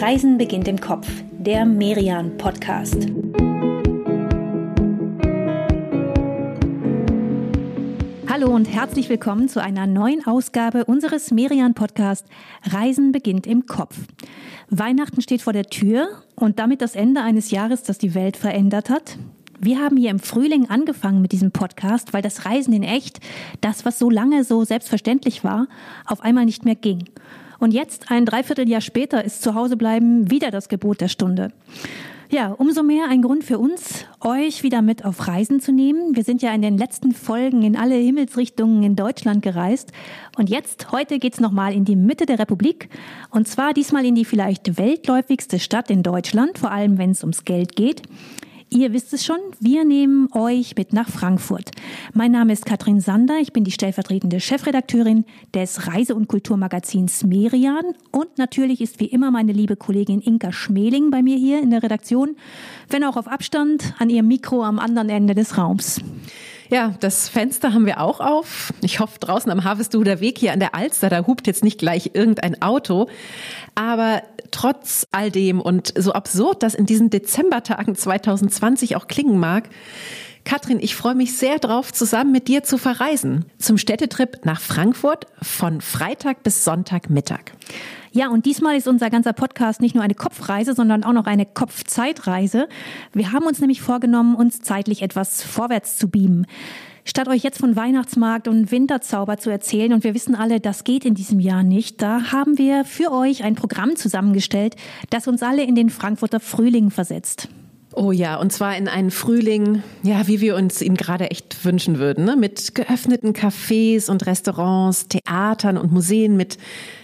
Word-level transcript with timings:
Reisen 0.00 0.38
beginnt 0.38 0.66
im 0.66 0.80
Kopf, 0.80 1.06
der 1.30 1.66
Merian 1.66 2.38
Podcast. 2.38 3.06
Hallo 8.26 8.48
und 8.54 8.64
herzlich 8.64 9.10
willkommen 9.10 9.50
zu 9.50 9.62
einer 9.62 9.86
neuen 9.86 10.26
Ausgabe 10.26 10.86
unseres 10.86 11.30
Merian 11.32 11.74
Podcast 11.74 12.24
Reisen 12.64 13.12
beginnt 13.12 13.46
im 13.46 13.66
Kopf. 13.66 13.98
Weihnachten 14.70 15.20
steht 15.20 15.42
vor 15.42 15.52
der 15.52 15.66
Tür 15.66 16.08
und 16.34 16.58
damit 16.58 16.80
das 16.80 16.96
Ende 16.96 17.20
eines 17.20 17.50
Jahres, 17.50 17.82
das 17.82 17.98
die 17.98 18.14
Welt 18.14 18.38
verändert 18.38 18.88
hat. 18.88 19.18
Wir 19.58 19.80
haben 19.80 19.98
hier 19.98 20.08
im 20.08 20.18
Frühling 20.18 20.70
angefangen 20.70 21.20
mit 21.20 21.32
diesem 21.32 21.52
Podcast, 21.52 22.14
weil 22.14 22.22
das 22.22 22.46
Reisen 22.46 22.72
in 22.72 22.84
echt, 22.84 23.20
das, 23.60 23.84
was 23.84 23.98
so 23.98 24.08
lange 24.08 24.44
so 24.44 24.64
selbstverständlich 24.64 25.44
war, 25.44 25.68
auf 26.06 26.22
einmal 26.22 26.46
nicht 26.46 26.64
mehr 26.64 26.74
ging. 26.76 27.04
Und 27.60 27.72
jetzt, 27.72 28.10
ein 28.10 28.24
Dreivierteljahr 28.24 28.80
später, 28.80 29.24
ist 29.24 29.42
Zuhausebleiben 29.42 30.30
wieder 30.30 30.50
das 30.50 30.68
Gebot 30.68 31.00
der 31.00 31.08
Stunde. 31.08 31.52
Ja, 32.32 32.52
umso 32.52 32.84
mehr 32.84 33.06
ein 33.08 33.22
Grund 33.22 33.42
für 33.42 33.58
uns, 33.58 34.06
euch 34.20 34.62
wieder 34.62 34.82
mit 34.82 35.04
auf 35.04 35.26
Reisen 35.26 35.60
zu 35.60 35.72
nehmen. 35.72 36.14
Wir 36.14 36.22
sind 36.22 36.42
ja 36.42 36.54
in 36.54 36.62
den 36.62 36.78
letzten 36.78 37.12
Folgen 37.12 37.62
in 37.62 37.76
alle 37.76 37.96
Himmelsrichtungen 37.96 38.84
in 38.84 38.94
Deutschland 38.94 39.42
gereist. 39.42 39.92
Und 40.38 40.48
jetzt, 40.48 40.92
heute 40.92 41.18
geht's 41.18 41.40
nochmal 41.40 41.74
in 41.74 41.84
die 41.84 41.96
Mitte 41.96 42.26
der 42.26 42.38
Republik. 42.38 42.88
Und 43.30 43.48
zwar 43.48 43.74
diesmal 43.74 44.06
in 44.06 44.14
die 44.14 44.24
vielleicht 44.24 44.78
weltläufigste 44.78 45.58
Stadt 45.58 45.90
in 45.90 46.04
Deutschland, 46.04 46.56
vor 46.56 46.70
allem 46.70 46.98
wenn 46.98 47.10
es 47.10 47.22
ums 47.24 47.44
Geld 47.44 47.74
geht. 47.74 48.02
Ihr 48.72 48.92
wisst 48.92 49.12
es 49.12 49.24
schon, 49.24 49.40
wir 49.58 49.84
nehmen 49.84 50.28
euch 50.30 50.76
mit 50.76 50.92
nach 50.92 51.08
Frankfurt. 51.08 51.72
Mein 52.14 52.30
Name 52.30 52.52
ist 52.52 52.66
Katrin 52.66 53.00
Sander, 53.00 53.38
ich 53.40 53.52
bin 53.52 53.64
die 53.64 53.72
stellvertretende 53.72 54.38
Chefredakteurin 54.38 55.24
des 55.52 55.88
Reise- 55.88 56.14
und 56.14 56.28
Kulturmagazins 56.28 57.24
Merian 57.24 57.82
und 58.12 58.38
natürlich 58.38 58.80
ist 58.80 59.00
wie 59.00 59.06
immer 59.06 59.32
meine 59.32 59.50
liebe 59.50 59.74
Kollegin 59.74 60.20
Inka 60.20 60.52
Schmeling 60.52 61.10
bei 61.10 61.20
mir 61.20 61.36
hier 61.36 61.60
in 61.60 61.70
der 61.70 61.82
Redaktion, 61.82 62.36
wenn 62.88 63.02
auch 63.02 63.16
auf 63.16 63.26
Abstand 63.26 63.92
an 63.98 64.08
ihrem 64.08 64.28
Mikro 64.28 64.62
am 64.62 64.78
anderen 64.78 65.08
Ende 65.08 65.34
des 65.34 65.58
Raums. 65.58 66.00
Ja, 66.70 66.94
das 67.00 67.28
Fenster 67.28 67.74
haben 67.74 67.84
wir 67.84 68.00
auch 68.00 68.20
auf. 68.20 68.72
Ich 68.80 69.00
hoffe, 69.00 69.18
draußen 69.18 69.50
am 69.50 69.64
Harvestuder 69.64 70.20
Weg 70.20 70.38
hier 70.38 70.52
an 70.52 70.60
der 70.60 70.74
Alster, 70.74 71.08
da 71.08 71.26
hupt 71.26 71.48
jetzt 71.48 71.64
nicht 71.64 71.78
gleich 71.78 72.12
irgendein 72.14 72.62
Auto. 72.62 73.08
Aber 73.74 74.22
trotz 74.52 75.06
all 75.10 75.32
dem 75.32 75.60
und 75.60 75.92
so 75.98 76.12
absurd 76.12 76.62
das 76.62 76.74
in 76.74 76.86
diesen 76.86 77.10
Dezembertagen 77.10 77.96
2020 77.96 78.94
auch 78.94 79.08
klingen 79.08 79.38
mag, 79.38 79.68
Katrin, 80.44 80.78
ich 80.80 80.96
freue 80.96 81.14
mich 81.14 81.36
sehr 81.36 81.58
drauf, 81.58 81.92
zusammen 81.92 82.32
mit 82.32 82.48
dir 82.48 82.62
zu 82.62 82.78
verreisen. 82.78 83.44
Zum 83.58 83.76
Städtetrip 83.76 84.44
nach 84.44 84.60
Frankfurt 84.60 85.26
von 85.42 85.80
Freitag 85.80 86.42
bis 86.42 86.64
Sonntagmittag. 86.64 87.52
Ja, 88.12 88.28
und 88.28 88.44
diesmal 88.44 88.76
ist 88.76 88.88
unser 88.88 89.08
ganzer 89.08 89.32
Podcast 89.32 89.80
nicht 89.80 89.94
nur 89.94 90.02
eine 90.02 90.14
Kopfreise, 90.14 90.74
sondern 90.74 91.04
auch 91.04 91.12
noch 91.12 91.26
eine 91.26 91.46
Kopfzeitreise. 91.46 92.68
Wir 93.12 93.32
haben 93.32 93.46
uns 93.46 93.60
nämlich 93.60 93.80
vorgenommen, 93.80 94.34
uns 94.34 94.62
zeitlich 94.62 95.02
etwas 95.02 95.42
vorwärts 95.42 95.96
zu 95.96 96.08
beamen. 96.08 96.46
Statt 97.04 97.28
euch 97.28 97.42
jetzt 97.42 97.58
von 97.58 97.76
Weihnachtsmarkt 97.76 98.48
und 98.48 98.72
Winterzauber 98.72 99.38
zu 99.38 99.48
erzählen, 99.48 99.92
und 99.92 100.04
wir 100.04 100.14
wissen 100.14 100.34
alle, 100.34 100.60
das 100.60 100.84
geht 100.84 101.04
in 101.04 101.14
diesem 101.14 101.40
Jahr 101.40 101.62
nicht, 101.62 102.02
da 102.02 102.32
haben 102.32 102.58
wir 102.58 102.84
für 102.84 103.12
euch 103.12 103.44
ein 103.44 103.54
Programm 103.54 103.96
zusammengestellt, 103.96 104.76
das 105.10 105.28
uns 105.28 105.42
alle 105.42 105.62
in 105.62 105.74
den 105.74 105.88
Frankfurter 105.88 106.40
Frühling 106.40 106.90
versetzt. 106.90 107.48
Oh 107.92 108.12
ja, 108.12 108.36
und 108.36 108.52
zwar 108.52 108.76
in 108.76 108.86
einen 108.86 109.10
Frühling, 109.10 109.82
ja, 110.02 110.28
wie 110.28 110.40
wir 110.40 110.56
uns 110.56 110.80
ihn 110.82 110.94
gerade 110.94 111.30
echt 111.30 111.64
wünschen 111.64 111.98
würden, 111.98 112.24
ne? 112.24 112.36
mit 112.36 112.74
geöffneten 112.74 113.32
Cafés 113.32 114.08
und 114.08 114.26
Restaurants, 114.26 115.08
Theatern 115.08 115.76
und 115.76 115.90
Museen, 115.90 116.36
mit 116.36 116.58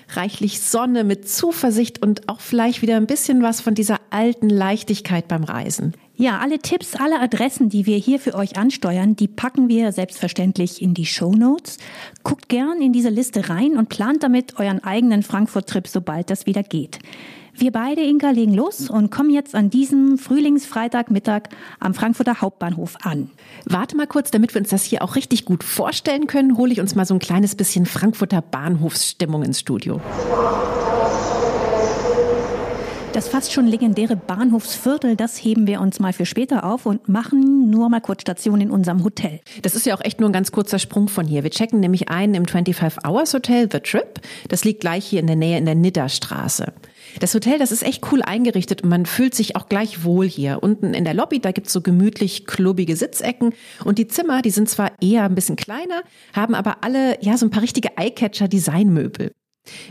reichlich 0.08 0.60
Sonne, 0.60 1.04
mit 1.04 1.28
Zuversicht 1.28 2.02
und 2.02 2.28
auch 2.28 2.40
vielleicht 2.40 2.82
wieder 2.82 2.96
ein 2.96 3.06
bisschen 3.06 3.42
was 3.42 3.60
von 3.60 3.74
dieser 3.74 4.00
alten 4.10 4.48
Leichtigkeit 4.48 5.28
beim 5.28 5.44
Reisen. 5.44 5.94
Ja, 6.18 6.38
alle 6.38 6.58
Tipps, 6.58 6.94
alle 6.94 7.20
Adressen, 7.20 7.68
die 7.68 7.84
wir 7.84 7.98
hier 7.98 8.18
für 8.18 8.34
euch 8.34 8.56
ansteuern, 8.56 9.16
die 9.16 9.28
packen 9.28 9.68
wir 9.68 9.92
selbstverständlich 9.92 10.80
in 10.80 10.94
die 10.94 11.04
Show 11.04 11.32
Notes. 11.32 11.76
Guckt 12.22 12.48
gern 12.48 12.80
in 12.80 12.94
diese 12.94 13.10
Liste 13.10 13.50
rein 13.50 13.76
und 13.76 13.90
plant 13.90 14.22
damit 14.22 14.58
euren 14.58 14.82
eigenen 14.82 15.22
Frankfurt-Trip, 15.22 15.86
sobald 15.86 16.30
das 16.30 16.46
wieder 16.46 16.62
geht. 16.62 17.00
Wir 17.58 17.72
beide, 17.72 18.02
Inka, 18.02 18.30
legen 18.30 18.52
los 18.52 18.90
und 18.90 19.10
kommen 19.10 19.30
jetzt 19.30 19.54
an 19.54 19.70
diesem 19.70 20.18
Frühlingsfreitagmittag 20.18 21.44
am 21.80 21.94
Frankfurter 21.94 22.42
Hauptbahnhof 22.42 22.96
an. 23.02 23.30
Warte 23.64 23.96
mal 23.96 24.06
kurz, 24.06 24.30
damit 24.30 24.54
wir 24.54 24.60
uns 24.60 24.68
das 24.68 24.84
hier 24.84 25.02
auch 25.02 25.16
richtig 25.16 25.46
gut 25.46 25.64
vorstellen 25.64 26.26
können, 26.26 26.58
hole 26.58 26.70
ich 26.72 26.80
uns 26.80 26.94
mal 26.94 27.06
so 27.06 27.14
ein 27.14 27.18
kleines 27.18 27.54
bisschen 27.54 27.86
Frankfurter 27.86 28.42
Bahnhofsstimmung 28.42 29.42
ins 29.42 29.60
Studio. 29.60 30.02
Das 33.14 33.28
fast 33.28 33.50
schon 33.50 33.66
legendäre 33.66 34.14
Bahnhofsviertel, 34.14 35.16
das 35.16 35.42
heben 35.42 35.66
wir 35.66 35.80
uns 35.80 35.98
mal 35.98 36.12
für 36.12 36.26
später 36.26 36.64
auf 36.64 36.84
und 36.84 37.08
machen 37.08 37.70
nur 37.70 37.88
mal 37.88 38.02
kurz 38.02 38.20
Station 38.20 38.60
in 38.60 38.70
unserem 38.70 39.02
Hotel. 39.02 39.40
Das 39.62 39.74
ist 39.74 39.86
ja 39.86 39.96
auch 39.96 40.04
echt 40.04 40.20
nur 40.20 40.28
ein 40.28 40.34
ganz 40.34 40.52
kurzer 40.52 40.78
Sprung 40.78 41.08
von 41.08 41.26
hier. 41.26 41.42
Wir 41.42 41.50
checken 41.50 41.80
nämlich 41.80 42.10
ein 42.10 42.34
im 42.34 42.44
25 42.44 43.06
Hours 43.08 43.32
Hotel 43.32 43.70
The 43.72 43.80
Trip. 43.80 44.20
Das 44.48 44.66
liegt 44.66 44.82
gleich 44.82 45.06
hier 45.06 45.20
in 45.20 45.26
der 45.26 45.36
Nähe 45.36 45.56
in 45.56 45.64
der 45.64 45.74
Nidderstraße. 45.74 46.74
Das 47.20 47.34
Hotel, 47.34 47.58
das 47.58 47.72
ist 47.72 47.82
echt 47.82 48.10
cool 48.12 48.22
eingerichtet 48.22 48.82
und 48.82 48.90
man 48.90 49.06
fühlt 49.06 49.34
sich 49.34 49.56
auch 49.56 49.68
gleich 49.68 50.04
wohl 50.04 50.26
hier. 50.26 50.58
Unten 50.62 50.92
in 50.92 51.04
der 51.04 51.14
Lobby, 51.14 51.40
da 51.40 51.52
gibt's 51.52 51.72
so 51.72 51.80
gemütlich 51.80 52.46
klubbige 52.46 52.96
Sitzecken 52.96 53.54
und 53.84 53.98
die 53.98 54.06
Zimmer, 54.06 54.42
die 54.42 54.50
sind 54.50 54.68
zwar 54.68 54.92
eher 55.00 55.24
ein 55.24 55.34
bisschen 55.34 55.56
kleiner, 55.56 56.02
haben 56.34 56.54
aber 56.54 56.84
alle 56.84 57.22
ja 57.22 57.36
so 57.38 57.46
ein 57.46 57.50
paar 57.50 57.62
richtige 57.62 57.96
Eyecatcher-Designmöbel. 57.96 59.32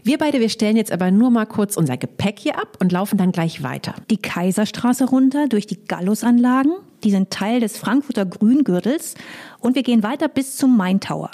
Wir 0.04 0.18
beide, 0.18 0.40
wir 0.40 0.50
stellen 0.50 0.78
jetzt 0.78 0.92
aber 0.92 1.12
nur 1.12 1.32
mal 1.32 1.46
kurz 1.46 1.76
unser 1.76 1.98
Gepäck 1.98 2.40
hier 2.40 2.58
ab 2.58 2.78
und 2.80 2.92
laufen 2.92 3.18
dann 3.18 3.32
gleich 3.32 3.62
weiter. 3.62 3.96
Die 4.10 4.18
Kaiserstraße 4.18 5.06
runter 5.06 5.48
durch 5.48 5.68
die 5.68 5.84
Gallusanlagen, 5.84 6.74
die 7.04 7.12
sind 7.12 7.32
Teil 7.32 7.60
des 7.60 7.78
Frankfurter 7.78 8.26
Grüngürtels 8.26 9.16
und 9.60 9.76
wir 9.76 9.84
gehen 9.84 10.04
weiter 10.04 10.28
bis 10.30 10.56
zum 10.56 10.78
Main 10.78 11.00
Tower. 11.00 11.32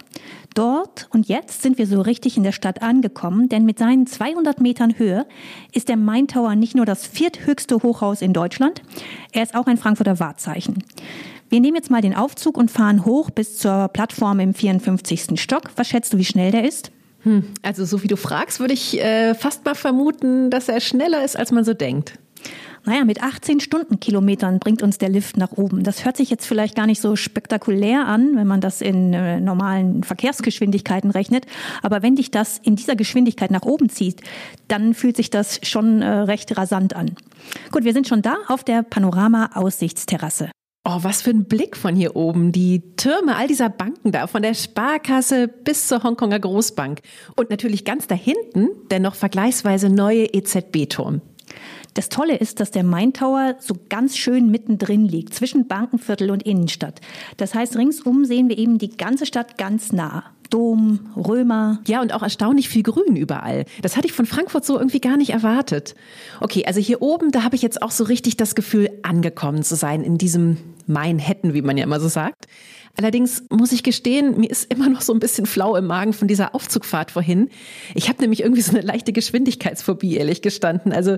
Dort 0.53 1.07
und 1.11 1.27
jetzt 1.27 1.61
sind 1.61 1.77
wir 1.77 1.87
so 1.87 2.01
richtig 2.01 2.35
in 2.35 2.43
der 2.43 2.51
Stadt 2.51 2.81
angekommen, 2.81 3.47
denn 3.47 3.65
mit 3.65 3.79
seinen 3.79 4.05
200 4.05 4.59
Metern 4.59 4.97
Höhe 4.97 5.25
ist 5.73 5.87
der 5.87 5.97
Main 5.97 6.27
Tower 6.27 6.55
nicht 6.55 6.75
nur 6.75 6.85
das 6.85 7.05
vierthöchste 7.05 7.77
Hochhaus 7.83 8.21
in 8.21 8.33
Deutschland, 8.33 8.81
er 9.31 9.43
ist 9.43 9.55
auch 9.55 9.67
ein 9.67 9.77
Frankfurter 9.77 10.19
Wahrzeichen. 10.19 10.83
Wir 11.49 11.59
nehmen 11.59 11.75
jetzt 11.75 11.91
mal 11.91 12.01
den 12.01 12.15
Aufzug 12.15 12.57
und 12.57 12.71
fahren 12.71 13.05
hoch 13.05 13.29
bis 13.29 13.57
zur 13.57 13.89
Plattform 13.89 14.39
im 14.39 14.53
54. 14.53 15.39
Stock. 15.39 15.63
Was 15.75 15.87
schätzt 15.89 16.13
du, 16.13 16.17
wie 16.17 16.25
schnell 16.25 16.51
der 16.51 16.65
ist? 16.65 16.91
Hm, 17.23 17.43
also 17.61 17.85
so 17.85 18.03
wie 18.03 18.07
du 18.07 18.15
fragst, 18.15 18.59
würde 18.59 18.73
ich 18.73 18.99
äh, 18.99 19.35
fast 19.35 19.65
mal 19.65 19.75
vermuten, 19.75 20.49
dass 20.49 20.69
er 20.69 20.79
schneller 20.79 21.23
ist, 21.23 21.37
als 21.37 21.51
man 21.51 21.63
so 21.63 21.73
denkt. 21.73 22.17
Naja, 22.83 23.05
mit 23.05 23.21
18 23.21 23.59
Stundenkilometern 23.59 24.59
bringt 24.59 24.81
uns 24.81 24.97
der 24.97 25.09
Lift 25.09 25.37
nach 25.37 25.51
oben. 25.51 25.83
Das 25.83 26.03
hört 26.03 26.17
sich 26.17 26.29
jetzt 26.31 26.47
vielleicht 26.47 26.75
gar 26.75 26.87
nicht 26.87 26.99
so 26.99 27.15
spektakulär 27.15 28.07
an, 28.07 28.35
wenn 28.35 28.47
man 28.47 28.59
das 28.59 28.81
in 28.81 29.13
äh, 29.13 29.39
normalen 29.39 30.03
Verkehrsgeschwindigkeiten 30.03 31.11
rechnet. 31.11 31.45
Aber 31.83 32.01
wenn 32.01 32.15
dich 32.15 32.31
das 32.31 32.57
in 32.57 32.75
dieser 32.75 32.95
Geschwindigkeit 32.95 33.51
nach 33.51 33.63
oben 33.63 33.89
zieht, 33.89 34.21
dann 34.67 34.95
fühlt 34.95 35.15
sich 35.15 35.29
das 35.29 35.59
schon 35.63 36.01
äh, 36.01 36.07
recht 36.07 36.57
rasant 36.57 36.95
an. 36.95 37.11
Gut, 37.71 37.83
wir 37.83 37.93
sind 37.93 38.07
schon 38.07 38.23
da 38.23 38.37
auf 38.47 38.63
der 38.63 38.81
Panorama-Aussichtsterrasse. 38.81 40.49
Oh, 40.83 40.97
was 41.01 41.21
für 41.21 41.29
ein 41.29 41.45
Blick 41.45 41.77
von 41.77 41.95
hier 41.95 42.15
oben. 42.15 42.51
Die 42.51 42.95
Türme 42.95 43.35
all 43.35 43.47
dieser 43.47 43.69
Banken 43.69 44.11
da, 44.11 44.25
von 44.25 44.41
der 44.41 44.55
Sparkasse 44.55 45.47
bis 45.47 45.87
zur 45.87 46.01
Hongkonger 46.01 46.39
Großbank. 46.39 47.01
Und 47.35 47.51
natürlich 47.51 47.85
ganz 47.85 48.07
da 48.07 48.15
hinten 48.15 48.69
der 48.89 48.99
noch 48.99 49.13
vergleichsweise 49.13 49.89
neue 49.89 50.25
EZB-Turm. 50.25 51.21
Das 51.93 52.09
Tolle 52.09 52.37
ist, 52.37 52.59
dass 52.59 52.71
der 52.71 52.83
Main 52.83 53.13
Tower 53.13 53.55
so 53.59 53.75
ganz 53.89 54.17
schön 54.17 54.49
mittendrin 54.49 55.05
liegt, 55.05 55.33
zwischen 55.33 55.67
Bankenviertel 55.67 56.31
und 56.31 56.43
Innenstadt. 56.43 57.01
Das 57.37 57.53
heißt, 57.53 57.75
ringsum 57.75 58.23
sehen 58.23 58.47
wir 58.47 58.57
eben 58.57 58.77
die 58.77 58.95
ganze 58.95 59.25
Stadt 59.25 59.57
ganz 59.57 59.91
nah. 59.91 60.23
Dom, 60.49 60.99
Römer. 61.15 61.81
Ja, 61.87 62.01
und 62.01 62.13
auch 62.13 62.23
erstaunlich 62.23 62.67
viel 62.67 62.83
Grün 62.83 63.15
überall. 63.15 63.65
Das 63.81 63.95
hatte 63.95 64.07
ich 64.07 64.13
von 64.13 64.25
Frankfurt 64.25 64.65
so 64.65 64.77
irgendwie 64.77 64.99
gar 64.99 65.15
nicht 65.15 65.29
erwartet. 65.31 65.95
Okay, 66.41 66.65
also 66.65 66.79
hier 66.79 67.01
oben, 67.01 67.31
da 67.31 67.43
habe 67.43 67.55
ich 67.55 67.61
jetzt 67.61 67.81
auch 67.81 67.91
so 67.91 68.03
richtig 68.03 68.35
das 68.35 68.53
Gefühl, 68.53 68.89
angekommen 69.01 69.63
zu 69.63 69.75
sein 69.75 70.03
in 70.03 70.17
diesem 70.17 70.57
Manhattan, 70.87 71.53
wie 71.53 71.61
man 71.61 71.77
ja 71.77 71.85
immer 71.85 72.01
so 72.01 72.09
sagt. 72.09 72.47
Allerdings 72.97 73.43
muss 73.49 73.71
ich 73.71 73.83
gestehen, 73.83 74.37
mir 74.37 74.49
ist 74.49 74.71
immer 74.71 74.89
noch 74.89 75.01
so 75.01 75.13
ein 75.13 75.19
bisschen 75.19 75.45
flau 75.45 75.77
im 75.77 75.87
Magen 75.87 76.11
von 76.11 76.27
dieser 76.27 76.53
Aufzugfahrt 76.53 77.11
vorhin. 77.11 77.49
Ich 77.95 78.09
habe 78.09 78.19
nämlich 78.19 78.41
irgendwie 78.41 78.61
so 78.61 78.71
eine 78.71 78.81
leichte 78.81 79.13
Geschwindigkeitsphobie, 79.13 80.17
ehrlich 80.17 80.41
gestanden. 80.41 80.91
Also 80.91 81.15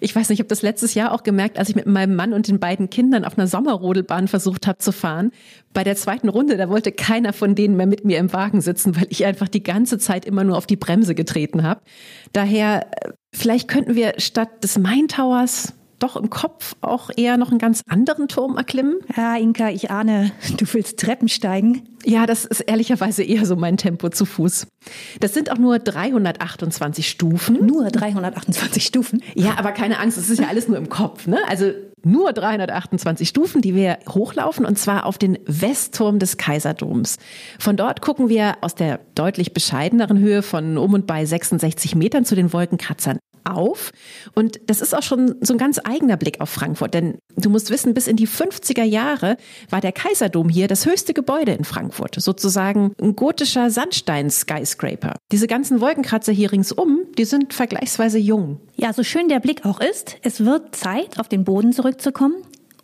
ich 0.00 0.14
weiß 0.14 0.28
nicht, 0.28 0.38
ich 0.38 0.40
habe 0.40 0.48
das 0.48 0.62
letztes 0.62 0.94
Jahr 0.94 1.12
auch 1.12 1.22
gemerkt, 1.22 1.58
als 1.58 1.68
ich 1.68 1.76
mit 1.76 1.86
meinem 1.86 2.14
Mann 2.16 2.32
und 2.32 2.48
den 2.48 2.58
beiden 2.58 2.90
Kindern 2.90 3.24
auf 3.24 3.38
einer 3.38 3.46
Sommerrodelbahn 3.46 4.28
versucht 4.28 4.66
habe 4.66 4.78
zu 4.78 4.92
fahren. 4.92 5.30
Bei 5.72 5.84
der 5.84 5.96
zweiten 5.96 6.28
Runde, 6.28 6.56
da 6.56 6.68
wollte 6.68 6.92
keiner 6.92 7.32
von 7.32 7.54
denen 7.54 7.76
mehr 7.76 7.86
mit 7.86 8.04
mir 8.04 8.18
im 8.18 8.32
Wagen 8.32 8.60
sitzen, 8.60 8.96
weil 8.96 9.06
ich 9.10 9.24
einfach 9.24 9.48
die 9.48 9.62
ganze 9.62 9.98
Zeit 9.98 10.24
immer 10.24 10.44
nur 10.44 10.56
auf 10.56 10.66
die 10.66 10.76
Bremse 10.76 11.14
getreten 11.14 11.62
habe. 11.62 11.80
Daher, 12.32 12.86
äh, 12.90 13.12
vielleicht 13.32 13.68
könnten 13.68 13.94
wir 13.94 14.14
statt 14.18 14.62
des 14.62 14.78
Main 14.78 15.08
Towers 15.08 15.74
doch 15.98 16.16
im 16.16 16.30
Kopf 16.30 16.76
auch 16.80 17.10
eher 17.16 17.36
noch 17.36 17.50
einen 17.50 17.58
ganz 17.58 17.82
anderen 17.88 18.28
Turm 18.28 18.56
erklimmen? 18.56 18.96
Ja, 19.16 19.36
Inka, 19.36 19.70
ich 19.70 19.90
ahne, 19.90 20.32
du 20.56 20.66
willst 20.72 20.98
Treppen 20.98 21.28
steigen. 21.28 21.82
Ja, 22.04 22.26
das 22.26 22.44
ist 22.44 22.60
ehrlicherweise 22.60 23.22
eher 23.22 23.46
so 23.46 23.56
mein 23.56 23.76
Tempo 23.76 24.08
zu 24.10 24.24
Fuß. 24.24 24.66
Das 25.20 25.34
sind 25.34 25.50
auch 25.50 25.58
nur 25.58 25.78
328 25.78 27.08
Stufen. 27.08 27.66
Nur 27.66 27.88
328 27.88 28.84
Stufen? 28.84 29.22
Ja, 29.34 29.58
aber 29.58 29.72
keine 29.72 29.98
Angst, 29.98 30.16
das 30.16 30.30
ist 30.30 30.38
ja 30.38 30.48
alles 30.48 30.68
nur 30.68 30.76
im 30.76 30.88
Kopf. 30.88 31.26
Ne? 31.26 31.38
Also 31.48 31.72
nur 32.04 32.32
328 32.32 33.28
Stufen, 33.28 33.62
die 33.62 33.74
wir 33.74 33.98
hochlaufen, 34.08 34.64
und 34.64 34.78
zwar 34.78 35.06
auf 35.06 35.18
den 35.18 35.38
Westturm 35.46 36.20
des 36.20 36.36
Kaiserdoms. 36.36 37.16
Von 37.58 37.76
dort 37.76 38.00
gucken 38.00 38.28
wir 38.28 38.58
aus 38.60 38.76
der 38.76 39.00
deutlich 39.16 39.52
bescheideneren 39.52 40.20
Höhe 40.20 40.42
von 40.42 40.78
um 40.78 40.94
und 40.94 41.08
bei 41.08 41.24
66 41.24 41.96
Metern 41.96 42.24
zu 42.24 42.36
den 42.36 42.52
Wolkenkratzern 42.52 43.18
auf. 43.46 43.92
Und 44.34 44.60
das 44.66 44.80
ist 44.80 44.94
auch 44.94 45.02
schon 45.02 45.36
so 45.40 45.54
ein 45.54 45.58
ganz 45.58 45.80
eigener 45.82 46.16
Blick 46.16 46.40
auf 46.40 46.50
Frankfurt, 46.50 46.94
denn 46.94 47.18
du 47.36 47.50
musst 47.50 47.70
wissen, 47.70 47.94
bis 47.94 48.06
in 48.06 48.16
die 48.16 48.28
50er 48.28 48.84
Jahre 48.84 49.36
war 49.70 49.80
der 49.80 49.92
Kaiserdom 49.92 50.48
hier 50.48 50.68
das 50.68 50.86
höchste 50.86 51.14
Gebäude 51.14 51.52
in 51.52 51.64
Frankfurt, 51.64 52.16
sozusagen 52.18 52.92
ein 53.00 53.16
gotischer 53.16 53.70
Sandstein-Skyscraper. 53.70 55.14
Diese 55.32 55.46
ganzen 55.46 55.80
Wolkenkratzer 55.80 56.32
hier 56.32 56.52
ringsum, 56.52 57.00
die 57.18 57.24
sind 57.24 57.54
vergleichsweise 57.54 58.18
jung. 58.18 58.60
Ja, 58.74 58.92
so 58.92 59.02
schön 59.02 59.28
der 59.28 59.40
Blick 59.40 59.64
auch 59.64 59.80
ist, 59.80 60.16
es 60.22 60.44
wird 60.44 60.74
Zeit, 60.74 61.18
auf 61.18 61.28
den 61.28 61.44
Boden 61.44 61.72
zurückzukommen. 61.72 62.36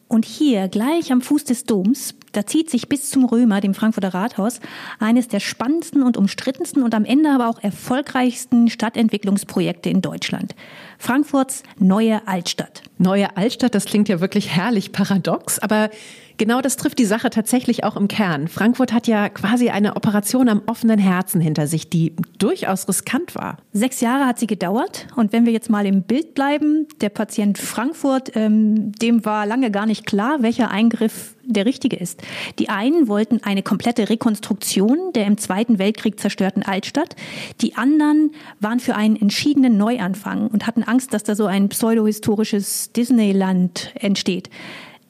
Und 0.08 0.26
hier, 0.26 0.68
gleich 0.68 1.10
am 1.10 1.22
Fuß 1.22 1.44
des 1.44 1.64
Doms, 1.64 2.14
da 2.32 2.46
zieht 2.46 2.70
sich 2.70 2.88
bis 2.88 3.10
zum 3.10 3.24
Römer, 3.24 3.60
dem 3.60 3.74
Frankfurter 3.74 4.14
Rathaus, 4.14 4.60
eines 4.98 5.28
der 5.28 5.40
spannendsten 5.40 6.02
und 6.02 6.16
umstrittensten 6.16 6.82
und 6.82 6.94
am 6.94 7.04
Ende 7.04 7.30
aber 7.30 7.48
auch 7.48 7.62
erfolgreichsten 7.62 8.68
Stadtentwicklungsprojekte 8.68 9.90
in 9.90 10.02
Deutschland. 10.02 10.54
Frankfurts 10.98 11.62
neue 11.78 12.26
Altstadt. 12.26 12.82
Neue 12.98 13.36
Altstadt, 13.36 13.74
das 13.74 13.84
klingt 13.84 14.08
ja 14.08 14.20
wirklich 14.20 14.48
herrlich 14.50 14.92
paradox, 14.92 15.58
aber 15.58 15.90
genau 16.36 16.60
das 16.60 16.76
trifft 16.76 16.98
die 16.98 17.04
Sache 17.04 17.30
tatsächlich 17.30 17.84
auch 17.84 17.96
im 17.96 18.08
Kern. 18.08 18.48
Frankfurt 18.48 18.92
hat 18.92 19.06
ja 19.06 19.28
quasi 19.28 19.70
eine 19.70 19.96
Operation 19.96 20.48
am 20.48 20.62
offenen 20.66 20.98
Herzen 20.98 21.40
hinter 21.40 21.66
sich, 21.66 21.88
die 21.88 22.14
durchaus 22.38 22.88
riskant 22.88 23.34
war. 23.34 23.58
Sechs 23.72 24.00
Jahre 24.00 24.26
hat 24.26 24.38
sie 24.38 24.46
gedauert. 24.46 25.06
Und 25.16 25.32
wenn 25.32 25.46
wir 25.46 25.52
jetzt 25.52 25.70
mal 25.70 25.86
im 25.86 26.02
Bild 26.02 26.34
bleiben, 26.34 26.86
der 27.00 27.08
Patient 27.08 27.58
Frankfurt, 27.58 28.36
ähm, 28.36 28.92
dem 28.92 29.24
war 29.24 29.46
lange 29.46 29.70
gar 29.70 29.86
nicht 29.86 30.06
klar, 30.06 30.42
welcher 30.42 30.70
Eingriff 30.70 31.36
der 31.44 31.66
richtige 31.66 31.96
ist. 31.96 32.22
Die 32.58 32.68
einen 32.68 33.08
wollten 33.08 33.42
eine 33.42 33.62
komplette 33.62 34.08
Rekonstruktion 34.08 35.12
der 35.14 35.26
im 35.26 35.38
Zweiten 35.38 35.78
Weltkrieg 35.78 36.20
zerstörten 36.20 36.62
Altstadt. 36.62 37.16
Die 37.60 37.76
anderen 37.76 38.32
waren 38.60 38.80
für 38.80 38.94
einen 38.94 39.16
entschiedenen 39.16 39.76
Neuanfang 39.76 40.48
und 40.48 40.66
hatten 40.66 40.82
Angst, 40.82 41.12
dass 41.12 41.24
da 41.24 41.34
so 41.34 41.46
ein 41.46 41.68
pseudohistorisches 41.68 42.92
Disneyland 42.92 43.92
entsteht. 43.94 44.50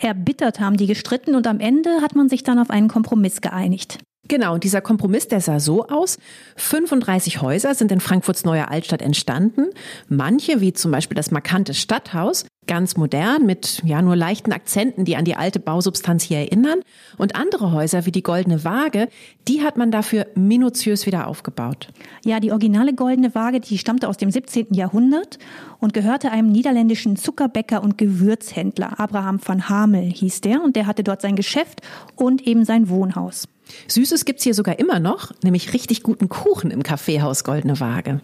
Erbittert 0.02 0.58
haben 0.58 0.76
die 0.76 0.86
gestritten 0.86 1.36
und 1.36 1.46
am 1.46 1.60
Ende 1.60 2.00
hat 2.02 2.16
man 2.16 2.28
sich 2.28 2.42
dann 2.42 2.58
auf 2.58 2.70
einen 2.70 2.88
Kompromiss 2.88 3.40
geeinigt. 3.40 3.98
Genau, 4.32 4.54
und 4.54 4.64
dieser 4.64 4.80
Kompromiss, 4.80 5.28
der 5.28 5.42
sah 5.42 5.60
so 5.60 5.88
aus. 5.88 6.16
35 6.56 7.42
Häuser 7.42 7.74
sind 7.74 7.92
in 7.92 8.00
Frankfurts 8.00 8.46
neuer 8.46 8.70
Altstadt 8.70 9.02
entstanden. 9.02 9.66
Manche, 10.08 10.62
wie 10.62 10.72
zum 10.72 10.90
Beispiel 10.90 11.16
das 11.16 11.30
markante 11.30 11.74
Stadthaus, 11.74 12.46
ganz 12.66 12.96
modern 12.96 13.44
mit 13.44 13.82
ja 13.84 14.00
nur 14.00 14.16
leichten 14.16 14.52
Akzenten, 14.52 15.04
die 15.04 15.16
an 15.16 15.26
die 15.26 15.36
alte 15.36 15.60
Bausubstanz 15.60 16.22
hier 16.22 16.38
erinnern. 16.38 16.80
Und 17.18 17.36
andere 17.36 17.72
Häuser 17.72 18.06
wie 18.06 18.10
die 18.10 18.22
Goldene 18.22 18.64
Waage, 18.64 19.08
die 19.48 19.62
hat 19.62 19.76
man 19.76 19.90
dafür 19.90 20.26
minutiös 20.34 21.04
wieder 21.04 21.26
aufgebaut. 21.26 21.88
Ja, 22.24 22.40
die 22.40 22.52
originale 22.52 22.94
Goldene 22.94 23.34
Waage, 23.34 23.60
die 23.60 23.76
stammte 23.76 24.08
aus 24.08 24.16
dem 24.16 24.30
17. 24.30 24.68
Jahrhundert 24.70 25.38
und 25.78 25.92
gehörte 25.92 26.30
einem 26.30 26.50
niederländischen 26.50 27.16
Zuckerbäcker 27.16 27.82
und 27.82 27.98
Gewürzhändler. 27.98 28.98
Abraham 28.98 29.38
van 29.44 29.68
Hamel 29.68 30.04
hieß 30.04 30.40
der 30.40 30.64
und 30.64 30.74
der 30.74 30.86
hatte 30.86 31.04
dort 31.04 31.20
sein 31.20 31.36
Geschäft 31.36 31.82
und 32.16 32.46
eben 32.46 32.64
sein 32.64 32.88
Wohnhaus. 32.88 33.46
Süßes 33.88 34.24
gibt's 34.24 34.44
hier 34.44 34.54
sogar 34.54 34.78
immer 34.78 35.00
noch, 35.00 35.32
nämlich 35.42 35.72
richtig 35.72 36.02
guten 36.02 36.28
Kuchen 36.28 36.70
im 36.70 36.82
Kaffeehaus 36.82 37.44
Goldene 37.44 37.80
Waage. 37.80 38.20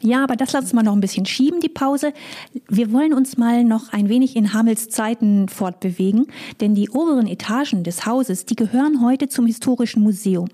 Ja, 0.00 0.24
aber 0.24 0.34
das 0.34 0.52
lassen 0.52 0.74
wir 0.74 0.82
noch 0.82 0.94
ein 0.94 1.00
bisschen 1.00 1.26
schieben, 1.26 1.60
die 1.60 1.68
Pause. 1.68 2.12
Wir 2.68 2.92
wollen 2.92 3.14
uns 3.14 3.36
mal 3.36 3.62
noch 3.62 3.92
ein 3.92 4.08
wenig 4.08 4.34
in 4.34 4.52
Hamels 4.52 4.88
Zeiten 4.88 5.48
fortbewegen, 5.48 6.26
denn 6.60 6.74
die 6.74 6.90
oberen 6.90 7.28
Etagen 7.28 7.84
des 7.84 8.04
Hauses, 8.04 8.44
die 8.44 8.56
gehören 8.56 9.00
heute 9.00 9.28
zum 9.28 9.46
Historischen 9.46 10.02
Museum. 10.02 10.48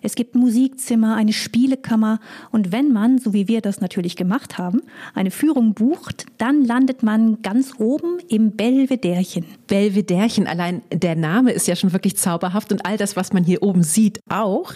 Es 0.00 0.14
gibt 0.14 0.34
Musikzimmer, 0.34 1.16
eine 1.16 1.32
Spielekammer 1.32 2.18
und 2.50 2.72
wenn 2.72 2.92
man, 2.92 3.18
so 3.18 3.32
wie 3.32 3.48
wir 3.48 3.60
das 3.60 3.80
natürlich 3.80 4.16
gemacht 4.16 4.58
haben, 4.58 4.80
eine 5.14 5.30
Führung 5.30 5.74
bucht, 5.74 6.26
dann 6.38 6.64
landet 6.64 7.02
man 7.02 7.42
ganz 7.42 7.72
oben 7.78 8.18
im 8.28 8.52
Belvederchen. 8.52 9.44
Belvederchen, 9.66 10.46
allein 10.46 10.82
der 10.92 11.16
Name 11.16 11.52
ist 11.52 11.68
ja 11.68 11.76
schon 11.76 11.92
wirklich 11.92 12.16
zauberhaft 12.16 12.72
und 12.72 12.86
all 12.86 12.96
das, 12.96 13.16
was 13.16 13.32
man 13.32 13.44
hier 13.44 13.62
oben 13.62 13.82
sieht, 13.82 14.20
auch. 14.28 14.74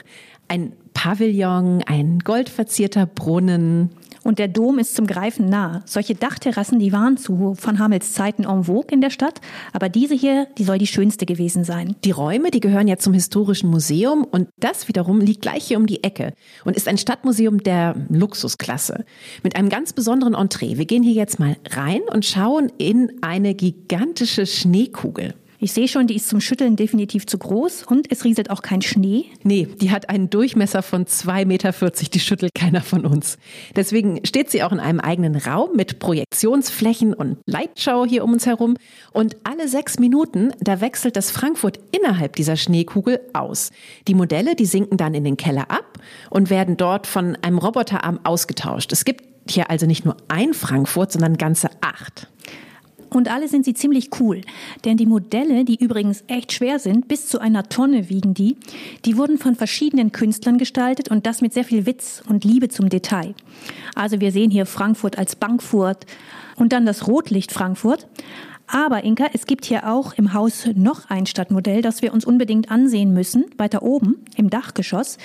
Ein 0.49 0.73
Pavillon, 0.99 1.85
ein 1.87 2.19
goldverzierter 2.19 3.07
Brunnen. 3.07 3.91
Und 4.25 4.41
der 4.41 4.49
Dom 4.49 4.81
ist 4.81 4.97
zum 4.97 5.07
Greifen 5.07 5.49
nah. 5.49 5.83
Solche 5.87 6.17
Dachterrassen, 6.17 6.81
die 6.81 6.93
waren 6.93 7.17
zu 7.17 7.55
von 7.57 7.79
Hamels 7.79 8.15
Zeiten 8.15 8.43
en 8.43 8.65
vogue 8.65 8.91
in 8.91 9.01
der 9.01 9.11
Stadt. 9.11 9.41
Aber 9.73 9.89
diese 9.89 10.17
hier, 10.17 10.49
die 10.59 10.65
soll 10.65 10.79
die 10.79 10.89
schönste 10.89 11.25
gewesen 11.25 11.63
sein. 11.63 11.95
Die 12.03 12.11
Räume, 12.11 12.51
die 12.51 12.59
gehören 12.59 12.89
ja 12.89 12.97
zum 12.97 13.15
Historischen 13.15 13.71
Museum 13.71 14.25
und 14.25 14.49
das 14.59 14.89
wiederum 14.89 15.21
liegt 15.21 15.43
gleich 15.43 15.69
hier 15.69 15.79
um 15.79 15.87
die 15.87 16.03
Ecke 16.03 16.35
und 16.65 16.77
ist 16.77 16.89
ein 16.89 16.99
Stadtmuseum 16.99 17.63
der 17.63 17.95
Luxusklasse. 18.09 19.05
Mit 19.45 19.55
einem 19.55 19.69
ganz 19.69 19.93
besonderen 19.93 20.35
Entree. 20.35 20.79
Wir 20.79 20.87
gehen 20.87 21.05
hier 21.05 21.15
jetzt 21.15 21.39
mal 21.39 21.57
rein 21.71 22.01
und 22.13 22.27
schauen 22.27 22.73
in 22.77 23.13
eine 23.23 23.55
gigantische 23.55 24.47
Schneekugel. 24.47 25.35
Ich 25.61 25.73
sehe 25.73 25.89
schon, 25.89 26.07
die 26.07 26.15
ist 26.15 26.29
zum 26.29 26.41
Schütteln 26.41 26.77
definitiv 26.77 27.27
zu 27.27 27.37
groß 27.37 27.83
und 27.83 28.13
es 28.13 28.25
rieselt 28.25 28.49
auch 28.51 28.63
kein 28.63 28.81
Schnee. 28.81 29.25
Nee, 29.43 29.67
die 29.81 29.91
hat 29.91 30.09
einen 30.09 30.31
Durchmesser 30.31 30.83
von 30.83 31.05
2,40 31.05 31.47
Meter, 31.47 31.73
die 32.13 32.21
schüttelt 32.21 32.55
keiner 32.55 32.81
von 32.81 33.05
uns. 33.05 33.39
Deswegen 33.75 34.25
steht 34.25 34.53
sie 34.53 34.63
auch 34.63 34.71
in 34.71 34.79
einem 34.79 35.01
eigenen 35.01 35.35
Raum 35.35 35.71
mit 35.75 35.99
Projektionsflächen 35.99 37.13
und 37.13 37.39
Lightschau 37.47 38.05
hier 38.07 38.23
um 38.23 38.35
uns 38.35 38.47
herum. 38.47 38.77
Und 39.13 39.37
alle 39.43 39.67
sechs 39.67 39.99
Minuten, 39.99 40.53
da 40.61 40.81
wechselt 40.81 41.17
das 41.17 41.33
Frankfurt 41.33 41.81
innerhalb 41.91 42.37
dieser 42.37 42.57
Schneekugel 42.57 43.21
aus. 43.33 43.71
Die 44.07 44.15
Modelle, 44.15 44.55
die 44.55 44.67
sinken 44.67 44.97
dann 44.97 45.15
in 45.15 45.25
den 45.25 45.37
Keller 45.37 45.73
ab 45.73 45.99
und 46.31 46.51
werden 46.51 46.77
dort 46.77 47.09
von 47.09 47.37
einem 47.43 47.59
Roboterarm 47.59 48.21
ausgetauscht. 48.23 48.93
Es 48.93 49.05
gibt 49.05 49.25
hier 49.51 49.71
also 49.71 49.87
nicht 49.87 50.05
nur 50.05 50.19
ein 50.29 50.55
Frankfurt, 50.55 51.11
sondern 51.11 51.37
ganze 51.37 51.71
acht. 51.81 52.29
Und 53.11 53.31
alle 53.31 53.49
sind 53.49 53.65
sie 53.65 53.75
ziemlich 53.75 54.11
cool. 54.21 54.41
Denn 54.85 54.97
die 54.97 55.07
Modelle, 55.07 55.65
die 55.65 55.77
übrigens 55.83 56.25
echt 56.27 56.53
schwer 56.53 56.79
sind, 56.79 57.09
bis 57.09 57.27
zu 57.27 57.39
einer 57.39 57.69
Tonne 57.69 58.09
wiegen 58.09 58.35
die, 58.35 58.57
die 59.05 59.17
wurden 59.17 59.39
von 59.39 59.55
verschiedenen 59.55 60.13
Künstlern 60.13 60.59
gestaltet 60.59 61.11
und 61.11 61.27
das 61.27 61.41
mit 61.41 61.53
sehr 61.53 61.65
viel 61.65 61.87
Witz 61.87 62.23
und 62.29 62.45
Liebe 62.45 62.69
zum 62.69 62.89
Detail. 62.89 63.35
Also 63.95 64.21
wir 64.21 64.33
sehen 64.33 64.51
hier 64.51 64.67
Frankfurt 64.67 65.19
als 65.19 65.37
Bankfurt 65.37 66.07
und 66.57 66.73
dann 66.73 66.87
das 66.87 67.07
Rotlicht 67.07 67.53
Frankfurt. 67.53 68.07
Aber 68.71 69.03
Inka, 69.03 69.29
es 69.33 69.47
gibt 69.47 69.65
hier 69.65 69.89
auch 69.89 70.13
im 70.13 70.35
Haus 70.35 70.69
noch 70.75 71.09
ein 71.09 71.25
Stadtmodell, 71.25 71.81
das 71.81 72.03
wir 72.03 72.13
uns 72.13 72.27
unbedingt 72.27 72.71
ansehen 72.71 73.15
müssen, 73.15 73.47
weiter 73.57 73.83
oben 73.83 74.17
im 74.37 74.51
Dachgeschoss. 74.51 75.17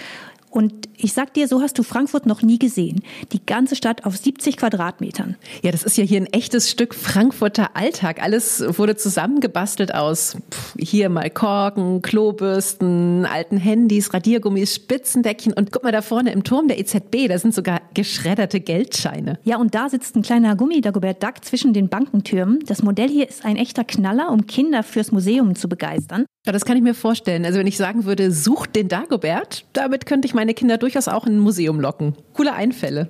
Und 0.53 0.87
ich 0.95 1.13
sag 1.13 1.33
dir, 1.33 1.47
so 1.47 1.61
hast 1.61 1.79
du 1.79 1.83
Frankfurt 1.83 2.27
noch 2.27 2.43
nie 2.43 2.59
gesehen. 2.59 3.01
Die 3.31 3.43
ganze 3.43 3.75
Stadt 3.75 4.05
auf 4.05 4.15
70 4.15 4.57
Quadratmetern. 4.57 5.35
Ja, 5.63 5.71
das 5.71 5.81
ist 5.83 5.97
ja 5.97 6.03
hier 6.03 6.21
ein 6.21 6.27
echtes 6.27 6.69
Stück 6.69 6.93
Frankfurter 6.93 7.75
Alltag. 7.75 8.21
Alles 8.21 8.63
wurde 8.77 8.95
zusammengebastelt 8.95 9.95
aus 9.95 10.37
hier 10.77 11.09
mal 11.09 11.31
Korken, 11.31 12.03
Klobürsten, 12.03 13.25
alten 13.25 13.57
Handys, 13.57 14.13
Radiergummis, 14.13 14.75
Spitzendeckchen 14.75 15.53
und 15.53 15.71
guck 15.71 15.83
mal 15.83 15.91
da 15.91 16.03
vorne 16.03 16.31
im 16.31 16.43
Turm 16.43 16.67
der 16.67 16.79
EZB, 16.79 17.27
da 17.27 17.39
sind 17.39 17.55
sogar 17.55 17.81
geschredderte 17.95 18.59
Geldscheine. 18.59 19.39
Ja, 19.43 19.57
und 19.57 19.73
da 19.73 19.89
sitzt 19.89 20.15
ein 20.15 20.21
kleiner 20.21 20.55
Gummi-Dagobert 20.55 21.23
Duck 21.23 21.43
zwischen 21.43 21.73
den 21.73 21.89
Bankentürmen. 21.89 22.59
Das 22.67 22.83
Modell 22.83 23.09
hier 23.09 23.27
ist 23.27 23.43
ein 23.43 23.57
echter 23.57 23.83
Knaller, 23.83 24.31
um 24.31 24.45
Kinder 24.45 24.83
fürs 24.83 25.11
Museum 25.11 25.55
zu 25.55 25.67
begeistern. 25.67 26.25
Ja, 26.45 26.51
das 26.51 26.65
kann 26.65 26.75
ich 26.75 26.83
mir 26.83 26.93
vorstellen. 26.93 27.45
Also 27.45 27.57
wenn 27.57 27.67
ich 27.67 27.77
sagen 27.77 28.03
würde, 28.03 28.29
sucht 28.29 28.75
den 28.75 28.89
Dagobert, 28.89 29.63
damit 29.71 30.05
könnte 30.05 30.25
ich 30.25 30.33
meine 30.33 30.53
Kinder 30.53 30.77
durchaus 30.77 31.07
auch 31.07 31.25
in 31.25 31.37
ein 31.37 31.39
Museum 31.39 31.79
locken. 31.79 32.17
Coole 32.33 32.53
Einfälle. 32.53 33.09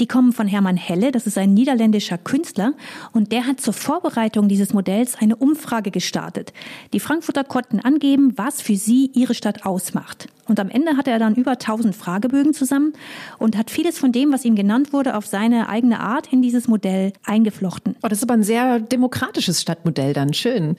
Die 0.00 0.06
kommen 0.06 0.32
von 0.32 0.46
Hermann 0.46 0.76
Helle, 0.76 1.10
das 1.10 1.26
ist 1.26 1.38
ein 1.38 1.54
niederländischer 1.54 2.18
Künstler 2.18 2.74
und 3.12 3.32
der 3.32 3.46
hat 3.46 3.60
zur 3.60 3.72
Vorbereitung 3.72 4.48
dieses 4.48 4.74
Modells 4.74 5.16
eine 5.16 5.36
Umfrage 5.36 5.90
gestartet. 5.90 6.52
Die 6.92 7.00
Frankfurter 7.00 7.44
konnten 7.44 7.80
angeben, 7.80 8.32
was 8.36 8.60
für 8.60 8.76
sie 8.76 9.10
ihre 9.14 9.34
Stadt 9.34 9.64
ausmacht. 9.64 10.28
Und 10.48 10.60
am 10.60 10.68
Ende 10.68 10.98
hatte 10.98 11.10
er 11.10 11.18
dann 11.18 11.34
über 11.34 11.52
1000 11.52 11.94
Fragebögen 11.94 12.52
zusammen 12.52 12.92
und 13.38 13.56
hat 13.56 13.70
vieles 13.70 13.98
von 13.98 14.12
dem, 14.12 14.32
was 14.32 14.44
ihm 14.44 14.54
genannt 14.54 14.92
wurde, 14.92 15.16
auf 15.16 15.26
seine 15.26 15.68
eigene 15.70 16.00
Art 16.00 16.30
in 16.30 16.42
dieses 16.42 16.68
Modell 16.68 17.12
eingeflochten. 17.24 17.96
Oh, 18.02 18.08
das 18.08 18.18
ist 18.18 18.24
aber 18.24 18.34
ein 18.34 18.44
sehr 18.44 18.80
demokratisches 18.80 19.62
Stadtmodell 19.62 20.12
dann. 20.12 20.34
Schön. 20.34 20.76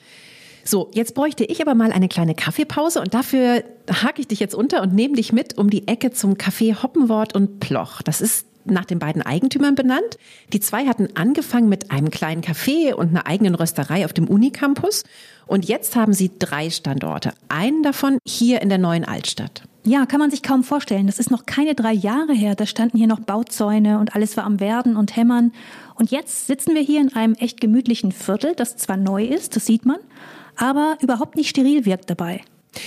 So, 0.68 0.90
jetzt 0.92 1.14
bräuchte 1.14 1.44
ich 1.44 1.62
aber 1.62 1.74
mal 1.74 1.92
eine 1.92 2.08
kleine 2.08 2.34
Kaffeepause 2.34 3.00
und 3.00 3.14
dafür 3.14 3.64
hake 3.90 4.20
ich 4.20 4.28
dich 4.28 4.38
jetzt 4.38 4.54
unter 4.54 4.82
und 4.82 4.92
nehme 4.92 5.14
dich 5.14 5.32
mit 5.32 5.56
um 5.56 5.70
die 5.70 5.88
Ecke 5.88 6.10
zum 6.10 6.34
Café 6.34 6.82
Hoppenwort 6.82 7.34
und 7.34 7.58
Ploch. 7.58 8.02
Das 8.02 8.20
ist 8.20 8.46
nach 8.66 8.84
den 8.84 8.98
beiden 8.98 9.22
Eigentümern 9.22 9.74
benannt. 9.74 10.18
Die 10.52 10.60
zwei 10.60 10.84
hatten 10.84 11.08
angefangen 11.14 11.70
mit 11.70 11.90
einem 11.90 12.10
kleinen 12.10 12.42
Café 12.42 12.92
und 12.92 13.08
einer 13.08 13.26
eigenen 13.26 13.54
Rösterei 13.54 14.04
auf 14.04 14.12
dem 14.12 14.28
Unicampus. 14.28 15.04
Und 15.46 15.66
jetzt 15.66 15.96
haben 15.96 16.12
sie 16.12 16.32
drei 16.38 16.68
Standorte. 16.68 17.32
Einen 17.48 17.82
davon 17.82 18.18
hier 18.26 18.60
in 18.60 18.68
der 18.68 18.76
neuen 18.76 19.06
Altstadt. 19.06 19.62
Ja, 19.84 20.04
kann 20.04 20.20
man 20.20 20.30
sich 20.30 20.42
kaum 20.42 20.64
vorstellen. 20.64 21.06
Das 21.06 21.18
ist 21.18 21.30
noch 21.30 21.46
keine 21.46 21.76
drei 21.76 21.94
Jahre 21.94 22.34
her. 22.34 22.54
Da 22.54 22.66
standen 22.66 22.98
hier 22.98 23.06
noch 23.06 23.20
Bauzäune 23.20 24.00
und 24.00 24.14
alles 24.14 24.36
war 24.36 24.44
am 24.44 24.60
Werden 24.60 24.98
und 24.98 25.16
Hämmern. 25.16 25.52
Und 25.94 26.10
jetzt 26.10 26.46
sitzen 26.46 26.74
wir 26.74 26.82
hier 26.82 27.00
in 27.00 27.14
einem 27.14 27.32
echt 27.32 27.58
gemütlichen 27.58 28.12
Viertel, 28.12 28.54
das 28.54 28.76
zwar 28.76 28.98
neu 28.98 29.24
ist, 29.24 29.56
das 29.56 29.64
sieht 29.64 29.86
man, 29.86 29.96
aber 30.58 30.98
überhaupt 31.00 31.36
nicht 31.36 31.48
steril 31.48 31.86
wirkt 31.86 32.10
dabei. 32.10 32.42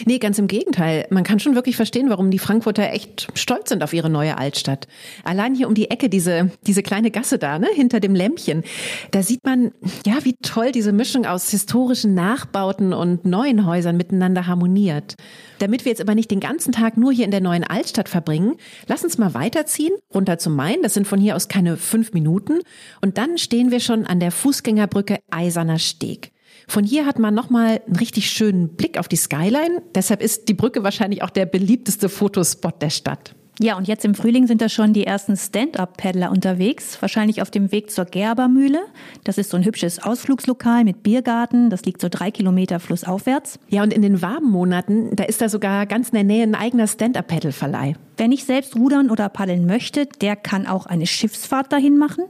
Nee, 0.06 0.20
ganz 0.20 0.38
im 0.40 0.48
Gegenteil. 0.48 1.06
Man 1.10 1.24
kann 1.24 1.40
schon 1.40 1.56
wirklich 1.56 1.76
verstehen, 1.76 2.10
warum 2.10 2.32
die 2.32 2.40
Frankfurter 2.40 2.92
echt 2.92 3.28
stolz 3.34 3.70
sind 3.70 3.84
auf 3.84 3.94
ihre 3.94 4.10
neue 4.10 4.38
Altstadt. 4.38 4.88
Allein 5.24 5.56
hier 5.56 5.68
um 5.68 5.74
die 5.74 5.90
Ecke, 5.90 6.10
diese, 6.10 6.52
diese 6.66 6.84
kleine 6.84 7.12
Gasse 7.12 7.38
da, 7.38 7.60
ne, 7.60 7.68
hinter 7.74 8.00
dem 8.00 8.16
Lämpchen, 8.16 8.64
da 9.12 9.24
sieht 9.24 9.44
man, 9.44 9.72
ja, 10.06 10.24
wie 10.24 10.36
toll 10.42 10.72
diese 10.72 10.92
Mischung 10.92 11.26
aus 11.26 11.50
historischen 11.50 12.14
Nachbauten 12.14 12.94
und 12.94 13.26
neuen 13.26 13.66
Häusern 13.66 13.98
miteinander 13.98 14.48
harmoniert. 14.48 15.16
Damit 15.60 15.86
wir 15.86 15.92
jetzt 15.92 16.02
aber 16.02 16.16
nicht 16.16 16.32
den 16.32 16.40
ganzen 16.40 16.72
Tag 16.72 16.98
nur 16.98 17.12
hier 17.12 17.26
in 17.26 17.32
der 17.32 17.42
neuen 17.42 17.64
Altstadt 17.64 18.10
verbringen, 18.10 18.56
lass 18.88 19.04
uns 19.04 19.18
mal 19.18 19.34
weiterziehen, 19.34 19.94
runter 20.14 20.38
zum 20.38 20.56
Main. 20.56 20.82
Das 20.84 20.94
sind 20.94 21.08
von 21.08 21.20
hier 21.20 21.36
aus 21.36 21.48
keine 21.48 21.78
fünf 21.78 22.14
Minuten. 22.14 22.60
Und 23.02 23.18
dann 23.18 23.38
stehen 23.38 23.72
wir 23.72 23.80
schon 23.80 24.06
an 24.06 24.20
der 24.20 24.32
Fußgängerbrücke 24.32 25.20
Eiserner 25.30 25.80
Steg. 25.80 26.31
Von 26.68 26.84
hier 26.84 27.06
hat 27.06 27.20
man 27.20 27.34
nochmal 27.34 27.82
einen 27.86 27.96
richtig 27.96 28.30
schönen 28.30 28.70
Blick 28.76 28.98
auf 28.98 29.08
die 29.08 29.16
Skyline. 29.16 29.82
Deshalb 29.96 30.22
ist 30.22 30.48
die 30.48 30.54
Brücke 30.54 30.84
wahrscheinlich 30.84 31.24
auch 31.24 31.30
der 31.30 31.46
beliebteste 31.46 32.10
Fotospot 32.10 32.82
der 32.82 32.90
Stadt. 32.90 33.36
Ja, 33.64 33.78
und 33.78 33.88
jetzt 33.88 34.04
im 34.06 34.16
Frühling 34.16 34.48
sind 34.48 34.60
da 34.60 34.70
schon 34.70 34.92
die 34.92 35.06
ersten 35.06 35.38
Stand-up-Paddler 35.38 36.32
unterwegs, 36.32 37.00
wahrscheinlich 37.00 37.44
auf 37.44 37.52
dem 37.52 37.72
Weg 37.72 37.92
zur 37.92 38.06
Gerbermühle. 38.06 38.80
Das 39.24 39.38
ist 39.38 39.52
so 39.52 39.58
ein 39.58 39.64
hübsches 39.64 40.02
Ausflugslokal 40.02 40.84
mit 40.84 41.04
Biergarten, 41.04 41.70
das 41.70 41.86
liegt 41.86 42.02
so 42.02 42.08
drei 42.10 42.32
Kilometer 42.32 42.80
flussaufwärts. 42.80 43.60
Ja, 43.70 43.84
und 43.84 43.94
in 43.94 44.02
den 44.02 44.24
warmen 44.24 44.50
Monaten, 44.50 45.16
da 45.16 45.26
ist 45.26 45.42
da 45.42 45.50
sogar 45.50 45.86
ganz 45.86 46.10
in 46.10 46.16
der 46.16 46.24
Nähe 46.24 46.42
ein 46.42 46.56
eigener 46.56 46.88
Stand-up-Paddle-Verleih. 46.88 47.98
Wer 48.18 48.28
nicht 48.28 48.48
selbst 48.48 48.76
rudern 48.76 49.12
oder 49.12 49.30
paddeln 49.30 49.68
möchte, 49.68 50.08
der 50.08 50.36
kann 50.36 50.66
auch 50.66 50.88
eine 50.88 51.06
Schiffsfahrt 51.06 51.72
dahin 51.72 52.00
machen. 52.00 52.24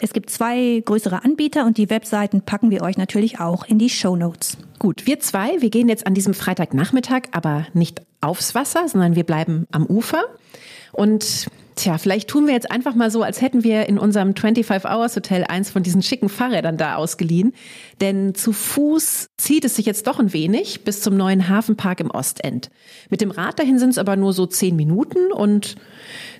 Es 0.00 0.12
gibt 0.12 0.30
zwei 0.30 0.80
größere 0.84 1.24
Anbieter 1.24 1.66
und 1.66 1.78
die 1.78 1.90
Webseiten 1.90 2.42
packen 2.42 2.70
wir 2.70 2.82
euch 2.82 2.96
natürlich 2.96 3.40
auch 3.40 3.64
in 3.64 3.80
die 3.80 3.90
Show 3.90 4.14
Notes. 4.14 4.56
Gut, 4.78 5.04
wir 5.06 5.18
zwei, 5.18 5.60
wir 5.60 5.70
gehen 5.70 5.88
jetzt 5.88 6.06
an 6.06 6.14
diesem 6.14 6.34
Freitagnachmittag 6.34 7.22
aber 7.32 7.66
nicht 7.74 8.02
aufs 8.20 8.54
Wasser, 8.54 8.88
sondern 8.88 9.16
wir 9.16 9.24
bleiben 9.24 9.66
am 9.70 9.86
Ufer. 9.86 10.22
Und 10.92 11.48
Tja, 11.76 11.98
vielleicht 11.98 12.28
tun 12.28 12.46
wir 12.46 12.54
jetzt 12.54 12.70
einfach 12.70 12.94
mal 12.94 13.10
so, 13.10 13.22
als 13.22 13.42
hätten 13.42 13.62
wir 13.62 13.86
in 13.86 13.98
unserem 13.98 14.34
25 14.34 14.90
Hours 14.90 15.14
Hotel 15.14 15.44
eins 15.44 15.68
von 15.68 15.82
diesen 15.82 16.00
schicken 16.00 16.30
Fahrrädern 16.30 16.78
da 16.78 16.96
ausgeliehen. 16.96 17.52
Denn 18.00 18.34
zu 18.34 18.54
Fuß 18.54 19.28
zieht 19.36 19.66
es 19.66 19.76
sich 19.76 19.84
jetzt 19.84 20.06
doch 20.06 20.18
ein 20.18 20.32
wenig 20.32 20.84
bis 20.84 21.02
zum 21.02 21.18
neuen 21.18 21.50
Hafenpark 21.50 22.00
im 22.00 22.10
Ostend. 22.10 22.70
Mit 23.10 23.20
dem 23.20 23.30
Rad 23.30 23.58
dahin 23.58 23.78
sind 23.78 23.90
es 23.90 23.98
aber 23.98 24.16
nur 24.16 24.32
so 24.32 24.46
zehn 24.46 24.74
Minuten 24.74 25.30
und 25.30 25.76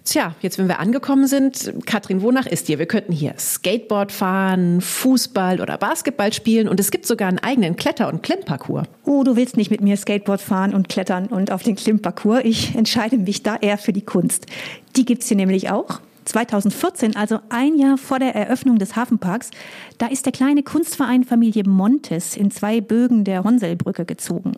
Tja, 0.07 0.37
jetzt 0.41 0.57
wenn 0.57 0.69
wir 0.69 0.79
angekommen 0.79 1.27
sind, 1.27 1.75
Katrin, 1.85 2.23
wonach 2.23 2.47
ist 2.47 2.69
dir? 2.69 2.79
Wir 2.79 2.87
könnten 2.87 3.11
hier 3.11 3.35
Skateboard 3.39 4.13
fahren, 4.13 4.81
Fußball 4.81 5.61
oder 5.61 5.79
Basketball 5.79 6.33
spielen 6.33 6.69
und 6.69 6.79
es 6.79 6.93
gibt 6.93 7.07
sogar 7.07 7.27
einen 7.27 7.41
eigenen 7.41 7.75
Kletter- 7.75 8.09
und 8.09 8.23
Klimparcours. 8.23 8.87
Oh, 9.05 9.25
du 9.25 9.35
willst 9.35 9.57
nicht 9.57 9.73
mit 9.73 9.81
mir 9.81 9.97
Skateboard 9.97 10.41
fahren 10.41 10.75
und 10.75 10.89
klettern 10.89 11.27
und 11.27 11.51
auf 11.51 11.65
den 11.65 11.75
Klimparcours. 11.75 12.43
Ich 12.45 12.77
entscheide 12.77 13.19
mich 13.19 13.43
da 13.43 13.57
eher 13.57 13.79
für 13.79 13.93
die 13.93 14.05
Kunst. 14.05 14.47
Die 14.95 15.05
gibt's 15.05 15.27
hier 15.27 15.37
nämlich 15.37 15.71
auch. 15.71 16.01
2014, 16.25 17.17
also 17.17 17.41
ein 17.49 17.77
Jahr 17.77 17.99
vor 17.99 18.21
der 18.21 18.37
Eröffnung 18.37 18.79
des 18.79 18.95
Hafenparks, 18.95 19.51
da 19.99 20.07
ist 20.07 20.25
der 20.25 20.33
kleine 20.33 20.63
Kunstverein 20.63 21.25
Familie 21.25 21.65
Montes 21.65 22.37
in 22.37 22.53
zwei 22.53 22.81
Bögen 22.81 23.25
der 23.25 23.43
Honselbrücke 23.43 24.05
gezogen. 24.05 24.53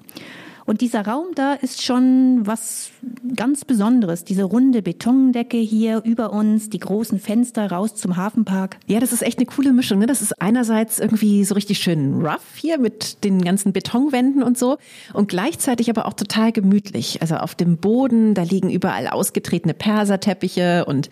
Und 0.69 0.83
dieser 0.83 1.07
Raum 1.07 1.29
da 1.35 1.55
ist 1.55 1.83
schon 1.83 2.41
was 2.47 2.91
ganz 3.35 3.65
Besonderes. 3.65 4.25
Diese 4.25 4.45
runde 4.45 4.83
Betondecke 4.83 5.57
hier 5.57 6.03
über 6.05 6.31
uns, 6.31 6.69
die 6.69 6.79
großen 6.79 7.19
Fenster 7.19 7.73
raus 7.73 7.95
zum 7.95 8.19
Hafenpark. 8.19 8.77
Ja, 8.87 9.01
das 9.01 9.15
ist 9.15 9.23
echt 9.23 9.39
eine 9.39 9.47
coole 9.47 9.73
Mischung. 9.73 9.99
Ne? 9.99 10.05
Das 10.05 10.21
ist 10.21 10.43
einerseits 10.43 10.99
irgendwie 10.99 11.43
so 11.45 11.55
richtig 11.55 11.79
schön 11.79 12.21
rough 12.21 12.57
hier 12.57 12.79
mit 12.79 13.25
den 13.25 13.41
ganzen 13.41 13.73
Betonwänden 13.73 14.43
und 14.43 14.59
so 14.59 14.77
und 15.15 15.31
gleichzeitig 15.31 15.89
aber 15.89 16.05
auch 16.05 16.13
total 16.13 16.53
gemütlich. 16.53 17.23
Also 17.23 17.37
auf 17.37 17.55
dem 17.55 17.79
Boden, 17.79 18.35
da 18.35 18.43
liegen 18.43 18.71
überall 18.71 19.09
ausgetretene 19.09 19.73
Perserteppiche 19.73 20.85
und 20.85 21.09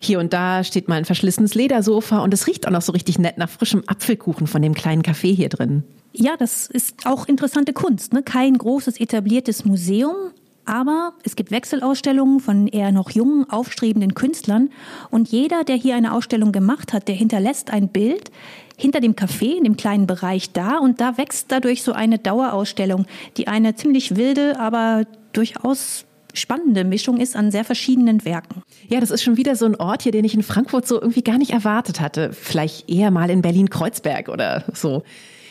hier 0.00 0.18
und 0.18 0.32
da 0.32 0.64
steht 0.64 0.88
mal 0.88 0.96
ein 0.96 1.04
verschlissenes 1.04 1.54
Ledersofa 1.54 2.18
und 2.18 2.34
es 2.34 2.48
riecht 2.48 2.66
auch 2.66 2.72
noch 2.72 2.82
so 2.82 2.90
richtig 2.90 3.20
nett 3.20 3.38
nach 3.38 3.48
frischem 3.48 3.84
Apfelkuchen 3.86 4.48
von 4.48 4.60
dem 4.60 4.74
kleinen 4.74 5.02
Café 5.02 5.32
hier 5.32 5.50
drin. 5.50 5.84
Ja, 6.20 6.36
das 6.36 6.66
ist 6.66 7.06
auch 7.06 7.26
interessante 7.28 7.72
Kunst. 7.72 8.12
Ne? 8.12 8.24
Kein 8.24 8.58
großes 8.58 8.98
etabliertes 8.98 9.64
Museum, 9.64 10.16
aber 10.64 11.12
es 11.22 11.36
gibt 11.36 11.52
Wechselausstellungen 11.52 12.40
von 12.40 12.66
eher 12.66 12.90
noch 12.90 13.10
jungen, 13.10 13.48
aufstrebenden 13.48 14.14
Künstlern. 14.14 14.70
Und 15.10 15.28
jeder, 15.28 15.62
der 15.62 15.76
hier 15.76 15.94
eine 15.94 16.12
Ausstellung 16.12 16.50
gemacht 16.50 16.92
hat, 16.92 17.06
der 17.06 17.14
hinterlässt 17.14 17.70
ein 17.70 17.88
Bild 17.88 18.32
hinter 18.76 19.00
dem 19.00 19.14
Café, 19.14 19.56
in 19.56 19.62
dem 19.62 19.76
kleinen 19.76 20.08
Bereich 20.08 20.52
da. 20.52 20.78
Und 20.78 21.00
da 21.00 21.16
wächst 21.18 21.52
dadurch 21.52 21.84
so 21.84 21.92
eine 21.92 22.18
Dauerausstellung, 22.18 23.06
die 23.36 23.46
eine 23.46 23.76
ziemlich 23.76 24.16
wilde, 24.16 24.58
aber 24.58 25.06
durchaus 25.32 26.04
spannende 26.34 26.82
Mischung 26.82 27.18
ist 27.18 27.36
an 27.36 27.52
sehr 27.52 27.64
verschiedenen 27.64 28.24
Werken. 28.24 28.62
Ja, 28.88 28.98
das 28.98 29.12
ist 29.12 29.22
schon 29.22 29.36
wieder 29.36 29.54
so 29.54 29.66
ein 29.66 29.76
Ort 29.76 30.02
hier, 30.02 30.12
den 30.12 30.24
ich 30.24 30.34
in 30.34 30.42
Frankfurt 30.42 30.86
so 30.86 31.00
irgendwie 31.00 31.22
gar 31.22 31.38
nicht 31.38 31.52
erwartet 31.52 32.00
hatte. 32.00 32.32
Vielleicht 32.32 32.90
eher 32.90 33.12
mal 33.12 33.30
in 33.30 33.40
Berlin-Kreuzberg 33.40 34.28
oder 34.28 34.64
so. 34.74 35.04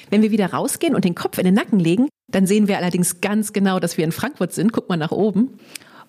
Wenn 0.09 0.21
wir 0.21 0.31
wieder 0.31 0.53
rausgehen 0.53 0.95
und 0.95 1.05
den 1.05 1.15
Kopf 1.15 1.37
in 1.37 1.45
den 1.45 1.53
Nacken 1.53 1.79
legen, 1.79 2.07
dann 2.29 2.45
sehen 2.45 2.67
wir 2.67 2.77
allerdings 2.77 3.21
ganz 3.21 3.53
genau, 3.53 3.79
dass 3.79 3.97
wir 3.97 4.05
in 4.05 4.11
Frankfurt 4.11 4.53
sind. 4.53 4.71
Guck 4.71 4.89
mal 4.89 4.97
nach 4.97 5.11
oben. 5.11 5.59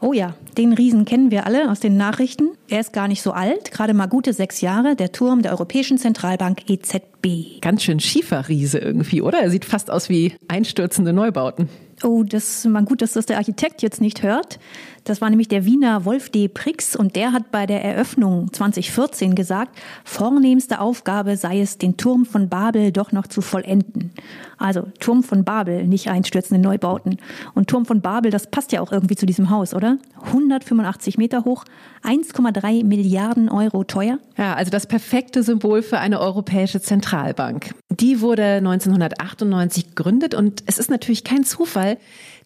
Oh 0.00 0.12
ja, 0.12 0.35
den 0.57 0.73
Riesen 0.75 1.05
kennen 1.05 1.33
wir 1.33 1.45
alle 1.45 1.71
aus 1.71 1.81
den 1.81 1.97
Nachrichten. 1.97 2.50
Er 2.69 2.78
ist 2.78 2.93
gar 2.93 3.09
nicht 3.09 3.21
so 3.21 3.33
alt, 3.33 3.73
gerade 3.73 3.95
mal 3.95 4.07
gute 4.07 4.33
sechs 4.33 4.61
Jahre, 4.61 4.95
der 4.95 5.11
Turm 5.11 5.43
der 5.43 5.50
Europäischen 5.50 5.99
Zentralbank 5.99 6.71
EZB. 6.71 7.61
Ganz 7.61 7.83
schön 7.83 7.99
schiefer 7.99 8.49
Riese 8.49 8.78
irgendwie, 8.78 9.23
oder? 9.23 9.40
Er 9.40 9.50
sieht 9.50 9.64
fast 9.64 9.90
aus 9.90 10.09
wie 10.09 10.35
einstürzende 10.47 11.12
Neubauten. 11.12 11.69
Oh, 12.05 12.23
das 12.23 12.59
ist 12.59 12.67
mal 12.67 12.85
gut, 12.85 13.02
dass 13.02 13.14
das 13.14 13.26
der 13.26 13.38
Architekt 13.38 13.83
jetzt 13.83 14.00
nicht 14.00 14.23
hört. 14.23 14.61
Das 15.08 15.22
war 15.22 15.30
nämlich 15.30 15.48
der 15.48 15.64
Wiener 15.64 16.04
Wolf 16.04 16.28
D. 16.28 16.48
Prix 16.48 16.94
und 16.94 17.16
der 17.16 17.32
hat 17.32 17.50
bei 17.50 17.64
der 17.64 17.82
Eröffnung 17.82 18.52
2014 18.52 19.34
gesagt, 19.34 19.78
vornehmste 20.04 20.80
Aufgabe 20.80 21.38
sei 21.38 21.62
es, 21.62 21.78
den 21.78 21.96
Turm 21.96 22.26
von 22.26 22.50
Babel 22.50 22.92
doch 22.92 23.10
noch 23.10 23.26
zu 23.26 23.40
vollenden. 23.40 24.12
Also 24.58 24.88
Turm 25.00 25.22
von 25.22 25.44
Babel, 25.44 25.86
nicht 25.86 26.10
einstürzende 26.10 26.60
Neubauten. 26.60 27.16
Und 27.54 27.68
Turm 27.68 27.86
von 27.86 28.02
Babel, 28.02 28.30
das 28.30 28.48
passt 28.48 28.72
ja 28.72 28.82
auch 28.82 28.92
irgendwie 28.92 29.16
zu 29.16 29.24
diesem 29.24 29.48
Haus, 29.48 29.72
oder? 29.72 29.96
185 30.26 31.16
Meter 31.16 31.44
hoch, 31.44 31.64
1,3 32.02 32.84
Milliarden 32.84 33.48
Euro 33.48 33.84
teuer. 33.84 34.18
Ja, 34.36 34.54
also 34.54 34.70
das 34.70 34.86
perfekte 34.86 35.42
Symbol 35.42 35.80
für 35.82 36.00
eine 36.00 36.20
europäische 36.20 36.82
Zentralbank. 36.82 37.74
Die 37.90 38.20
wurde 38.20 38.44
1998 38.44 39.94
gegründet 39.94 40.34
und 40.34 40.62
es 40.66 40.78
ist 40.78 40.90
natürlich 40.90 41.24
kein 41.24 41.44
Zufall, 41.44 41.96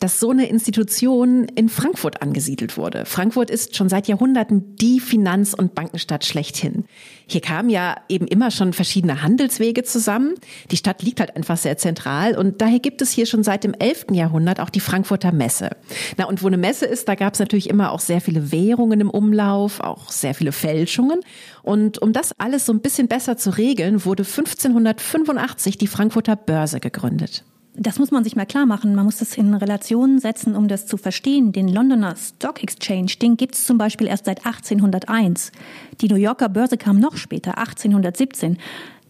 dass 0.03 0.19
so 0.19 0.31
eine 0.31 0.47
Institution 0.47 1.45
in 1.45 1.69
Frankfurt 1.69 2.23
angesiedelt 2.23 2.77
wurde. 2.77 3.05
Frankfurt 3.07 3.51
ist 3.51 3.77
schon 3.77 3.89
seit 3.89 4.09
Jahrhunderten 4.09 4.75
die 4.75 4.99
Finanz- 4.99 5.55
und 5.55 5.77
Bankenstadt 5.77 6.25
schlechthin. 6.25 6.87
Hier 7.27 7.41
kamen 7.41 7.71
ja 7.71 7.97
eben 8.09 8.27
immer 8.27 8.51
schon 8.51 8.73
verschiedene 8.73 9.23
Handelswege 9.23 9.85
zusammen. 9.85 10.35
Die 10.73 10.77
Stadt 10.77 11.03
liegt 11.03 11.21
halt 11.21 11.37
einfach 11.37 11.57
sehr 11.57 11.79
zentral 11.79 12.37
und 12.37 12.61
daher 12.61 12.81
gibt 12.81 13.01
es 13.01 13.13
hier 13.13 13.27
schon 13.27 13.45
seit 13.45 13.63
dem 13.63 13.75
11. 13.75 14.07
Jahrhundert 14.11 14.59
auch 14.59 14.71
die 14.71 14.81
Frankfurter 14.81 15.31
Messe. 15.31 15.71
Na 16.17 16.25
und 16.25 16.43
wo 16.43 16.49
eine 16.49 16.57
Messe 16.57 16.87
ist, 16.87 17.09
da 17.09 17.15
gab 17.15 17.35
es 17.35 17.41
natürlich 17.41 17.71
immer 17.71 17.93
auch 17.93 18.01
sehr 18.01 18.21
viele 18.21 18.51
Währungen 18.51 19.01
im 19.01 19.11
Umlauf, 19.11 19.79
auch 19.79 20.11
sehr 20.11 20.35
viele 20.35 20.51
Fälschungen. 20.51 21.21
Und 21.63 22.03
um 22.03 22.13
das 22.13 22.33
alles 22.39 22.67
so 22.67 22.73
ein 22.73 22.81
bisschen 22.81 23.07
besser 23.07 23.37
zu 23.37 23.57
regeln, 23.57 24.05
wurde 24.05 24.25
1585 24.25 25.79
die 25.79 25.87
Frankfurter 25.87 26.35
Börse 26.35 26.81
gegründet. 26.81 27.45
Das 27.75 27.99
muss 27.99 28.11
man 28.11 28.23
sich 28.23 28.37
mal 28.37 28.45
klar 28.45 28.67
machen. 28.67 28.95
Man 28.95 29.07
muss 29.07 29.17
das 29.17 29.37
in 29.39 29.55
Relation 29.55 30.19
setzen, 30.19 30.55
um 30.57 30.69
das 30.69 30.87
zu 30.87 30.99
verstehen. 30.99 31.53
Den 31.53 31.69
Londoner 31.69 32.15
Stock 32.17 32.63
Exchange, 32.63 33.13
den 33.21 33.37
gibt 33.39 33.55
es 33.55 33.65
zum 33.65 33.79
Beispiel 33.79 34.07
erst 34.07 34.27
seit 34.27 34.45
1801. 34.45 35.53
Die 36.01 36.09
New 36.09 36.17
Yorker 36.17 36.51
Börse 36.51 36.77
kam 36.77 36.99
noch 36.99 37.17
später, 37.17 37.57
1817. 37.57 38.59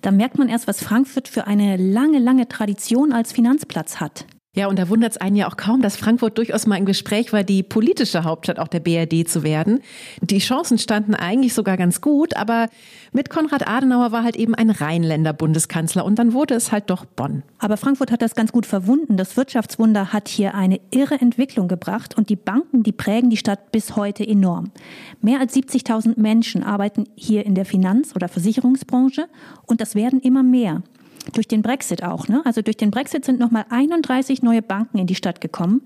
Da 0.01 0.13
merkt 0.13 0.39
man 0.39 0.49
erst, 0.49 0.69
was 0.69 0.83
Frankfurt 0.83 1.29
für 1.29 1.47
eine 1.47 1.77
lange, 1.77 2.21
lange 2.21 2.47
Tradition 2.47 3.13
als 3.13 3.33
Finanzplatz 3.33 3.97
hat. 3.97 4.27
Ja, 4.55 4.67
und 4.67 4.79
da 4.79 4.91
wundert 4.91 5.13
es 5.13 5.17
einen 5.17 5.35
ja 5.35 5.49
auch 5.49 5.57
kaum, 5.57 5.81
dass 5.81 5.97
Frankfurt 5.97 6.37
durchaus 6.37 6.67
mal 6.67 6.77
im 6.77 6.85
Gespräch 6.85 7.33
war, 7.33 7.43
die 7.43 7.63
politische 7.63 8.25
Hauptstadt 8.25 8.59
auch 8.59 8.69
der 8.69 8.81
BRD 8.81 9.27
zu 9.27 9.45
werden. 9.45 9.81
Die 10.21 10.41
Chancen 10.41 10.77
standen 10.77 11.15
eigentlich 11.15 11.55
sogar 11.55 11.79
ganz 11.79 12.03
gut, 12.03 12.37
aber 12.37 12.69
mit 13.13 13.31
Konrad 13.31 13.67
Adenauer 13.67 14.13
war 14.13 14.25
halt 14.25 14.37
eben 14.37 14.55
ein 14.55 14.69
Rheinländer 14.69 15.33
Bundeskanzler 15.33 16.05
und 16.05 16.19
dann 16.19 16.35
wurde 16.35 16.53
es 16.53 16.71
halt 16.71 16.91
doch 16.91 17.07
Bonn. 17.07 17.45
Aber 17.61 17.79
Frankfurt 17.79 18.11
hat 18.11 18.21
das 18.21 18.35
ganz 18.35 18.53
gut 18.53 18.67
verwunden. 18.67 19.17
Das 19.17 19.39
Wirtschaftswunder 19.39 20.13
hat 20.13 20.29
hier 20.29 20.55
eine 20.55 20.81
irre 20.91 21.19
Entwicklung 21.19 21.67
gebracht 21.67 22.19
und 22.19 22.29
die 22.29 22.37
Banken, 22.37 22.83
die 22.83 22.93
prägen 22.93 23.31
die 23.31 23.39
Stadt 23.39 23.73
bis 23.73 23.97
heute 23.97 24.23
enorm. 24.29 24.71
Mehr 25.23 25.41
als 25.41 25.57
70.000 25.57 26.21
Menschen 26.21 26.63
arbeiten 26.63 27.05
hier 27.15 27.47
in 27.47 27.55
der 27.55 27.65
Finanz- 27.65 28.15
oder 28.15 28.29
Versicherungsbranche 28.29 29.29
und 29.65 29.81
das 29.81 29.95
werden 29.95 30.21
immer 30.21 30.43
mehr. 30.43 30.83
Durch 31.33 31.49
den 31.49 31.63
Brexit 31.63 32.03
auch. 32.03 32.29
Ne? 32.29 32.43
Also 32.45 32.63
durch 32.63 32.77
den 32.77 32.91
Brexit 32.91 33.25
sind 33.25 33.39
nochmal 33.39 33.65
31 33.71 34.43
neue 34.43 34.63
Banken 34.63 34.99
in 34.99 35.07
die 35.07 35.15
Stadt 35.15 35.41
gekommen. 35.41 35.83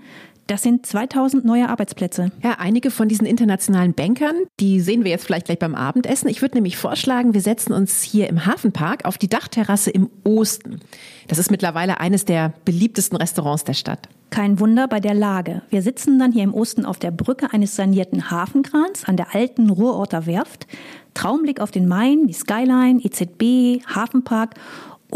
Das 0.46 0.62
sind 0.62 0.86
2000 0.86 1.44
neue 1.44 1.68
Arbeitsplätze. 1.68 2.30
Ja, 2.40 2.52
einige 2.58 2.92
von 2.92 3.08
diesen 3.08 3.26
internationalen 3.26 3.94
Bankern, 3.94 4.36
die 4.60 4.80
sehen 4.80 5.02
wir 5.02 5.10
jetzt 5.10 5.24
vielleicht 5.24 5.46
gleich 5.46 5.58
beim 5.58 5.74
Abendessen. 5.74 6.28
Ich 6.28 6.40
würde 6.40 6.54
nämlich 6.54 6.76
vorschlagen, 6.76 7.34
wir 7.34 7.40
setzen 7.40 7.72
uns 7.72 8.02
hier 8.02 8.28
im 8.28 8.46
Hafenpark 8.46 9.04
auf 9.04 9.18
die 9.18 9.28
Dachterrasse 9.28 9.90
im 9.90 10.08
Osten. 10.22 10.80
Das 11.26 11.38
ist 11.38 11.50
mittlerweile 11.50 11.98
eines 11.98 12.24
der 12.24 12.52
beliebtesten 12.64 13.16
Restaurants 13.16 13.64
der 13.64 13.74
Stadt. 13.74 14.08
Kein 14.30 14.60
Wunder 14.60 14.86
bei 14.86 15.00
der 15.00 15.14
Lage. 15.14 15.62
Wir 15.70 15.82
sitzen 15.82 16.18
dann 16.20 16.30
hier 16.30 16.44
im 16.44 16.54
Osten 16.54 16.84
auf 16.84 17.00
der 17.00 17.10
Brücke 17.10 17.52
eines 17.52 17.74
sanierten 17.74 18.30
Hafenkrans 18.30 19.04
an 19.04 19.16
der 19.16 19.34
alten 19.34 19.68
Ruhrorter 19.68 20.26
Werft. 20.26 20.68
Traumblick 21.14 21.60
auf 21.60 21.72
den 21.72 21.88
Main, 21.88 22.28
die 22.28 22.34
Skyline, 22.34 23.00
EZB, 23.02 23.84
Hafenpark 23.86 24.54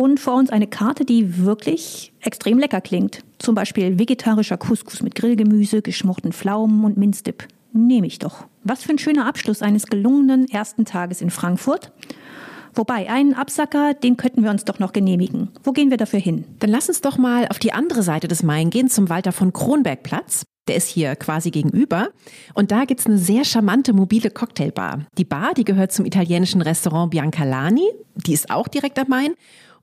und 0.00 0.19
vor 0.19 0.37
uns 0.37 0.49
eine 0.49 0.66
Karte, 0.66 1.04
die 1.04 1.45
wirklich 1.45 2.14
extrem 2.21 2.59
lecker 2.59 2.80
klingt. 2.80 3.23
Zum 3.38 3.54
Beispiel 3.54 3.99
vegetarischer 3.99 4.57
Couscous 4.57 5.02
mit 5.02 5.14
Grillgemüse, 5.14 5.83
geschmorten 5.83 6.33
Pflaumen 6.33 6.85
und 6.87 6.97
Minzdip. 6.97 7.47
Nehme 7.75 8.07
ich 8.07 8.19
doch. 8.19 8.47
Was 8.64 8.83
für 8.83 8.92
ein 8.92 8.99
schöner 8.99 9.26
Abschluss 9.26 9.61
eines 9.61 9.87
gelungenen 9.88 10.49
ersten 10.49 10.87
Tages 10.87 11.21
in 11.21 11.28
Frankfurt. 11.28 11.92
Wobei, 12.73 13.11
einen 13.11 13.35
Absacker, 13.35 13.92
den 13.92 14.16
könnten 14.16 14.42
wir 14.42 14.50
uns 14.50 14.64
doch 14.64 14.78
noch 14.78 14.95
genehmigen. 14.95 15.49
Wo 15.64 15.73
gehen 15.73 15.90
wir 15.90 15.99
dafür 15.99 16.21
hin? 16.21 16.45
Dann 16.61 16.71
lass 16.71 16.88
uns 16.88 17.02
doch 17.02 17.19
mal 17.19 17.47
auf 17.49 17.59
die 17.59 17.75
andere 17.75 18.02
Seite 18.02 18.26
des 18.26 18.42
Main 18.42 18.71
gehen, 18.71 18.88
zum 18.88 19.11
Walter 19.11 19.33
von 19.33 19.52
Kronberg 19.52 20.02
Platz. 20.02 20.45
Der 20.66 20.76
ist 20.76 20.88
hier 20.88 21.14
quasi 21.16 21.50
gegenüber. 21.50 22.09
Und 22.54 22.71
da 22.71 22.87
gibt's 22.87 23.07
eine 23.07 23.19
sehr 23.19 23.45
charmante 23.45 23.92
mobile 23.92 24.30
Cocktailbar. 24.30 25.00
Die 25.19 25.25
Bar, 25.25 25.52
die 25.54 25.64
gehört 25.64 25.92
zum 25.92 26.07
italienischen 26.07 26.62
Restaurant 26.62 27.11
Biancalani. 27.11 27.87
Die 28.14 28.33
ist 28.33 28.50
auch 28.50 28.69
direkt 28.69 28.99
am 28.99 29.09
Main 29.09 29.35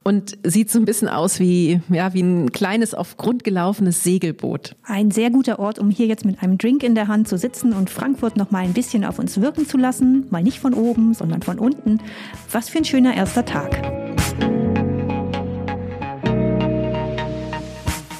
und 0.03 0.37
sieht 0.43 0.71
so 0.71 0.79
ein 0.79 0.85
bisschen 0.85 1.09
aus 1.09 1.39
wie, 1.39 1.81
ja, 1.89 2.13
wie 2.13 2.21
ein 2.21 2.51
kleines 2.51 2.93
auf 2.93 3.17
Grund 3.17 3.43
gelaufenes 3.43 4.03
Segelboot. 4.03 4.75
Ein 4.83 5.11
sehr 5.11 5.29
guter 5.29 5.59
Ort, 5.59 5.79
um 5.79 5.89
hier 5.89 6.07
jetzt 6.07 6.23
mit 6.23 6.41
einem 6.41 6.57
Drink 6.57 6.83
in 6.83 6.95
der 6.95 7.07
Hand 7.07 7.27
zu 7.27 7.37
sitzen 7.37 7.73
und 7.73 7.89
Frankfurt 7.89 8.37
noch 8.37 8.51
mal 8.51 8.63
ein 8.63 8.73
bisschen 8.73 9.03
auf 9.03 9.19
uns 9.19 9.41
wirken 9.41 9.67
zu 9.67 9.77
lassen. 9.77 10.25
Mal 10.29 10.43
nicht 10.43 10.59
von 10.59 10.73
oben, 10.73 11.13
sondern 11.13 11.41
von 11.41 11.59
unten. 11.59 11.99
Was 12.51 12.69
für 12.69 12.77
ein 12.77 12.85
schöner 12.85 13.15
erster 13.15 13.43
Tag. 13.43 14.06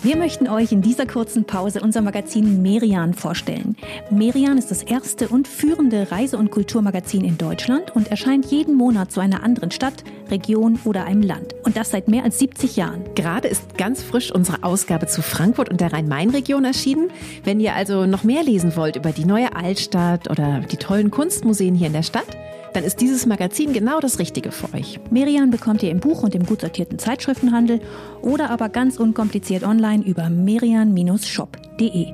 Wir 0.07 0.15
möchten 0.15 0.47
euch 0.47 0.71
in 0.71 0.81
dieser 0.81 1.05
kurzen 1.05 1.43
Pause 1.43 1.81
unser 1.81 2.01
Magazin 2.01 2.61
Merian 2.61 3.13
vorstellen. 3.13 3.75
Merian 4.09 4.57
ist 4.57 4.71
das 4.71 4.81
erste 4.81 5.27
und 5.27 5.49
führende 5.49 6.09
Reise- 6.13 6.37
und 6.37 6.49
Kulturmagazin 6.49 7.25
in 7.25 7.37
Deutschland 7.37 7.93
und 7.93 8.07
erscheint 8.07 8.45
jeden 8.45 8.75
Monat 8.75 9.11
zu 9.11 9.19
einer 9.19 9.43
anderen 9.43 9.69
Stadt, 9.69 10.05
Region 10.31 10.79
oder 10.85 11.03
einem 11.03 11.23
Land. 11.23 11.55
Und 11.65 11.75
das 11.75 11.91
seit 11.91 12.07
mehr 12.07 12.23
als 12.23 12.39
70 12.39 12.77
Jahren. 12.77 13.03
Gerade 13.15 13.49
ist 13.49 13.77
ganz 13.77 14.01
frisch 14.01 14.31
unsere 14.31 14.63
Ausgabe 14.63 15.07
zu 15.07 15.21
Frankfurt 15.21 15.67
und 15.67 15.81
der 15.81 15.91
Rhein-Main-Region 15.91 16.63
erschienen. 16.63 17.09
Wenn 17.43 17.59
ihr 17.59 17.75
also 17.75 18.05
noch 18.05 18.23
mehr 18.23 18.43
lesen 18.43 18.77
wollt 18.77 18.95
über 18.95 19.11
die 19.11 19.25
neue 19.25 19.57
Altstadt 19.57 20.29
oder 20.29 20.61
die 20.61 20.77
tollen 20.77 21.11
Kunstmuseen 21.11 21.75
hier 21.75 21.87
in 21.87 21.93
der 21.93 22.03
Stadt, 22.03 22.37
dann 22.74 22.83
ist 22.83 23.01
dieses 23.01 23.25
Magazin 23.25 23.74
genau 23.74 24.00
das 24.00 24.19
Richtige 24.19 24.51
für 24.51 24.74
euch. 24.74 25.00
Merian 25.09 25.50
bekommt 25.50 25.83
ihr 25.83 25.91
im 25.91 26.00
Buch 26.00 26.24
und 26.24 26.36
im 26.36 26.45
gut 26.45 26.62
sortierten 26.62 27.00
Zeitschriftenhandel 27.00 27.81
oder 28.21 28.50
aber 28.50 28.69
ganz 28.69 28.97
unkompliziert 28.97 29.63
online 29.63 30.03
über 30.03 30.29
merian-shop.de. 30.29 32.13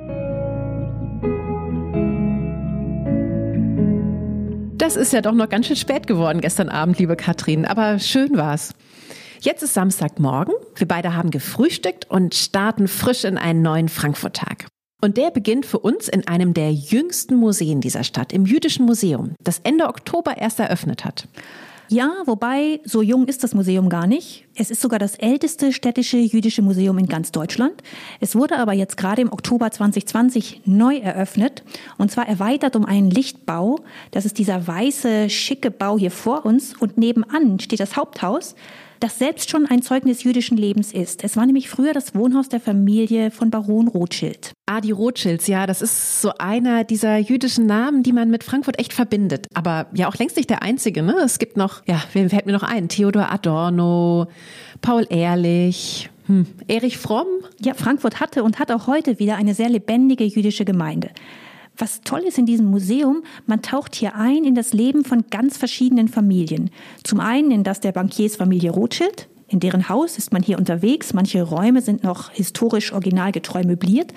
Das 4.76 4.96
ist 4.96 5.12
ja 5.12 5.22
doch 5.22 5.32
noch 5.32 5.48
ganz 5.48 5.66
schön 5.66 5.76
spät 5.76 6.06
geworden 6.06 6.40
gestern 6.40 6.68
Abend, 6.68 6.98
liebe 6.98 7.16
Katrin, 7.16 7.64
aber 7.64 7.98
schön 7.98 8.36
war's. 8.36 8.74
Jetzt 9.40 9.62
ist 9.62 9.74
Samstagmorgen. 9.74 10.54
Wir 10.76 10.88
beide 10.88 11.14
haben 11.14 11.30
gefrühstückt 11.30 12.10
und 12.10 12.34
starten 12.34 12.88
frisch 12.88 13.24
in 13.24 13.36
einen 13.38 13.62
neuen 13.62 13.88
Frankfurt-Tag. 13.88 14.66
Und 15.04 15.18
der 15.18 15.30
beginnt 15.30 15.66
für 15.66 15.80
uns 15.80 16.08
in 16.08 16.26
einem 16.28 16.54
der 16.54 16.72
jüngsten 16.72 17.36
Museen 17.36 17.82
dieser 17.82 18.04
Stadt, 18.04 18.32
im 18.32 18.46
Jüdischen 18.46 18.86
Museum, 18.86 19.34
das 19.38 19.58
Ende 19.58 19.86
Oktober 19.88 20.38
erst 20.38 20.58
eröffnet 20.60 21.04
hat. 21.04 21.28
Ja, 21.90 22.10
wobei 22.24 22.80
so 22.84 23.02
jung 23.02 23.26
ist 23.26 23.44
das 23.44 23.52
Museum 23.52 23.90
gar 23.90 24.06
nicht. 24.06 24.46
Es 24.54 24.70
ist 24.70 24.80
sogar 24.80 24.98
das 24.98 25.16
älteste 25.16 25.74
städtische 25.74 26.16
jüdische 26.16 26.62
Museum 26.62 26.96
in 26.96 27.04
ganz 27.04 27.32
Deutschland. 27.32 27.82
Es 28.20 28.34
wurde 28.34 28.56
aber 28.56 28.72
jetzt 28.72 28.96
gerade 28.96 29.20
im 29.20 29.30
Oktober 29.30 29.70
2020 29.70 30.62
neu 30.64 30.96
eröffnet 30.96 31.64
und 31.98 32.10
zwar 32.10 32.26
erweitert 32.26 32.74
um 32.74 32.86
einen 32.86 33.10
Lichtbau. 33.10 33.80
Das 34.10 34.24
ist 34.24 34.38
dieser 34.38 34.66
weiße, 34.66 35.28
schicke 35.28 35.70
Bau 35.70 35.98
hier 35.98 36.12
vor 36.12 36.46
uns 36.46 36.74
und 36.80 36.96
nebenan 36.96 37.60
steht 37.60 37.80
das 37.80 37.96
Haupthaus 37.96 38.54
das 39.04 39.18
selbst 39.18 39.50
schon 39.50 39.66
ein 39.66 39.82
Zeugnis 39.82 40.22
jüdischen 40.22 40.56
Lebens 40.56 40.90
ist. 40.90 41.24
Es 41.24 41.36
war 41.36 41.44
nämlich 41.44 41.68
früher 41.68 41.92
das 41.92 42.14
Wohnhaus 42.14 42.48
der 42.48 42.58
Familie 42.58 43.30
von 43.30 43.50
Baron 43.50 43.86
Rothschild. 43.86 44.52
Ah, 44.64 44.80
die 44.80 44.92
Rothschilds, 44.92 45.46
ja, 45.46 45.66
das 45.66 45.82
ist 45.82 46.22
so 46.22 46.32
einer 46.38 46.84
dieser 46.84 47.18
jüdischen 47.18 47.66
Namen, 47.66 48.02
die 48.02 48.14
man 48.14 48.30
mit 48.30 48.44
Frankfurt 48.44 48.78
echt 48.78 48.94
verbindet. 48.94 49.46
Aber 49.52 49.88
ja 49.92 50.08
auch 50.08 50.14
längst 50.14 50.38
nicht 50.38 50.48
der 50.48 50.62
einzige, 50.62 51.02
ne? 51.02 51.16
Es 51.22 51.38
gibt 51.38 51.58
noch, 51.58 51.82
ja, 51.86 52.02
wer 52.14 52.30
fällt 52.30 52.46
mir 52.46 52.52
noch 52.52 52.62
ein? 52.62 52.88
Theodor 52.88 53.30
Adorno, 53.30 54.26
Paul 54.80 55.06
Ehrlich, 55.10 56.08
hm, 56.24 56.46
Erich 56.66 56.96
Fromm. 56.96 57.26
Ja, 57.60 57.74
Frankfurt 57.74 58.20
hatte 58.20 58.42
und 58.42 58.58
hat 58.58 58.72
auch 58.72 58.86
heute 58.86 59.18
wieder 59.18 59.36
eine 59.36 59.52
sehr 59.52 59.68
lebendige 59.68 60.24
jüdische 60.24 60.64
Gemeinde. 60.64 61.10
Was 61.76 62.02
toll 62.02 62.20
ist 62.20 62.38
in 62.38 62.46
diesem 62.46 62.66
Museum, 62.66 63.24
man 63.46 63.62
taucht 63.62 63.94
hier 63.94 64.14
ein 64.14 64.44
in 64.44 64.54
das 64.54 64.72
Leben 64.72 65.04
von 65.04 65.24
ganz 65.30 65.56
verschiedenen 65.56 66.08
Familien. 66.08 66.70
Zum 67.02 67.20
einen 67.20 67.50
in 67.50 67.64
das 67.64 67.80
der 67.80 67.92
Bankiersfamilie 67.92 68.70
Rothschild, 68.70 69.28
in 69.48 69.60
deren 69.60 69.88
Haus 69.88 70.18
ist 70.18 70.32
man 70.32 70.42
hier 70.42 70.58
unterwegs. 70.58 71.12
Manche 71.12 71.42
Räume 71.42 71.80
sind 71.80 72.02
noch 72.02 72.30
historisch 72.30 72.92
originalgetreu 72.92 73.62
möbliert. 73.64 74.12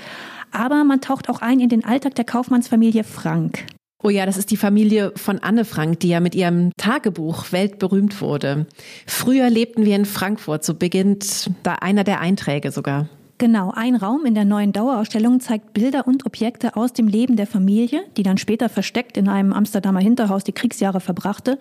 Aber 0.51 0.83
man 0.83 1.01
taucht 1.01 1.29
auch 1.29 1.41
ein 1.41 1.59
in 1.59 1.69
den 1.69 1.85
Alltag 1.85 2.15
der 2.15 2.25
Kaufmannsfamilie 2.25 3.03
Frank. 3.03 3.65
Oh 4.03 4.09
ja, 4.09 4.25
das 4.25 4.37
ist 4.37 4.51
die 4.51 4.57
Familie 4.57 5.11
von 5.15 5.39
Anne 5.39 5.65
Frank, 5.65 5.99
die 5.99 6.09
ja 6.09 6.19
mit 6.19 6.35
ihrem 6.35 6.71
Tagebuch 6.77 7.51
weltberühmt 7.51 8.21
wurde. 8.21 8.67
Früher 9.05 9.49
lebten 9.49 9.85
wir 9.85 9.95
in 9.95 10.05
Frankfurt, 10.05 10.63
so 10.63 10.75
beginnt 10.75 11.49
da 11.63 11.73
einer 11.73 12.03
der 12.03 12.21
Einträge 12.21 12.71
sogar. 12.71 13.09
Genau, 13.39 13.71
ein 13.75 13.95
Raum 13.95 14.25
in 14.25 14.33
der 14.33 14.45
neuen 14.45 14.73
Dauerausstellung 14.73 15.39
zeigt 15.39 15.73
Bilder 15.73 16.07
und 16.07 16.25
Objekte 16.25 16.75
aus 16.75 16.93
dem 16.93 17.07
Leben 17.07 17.35
der 17.35 17.45
Familie, 17.45 18.01
die 18.17 18.23
dann 18.23 18.39
später 18.39 18.67
versteckt 18.67 19.15
in 19.15 19.29
einem 19.29 19.53
Amsterdamer 19.53 19.99
Hinterhaus 19.99 20.43
die 20.43 20.53
Kriegsjahre 20.53 20.99
verbrachte, 20.99 21.59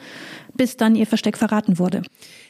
bis 0.57 0.77
dann 0.77 0.97
ihr 0.97 1.07
Versteck 1.07 1.37
verraten 1.37 1.79
wurde. 1.79 2.03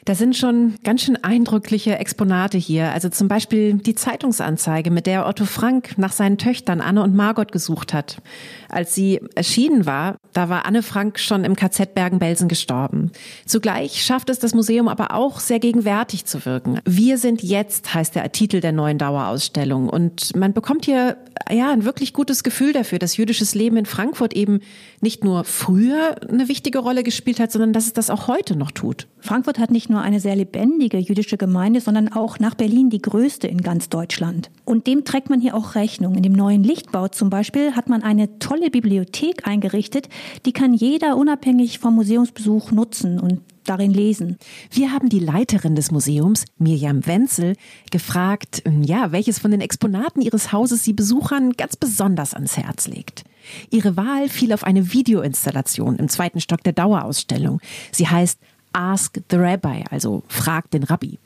Da 0.05 0.15
sind 0.15 0.37
schon 0.37 0.75
ganz 0.83 1.01
schön 1.01 1.21
eindrückliche 1.21 1.97
Exponate 1.97 2.57
hier. 2.57 2.91
Also 2.91 3.09
zum 3.09 3.27
Beispiel 3.27 3.73
die 3.73 3.95
Zeitungsanzeige, 3.95 4.89
mit 4.89 5.05
der 5.05 5.27
Otto 5.27 5.45
Frank 5.45 5.97
nach 5.97 6.13
seinen 6.13 6.37
Töchtern 6.37 6.79
Anne 6.79 7.03
und 7.03 7.13
Margot 7.15 7.51
gesucht 7.51 7.93
hat. 7.93 8.21
Als 8.69 8.95
sie 8.95 9.19
erschienen 9.35 9.85
war, 9.85 10.15
da 10.33 10.49
war 10.49 10.65
Anne 10.65 10.83
Frank 10.83 11.19
schon 11.19 11.43
im 11.43 11.55
KZ 11.55 11.93
Bergen-Belsen 11.93 12.47
gestorben. 12.47 13.11
Zugleich 13.45 14.03
schafft 14.03 14.29
es 14.29 14.39
das 14.39 14.53
Museum 14.53 14.87
aber 14.87 15.13
auch 15.13 15.39
sehr 15.39 15.59
gegenwärtig 15.59 16.25
zu 16.25 16.45
wirken. 16.45 16.79
Wir 16.85 17.17
sind 17.17 17.43
jetzt 17.43 17.93
heißt 17.93 18.15
der 18.15 18.31
Titel 18.31 18.61
der 18.61 18.71
neuen 18.71 18.97
Dauerausstellung 18.97 19.89
und 19.89 20.35
man 20.35 20.53
bekommt 20.53 20.85
hier 20.85 21.17
ja 21.51 21.71
ein 21.71 21.85
wirklich 21.85 22.13
gutes 22.13 22.43
Gefühl 22.43 22.73
dafür, 22.73 22.99
dass 22.99 23.17
jüdisches 23.17 23.55
Leben 23.55 23.77
in 23.77 23.85
Frankfurt 23.85 24.33
eben 24.33 24.59
nicht 25.01 25.23
nur 25.23 25.43
früher 25.43 26.15
eine 26.27 26.47
wichtige 26.47 26.79
Rolle 26.79 27.03
gespielt 27.03 27.39
hat, 27.39 27.51
sondern 27.51 27.73
dass 27.73 27.87
es 27.87 27.93
das 27.97 28.09
auch 28.09 28.27
heute 28.27 28.55
noch 28.55 28.71
tut. 28.71 29.07
Frankfurt 29.19 29.59
hat 29.59 29.71
nicht 29.71 29.89
nur 29.89 30.01
eine 30.01 30.19
sehr 30.19 30.35
lebendige 30.35 30.97
jüdische 30.97 31.37
Gemeinde, 31.37 31.81
sondern 31.81 32.11
auch 32.11 32.39
nach 32.39 32.55
Berlin 32.55 32.89
die 32.89 33.01
größte 33.01 33.47
in 33.47 33.61
ganz 33.61 33.89
Deutschland. 33.89 34.49
Und 34.65 34.87
dem 34.87 35.03
trägt 35.03 35.29
man 35.29 35.41
hier 35.41 35.55
auch 35.55 35.75
Rechnung. 35.75 36.15
In 36.15 36.23
dem 36.23 36.33
neuen 36.33 36.63
Lichtbau 36.63 37.07
zum 37.07 37.29
Beispiel 37.29 37.75
hat 37.75 37.89
man 37.89 38.03
eine 38.03 38.39
tolle 38.39 38.69
Bibliothek 38.69 39.47
eingerichtet, 39.47 40.09
die 40.45 40.53
kann 40.53 40.73
jeder 40.73 41.17
unabhängig 41.17 41.79
vom 41.79 41.95
Museumsbesuch 41.95 42.71
nutzen 42.71 43.19
und 43.19 43.41
darin 43.69 43.91
lesen. 43.91 44.37
Wir 44.71 44.91
haben 44.91 45.09
die 45.09 45.19
Leiterin 45.19 45.75
des 45.75 45.91
Museums, 45.91 46.45
Mirjam 46.57 47.05
Wenzel, 47.05 47.55
gefragt, 47.91 48.63
ja, 48.81 49.11
welches 49.11 49.39
von 49.39 49.51
den 49.51 49.61
Exponaten 49.61 50.21
ihres 50.21 50.51
Hauses 50.51 50.83
sie 50.83 50.93
Besuchern 50.93 51.53
ganz 51.53 51.75
besonders 51.75 52.33
ans 52.33 52.57
Herz 52.57 52.87
legt. 52.87 53.23
Ihre 53.69 53.95
Wahl 53.95 54.29
fiel 54.29 54.53
auf 54.53 54.63
eine 54.63 54.93
Videoinstallation 54.93 55.97
im 55.97 56.09
zweiten 56.09 56.41
Stock 56.41 56.63
der 56.63 56.73
Dauerausstellung. 56.73 57.61
Sie 57.91 58.07
heißt 58.07 58.39
Ask 58.73 59.19
the 59.31 59.37
Rabbi, 59.37 59.85
also 59.89 60.23
Frag 60.27 60.69
den 60.71 60.83
Rabbi. 60.83 61.19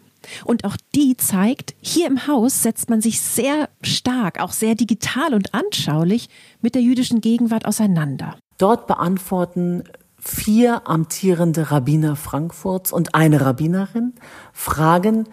Und 0.45 0.65
auch 0.65 0.77
die 0.95 1.17
zeigt, 1.17 1.73
hier 1.81 2.07
im 2.07 2.27
Haus 2.27 2.61
setzt 2.61 2.89
man 2.89 3.01
sich 3.01 3.21
sehr 3.21 3.69
stark, 3.81 4.39
auch 4.39 4.51
sehr 4.51 4.75
digital 4.75 5.33
und 5.33 5.53
anschaulich 5.53 6.29
mit 6.61 6.75
der 6.75 6.81
jüdischen 6.81 7.21
Gegenwart 7.21 7.65
auseinander. 7.65 8.37
Dort 8.57 8.85
beantworten 8.85 9.83
vier 10.21 10.87
amtierende 10.87 11.71
Rabbiner 11.71 12.15
Frankfurts 12.15 12.93
und 12.93 13.15
eine 13.15 13.41
Rabbinerin 13.41 14.13
Fragen, 14.53 15.27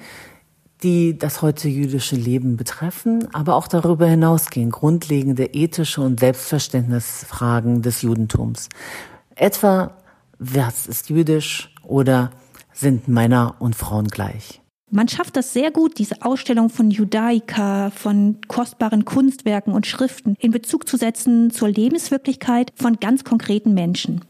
die 0.83 1.19
das 1.19 1.43
heute 1.43 1.69
jüdische 1.69 2.17
Leben 2.17 2.57
betreffen, 2.57 3.29
aber 3.35 3.57
auch 3.57 3.69
darüber 3.69 4.07
hinausgehen, 4.07 4.71
grundlegende 4.71 5.47
ethische 5.47 6.01
und 6.01 6.21
Selbstverständnisfragen 6.21 7.83
des 7.83 8.03
Judentums. 8.03 8.69
Etwa, 9.35 9.97
was 10.39 10.87
ist 10.87 11.11
jüdisch 11.11 11.75
oder 11.83 12.31
sind 12.73 13.09
Männer 13.09 13.57
und 13.59 13.77
Frauen 13.77 14.09
gleich? 14.09 14.63
Man 14.91 15.09
schafft 15.09 15.37
das 15.37 15.53
sehr 15.53 15.71
gut, 15.71 15.99
diese 15.99 16.23
Ausstellung 16.23 16.71
von 16.71 16.91
Judaika, 16.91 17.91
von 17.91 18.39
kostbaren 18.49 19.05
Kunstwerken 19.05 19.75
und 19.75 19.87
Schriften 19.87 20.35
in 20.39 20.51
Bezug 20.51 20.89
zu 20.89 20.97
setzen 20.97 21.51
zur 21.51 21.69
Lebenswirklichkeit 21.69 22.73
von 22.75 22.99
ganz 22.99 23.23
konkreten 23.25 23.75
Menschen. 23.75 24.23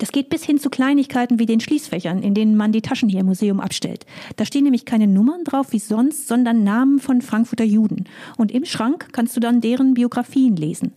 Das 0.00 0.12
geht 0.12 0.30
bis 0.30 0.42
hin 0.42 0.58
zu 0.58 0.70
Kleinigkeiten 0.70 1.38
wie 1.38 1.44
den 1.44 1.60
Schließfächern, 1.60 2.22
in 2.22 2.32
denen 2.32 2.56
man 2.56 2.72
die 2.72 2.80
Taschen 2.80 3.10
hier 3.10 3.20
im 3.20 3.26
Museum 3.26 3.60
abstellt. 3.60 4.06
Da 4.36 4.46
stehen 4.46 4.64
nämlich 4.64 4.86
keine 4.86 5.06
Nummern 5.06 5.44
drauf 5.44 5.72
wie 5.72 5.78
sonst, 5.78 6.26
sondern 6.26 6.64
Namen 6.64 7.00
von 7.00 7.20
Frankfurter 7.20 7.64
Juden. 7.64 8.04
Und 8.38 8.50
im 8.50 8.64
Schrank 8.64 9.08
kannst 9.12 9.36
du 9.36 9.40
dann 9.40 9.60
deren 9.60 9.92
Biografien 9.92 10.56
lesen. 10.56 10.94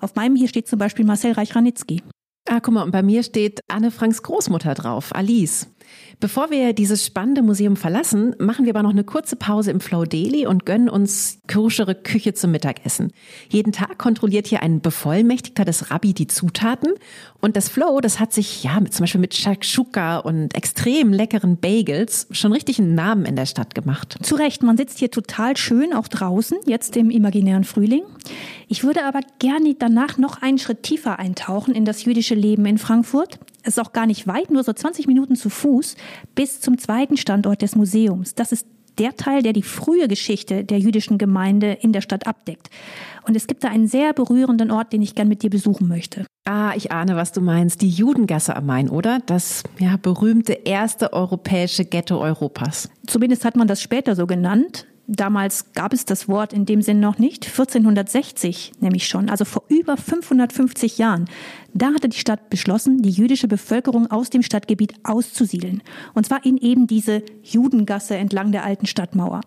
Auf 0.00 0.16
meinem 0.16 0.36
hier 0.36 0.48
steht 0.48 0.68
zum 0.68 0.78
Beispiel 0.78 1.06
Marcel 1.06 1.32
Reich-Ranitzky. 1.32 2.02
Ah, 2.46 2.60
guck 2.60 2.74
mal, 2.74 2.82
und 2.82 2.90
bei 2.90 3.02
mir 3.02 3.22
steht 3.22 3.60
Anne 3.68 3.90
Franks 3.90 4.22
Großmutter 4.22 4.74
drauf, 4.74 5.14
Alice. 5.14 5.68
Bevor 6.22 6.52
wir 6.52 6.72
dieses 6.72 7.04
spannende 7.04 7.42
Museum 7.42 7.74
verlassen, 7.74 8.36
machen 8.38 8.64
wir 8.64 8.72
aber 8.76 8.84
noch 8.84 8.92
eine 8.92 9.02
kurze 9.02 9.34
Pause 9.34 9.72
im 9.72 9.80
Flow 9.80 10.04
Daily 10.04 10.46
und 10.46 10.64
gönnen 10.64 10.88
uns 10.88 11.40
koschere 11.52 11.96
Küche 11.96 12.32
zum 12.32 12.52
Mittagessen. 12.52 13.12
Jeden 13.48 13.72
Tag 13.72 13.98
kontrolliert 13.98 14.46
hier 14.46 14.62
ein 14.62 14.80
Bevollmächtigter 14.80 15.64
des 15.64 15.90
Rabbi 15.90 16.14
die 16.14 16.28
Zutaten 16.28 16.92
und 17.40 17.56
das 17.56 17.68
Flow, 17.68 18.00
das 18.00 18.20
hat 18.20 18.32
sich 18.32 18.62
ja 18.62 18.78
zum 18.88 19.02
Beispiel 19.02 19.20
mit 19.20 19.34
Shakshuka 19.34 20.18
und 20.18 20.54
extrem 20.54 21.12
leckeren 21.12 21.56
Bagels 21.56 22.28
schon 22.30 22.52
richtig 22.52 22.78
einen 22.78 22.94
Namen 22.94 23.24
in 23.24 23.34
der 23.34 23.46
Stadt 23.46 23.74
gemacht. 23.74 24.16
Zu 24.22 24.36
Recht, 24.36 24.62
man 24.62 24.76
sitzt 24.76 25.00
hier 25.00 25.10
total 25.10 25.56
schön, 25.56 25.92
auch 25.92 26.06
draußen, 26.06 26.56
jetzt 26.66 26.96
im 26.96 27.10
imaginären 27.10 27.64
Frühling. 27.64 28.04
Ich 28.68 28.84
würde 28.84 29.06
aber 29.06 29.22
gerne 29.40 29.74
danach 29.76 30.18
noch 30.18 30.40
einen 30.40 30.58
Schritt 30.58 30.84
tiefer 30.84 31.18
eintauchen 31.18 31.74
in 31.74 31.84
das 31.84 32.04
jüdische 32.04 32.36
Leben 32.36 32.64
in 32.64 32.78
Frankfurt. 32.78 33.40
Es 33.62 33.76
ist 33.76 33.80
auch 33.80 33.92
gar 33.92 34.06
nicht 34.06 34.26
weit, 34.26 34.50
nur 34.50 34.64
so 34.64 34.72
20 34.72 35.06
Minuten 35.06 35.36
zu 35.36 35.50
Fuß 35.50 35.96
bis 36.34 36.60
zum 36.60 36.78
zweiten 36.78 37.16
Standort 37.16 37.62
des 37.62 37.76
Museums. 37.76 38.34
Das 38.34 38.52
ist 38.52 38.66
der 38.98 39.16
Teil, 39.16 39.42
der 39.42 39.52
die 39.52 39.62
frühe 39.62 40.08
Geschichte 40.08 40.64
der 40.64 40.78
jüdischen 40.78 41.18
Gemeinde 41.18 41.72
in 41.80 41.92
der 41.92 42.00
Stadt 42.00 42.26
abdeckt. 42.26 42.68
Und 43.26 43.36
es 43.36 43.46
gibt 43.46 43.64
da 43.64 43.68
einen 43.68 43.86
sehr 43.86 44.12
berührenden 44.12 44.70
Ort, 44.70 44.92
den 44.92 45.02
ich 45.02 45.14
gern 45.14 45.28
mit 45.28 45.42
dir 45.42 45.50
besuchen 45.50 45.88
möchte. 45.88 46.26
Ah, 46.44 46.72
ich 46.74 46.90
ahne, 46.90 47.16
was 47.16 47.32
du 47.32 47.40
meinst. 47.40 47.82
Die 47.82 47.88
Judengasse 47.88 48.56
am 48.56 48.66
Main, 48.66 48.88
oder? 48.88 49.20
Das 49.26 49.62
ja, 49.78 49.96
berühmte 49.96 50.52
erste 50.52 51.12
europäische 51.12 51.84
Ghetto 51.84 52.18
Europas. 52.20 52.90
Zumindest 53.06 53.44
hat 53.44 53.56
man 53.56 53.68
das 53.68 53.80
später 53.80 54.16
so 54.16 54.26
genannt. 54.26 54.86
Damals 55.14 55.74
gab 55.74 55.92
es 55.92 56.06
das 56.06 56.26
Wort 56.26 56.54
in 56.54 56.64
dem 56.64 56.80
Sinn 56.80 56.98
noch 56.98 57.18
nicht, 57.18 57.44
1460 57.44 58.72
nämlich 58.80 59.06
schon, 59.06 59.28
also 59.28 59.44
vor 59.44 59.62
über 59.68 59.98
550 59.98 60.96
Jahren. 60.96 61.26
Da 61.74 61.88
hatte 61.92 62.08
die 62.08 62.16
Stadt 62.16 62.48
beschlossen, 62.48 63.02
die 63.02 63.10
jüdische 63.10 63.46
Bevölkerung 63.46 64.10
aus 64.10 64.30
dem 64.30 64.42
Stadtgebiet 64.42 64.94
auszusiedeln. 65.02 65.82
Und 66.14 66.24
zwar 66.24 66.46
in 66.46 66.56
eben 66.56 66.86
diese 66.86 67.22
Judengasse 67.42 68.16
entlang 68.16 68.52
der 68.52 68.64
alten 68.64 68.86
Stadtmauer. 68.86 69.42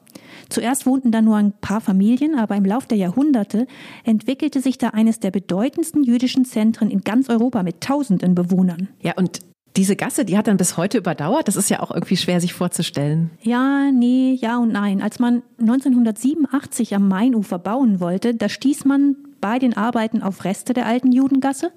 Zuerst 0.49 0.85
wohnten 0.85 1.11
da 1.11 1.23
nur 1.23 1.37
ein 1.37 1.53
paar 1.53 1.81
Familien, 1.81 2.37
aber 2.37 2.55
im 2.55 2.65
Lauf 2.65 2.85
der 2.85 2.99
Jahrhunderte 2.99 3.65
entwickelte 4.03 4.61
sich 4.61 4.77
da 4.77 4.89
eines 4.89 5.19
der 5.19 5.31
bedeutendsten 5.31 6.03
jüdischen 6.03 6.45
Zentren 6.45 6.91
in 6.91 7.01
ganz 7.01 7.27
Europa 7.27 7.63
mit 7.63 7.81
tausenden 7.81 8.35
Bewohnern. 8.35 8.89
Ja, 9.01 9.13
und 9.15 9.39
diese 9.75 9.95
Gasse, 9.95 10.25
die 10.25 10.37
hat 10.37 10.47
dann 10.47 10.57
bis 10.57 10.77
heute 10.77 10.97
überdauert. 10.97 11.47
Das 11.47 11.55
ist 11.55 11.69
ja 11.69 11.81
auch 11.81 11.91
irgendwie 11.91 12.17
schwer 12.17 12.39
sich 12.39 12.53
vorzustellen. 12.53 13.31
Ja, 13.41 13.91
nee, 13.91 14.37
ja 14.39 14.57
und 14.57 14.71
nein. 14.71 15.01
Als 15.01 15.19
man 15.19 15.43
1987 15.59 16.95
am 16.95 17.07
Mainufer 17.07 17.59
bauen 17.59 17.99
wollte, 17.99 18.35
da 18.35 18.49
stieß 18.49 18.85
man 18.85 19.15
bei 19.41 19.59
den 19.59 19.77
Arbeiten 19.77 20.23
auf 20.23 20.43
Reste 20.43 20.73
der 20.73 20.85
alten 20.85 21.11
Judengasse. 21.11 21.71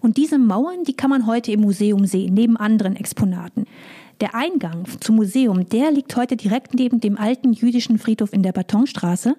Und 0.00 0.16
diese 0.16 0.38
Mauern, 0.38 0.84
die 0.84 0.94
kann 0.94 1.10
man 1.10 1.26
heute 1.26 1.52
im 1.52 1.60
Museum 1.60 2.06
sehen, 2.06 2.34
neben 2.34 2.56
anderen 2.56 2.96
Exponaten. 2.96 3.66
Der 4.24 4.34
Eingang 4.34 4.86
zum 5.00 5.16
Museum, 5.16 5.68
der 5.68 5.90
liegt 5.90 6.16
heute 6.16 6.34
direkt 6.38 6.72
neben 6.72 6.98
dem 6.98 7.18
alten 7.18 7.52
jüdischen 7.52 7.98
Friedhof 7.98 8.32
in 8.32 8.42
der 8.42 8.52
Batonstraße. 8.52 9.36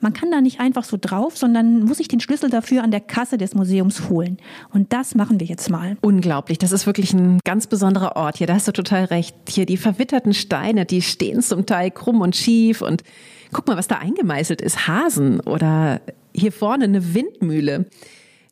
Man 0.00 0.12
kann 0.12 0.32
da 0.32 0.40
nicht 0.40 0.58
einfach 0.58 0.82
so 0.82 0.96
drauf, 1.00 1.38
sondern 1.38 1.84
muss 1.84 1.98
sich 1.98 2.08
den 2.08 2.18
Schlüssel 2.18 2.50
dafür 2.50 2.82
an 2.82 2.90
der 2.90 2.98
Kasse 2.98 3.38
des 3.38 3.54
Museums 3.54 4.08
holen. 4.08 4.38
Und 4.72 4.92
das 4.92 5.14
machen 5.14 5.38
wir 5.38 5.46
jetzt 5.46 5.70
mal. 5.70 5.96
Unglaublich, 6.00 6.58
das 6.58 6.72
ist 6.72 6.84
wirklich 6.84 7.12
ein 7.12 7.38
ganz 7.44 7.68
besonderer 7.68 8.16
Ort 8.16 8.38
hier. 8.38 8.48
Da 8.48 8.54
hast 8.54 8.66
du 8.66 8.72
total 8.72 9.04
recht. 9.04 9.36
Hier 9.48 9.66
die 9.66 9.76
verwitterten 9.76 10.34
Steine, 10.34 10.84
die 10.84 11.00
stehen 11.00 11.40
zum 11.40 11.64
Teil 11.64 11.92
krumm 11.92 12.20
und 12.20 12.34
schief 12.34 12.82
und 12.82 13.04
guck 13.52 13.68
mal, 13.68 13.76
was 13.76 13.86
da 13.86 13.98
eingemeißelt 13.98 14.60
ist. 14.60 14.88
Hasen 14.88 15.38
oder 15.38 16.00
hier 16.34 16.50
vorne 16.50 16.86
eine 16.86 17.14
Windmühle. 17.14 17.86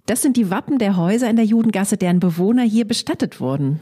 Das 0.07 0.21
sind 0.21 0.37
die 0.37 0.51
Wappen 0.51 0.79
der 0.79 0.97
Häuser 0.97 1.31
in 1.31 1.37
der 1.37 1.45
Judengasse, 1.45 1.97
deren 1.97 2.19
Bewohner 2.19 2.63
hier 2.63 2.85
bestattet 2.85 3.41
wurden. 3.41 3.81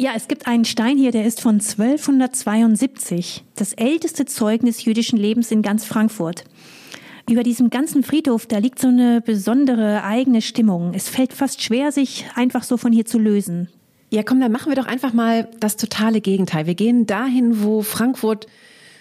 Ja, 0.00 0.12
es 0.14 0.28
gibt 0.28 0.46
einen 0.46 0.64
Stein 0.64 0.96
hier, 0.96 1.10
der 1.10 1.26
ist 1.26 1.40
von 1.40 1.54
1272. 1.54 3.42
Das 3.56 3.72
älteste 3.72 4.26
Zeugnis 4.26 4.84
jüdischen 4.84 5.18
Lebens 5.18 5.50
in 5.50 5.60
ganz 5.60 5.84
Frankfurt. 5.84 6.44
Über 7.28 7.42
diesem 7.42 7.68
ganzen 7.68 8.04
Friedhof, 8.04 8.46
da 8.46 8.58
liegt 8.58 8.78
so 8.78 8.86
eine 8.86 9.20
besondere 9.20 10.04
eigene 10.04 10.40
Stimmung. 10.40 10.94
Es 10.94 11.08
fällt 11.08 11.32
fast 11.32 11.64
schwer, 11.64 11.90
sich 11.90 12.26
einfach 12.36 12.62
so 12.62 12.76
von 12.76 12.92
hier 12.92 13.06
zu 13.06 13.18
lösen. 13.18 13.70
Ja, 14.10 14.22
komm, 14.22 14.38
dann 14.40 14.52
machen 14.52 14.70
wir 14.70 14.76
doch 14.76 14.86
einfach 14.86 15.12
mal 15.12 15.48
das 15.58 15.76
totale 15.76 16.20
Gegenteil. 16.20 16.66
Wir 16.66 16.76
gehen 16.76 17.06
dahin, 17.06 17.64
wo 17.64 17.82
Frankfurt 17.82 18.46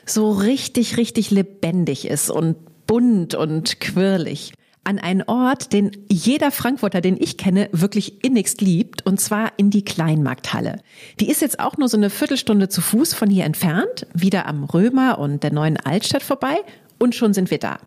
so 0.04 0.32
richtig, 0.32 0.98
richtig 0.98 1.30
lebendig 1.30 2.08
ist 2.08 2.32
und 2.32 2.56
bunt 2.88 3.36
und 3.36 3.80
quirlig 3.80 4.52
an 4.88 5.00
einen 5.00 5.24
Ort, 5.24 5.74
den 5.74 5.92
jeder 6.10 6.50
Frankfurter, 6.50 7.02
den 7.02 7.18
ich 7.20 7.38
kenne, 7.38 7.70
wirklich 7.74 8.24
innigst 8.24 8.62
liebt, 8.62 9.06
und 9.06 9.20
zwar 9.20 9.52
in 9.58 9.70
die 9.70 9.84
Kleinmarkthalle. 9.84 10.80
Die 11.20 11.30
ist 11.30 11.42
jetzt 11.42 11.60
auch 11.60 11.78
nur 11.78 11.90
so 11.90 11.98
eine 11.98 12.10
Viertelstunde 12.10 12.70
zu 12.70 12.82
Fuß 12.82 13.14
von 13.14 13.30
hier 13.30 13.44
entfernt, 13.44 14.08
wieder 14.14 14.46
am 14.46 14.64
Römer 14.64 15.20
und 15.20 15.44
der 15.44 15.52
neuen 15.52 15.78
Altstadt 15.78 16.24
vorbei, 16.24 16.56
und 17.00 17.14
schon 17.14 17.34
sind 17.34 17.52
wir 17.52 17.60
da. 17.60 17.80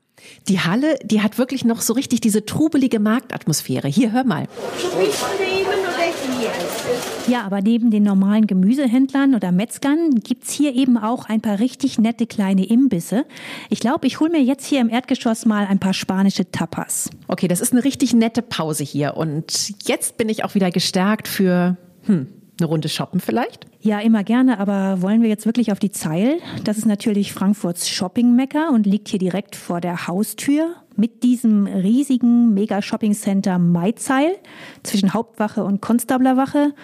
Die 0.49 0.61
Halle, 0.61 0.99
die 1.03 1.23
hat 1.23 1.39
wirklich 1.39 1.65
noch 1.65 1.81
so 1.81 1.95
richtig 1.95 2.21
diese 2.21 2.45
trubelige 2.45 3.01
Marktatmosphäre. 3.01 3.89
Hier, 3.89 4.13
hör 4.13 4.25
mal. 4.25 4.47
Ja, 7.27 7.43
aber 7.43 7.61
neben 7.61 7.91
den 7.91 8.03
normalen 8.03 8.47
Gemüsehändlern 8.47 9.35
oder 9.35 9.53
Metzgern 9.53 10.11
gibt's 10.23 10.53
hier 10.53 10.75
eben 10.75 10.99
auch 10.99 11.29
ein 11.29 11.41
paar 11.41 11.59
richtig 11.59 11.99
nette 11.99 12.27
kleine 12.27 12.67
Imbisse. 12.67 13.25
Ich 13.69 13.81
glaube, 13.81 14.07
ich 14.07 14.21
hole 14.21 14.31
mir 14.31 14.43
jetzt 14.43 14.67
hier 14.67 14.81
im 14.81 14.89
Erdgeschoss 14.89 15.47
mal 15.47 15.67
ein 15.67 15.79
paar 15.79 15.95
spanische 15.95 16.51
Tapas. 16.51 17.11
Okay, 17.29 17.49
das 17.49 17.61
ist 17.61 17.73
eine 17.73 17.85
richtig 17.85 18.15
nette 18.15 18.43
Pause 18.43 18.85
hier. 18.85 19.17
Und 19.17 19.73
jetzt 19.87 20.17
bin 20.17 20.29
ich 20.29 20.45
auch 20.45 20.55
wieder 20.55 20.71
gestärkt 20.71 21.29
für, 21.29 21.77
hm, 22.07 22.27
eine 22.61 22.69
Runde 22.69 22.89
shoppen 22.89 23.21
vielleicht? 23.21 23.67
Ja, 23.81 23.99
immer 24.01 24.25
gerne, 24.25 24.59
aber 24.59 25.03
wollen 25.03 25.23
wir 25.23 25.29
jetzt 25.29 25.47
wirklich 25.47 25.73
auf 25.73 25.79
die 25.79 25.91
Zeil? 25.91 26.39
Das 26.65 26.79
ist 26.79 26.87
natürlich 26.87 27.33
Frankfurts 27.33 27.89
Shopping-Mecker 27.89 28.71
und 28.71 28.87
liegt 28.87 29.09
hier 29.09 29.19
direkt 29.19 29.57
vor 29.57 29.81
der 29.81 30.07
Haustür 30.07 30.75
mit 30.97 31.23
diesem 31.23 31.67
riesigen 31.67 32.53
Mega-Shopping-Center 32.55 33.59
Maizeil 33.59 34.37
zwischen 34.83 35.15
Hauptwache 35.15 35.65
und 35.65 35.81
Konstablerwache. 35.81 36.75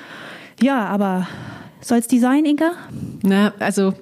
Ja, 0.62 0.86
aber 0.86 1.28
soll's 1.80 2.08
die 2.08 2.18
sein, 2.18 2.44
Inka? 2.44 2.72
Na, 3.22 3.52
also 3.58 3.92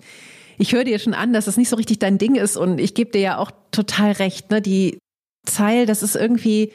ich 0.59 0.73
höre 0.73 0.85
dir 0.85 0.99
schon 0.99 1.15
an, 1.15 1.33
dass 1.33 1.47
das 1.47 1.57
nicht 1.57 1.69
so 1.69 1.77
richtig 1.77 1.99
dein 1.99 2.19
Ding 2.19 2.37
ist 2.37 2.57
und 2.57 2.79
ich 2.79 2.95
gebe 2.95 3.11
dir 3.11 3.21
ja 3.21 3.39
auch 3.39 3.51
total 3.73 4.13
recht. 4.13 4.51
Ne? 4.51 4.63
Die 4.63 4.99
Zeil, 5.45 5.87
das 5.87 6.03
ist 6.03 6.17
irgendwie 6.17 6.73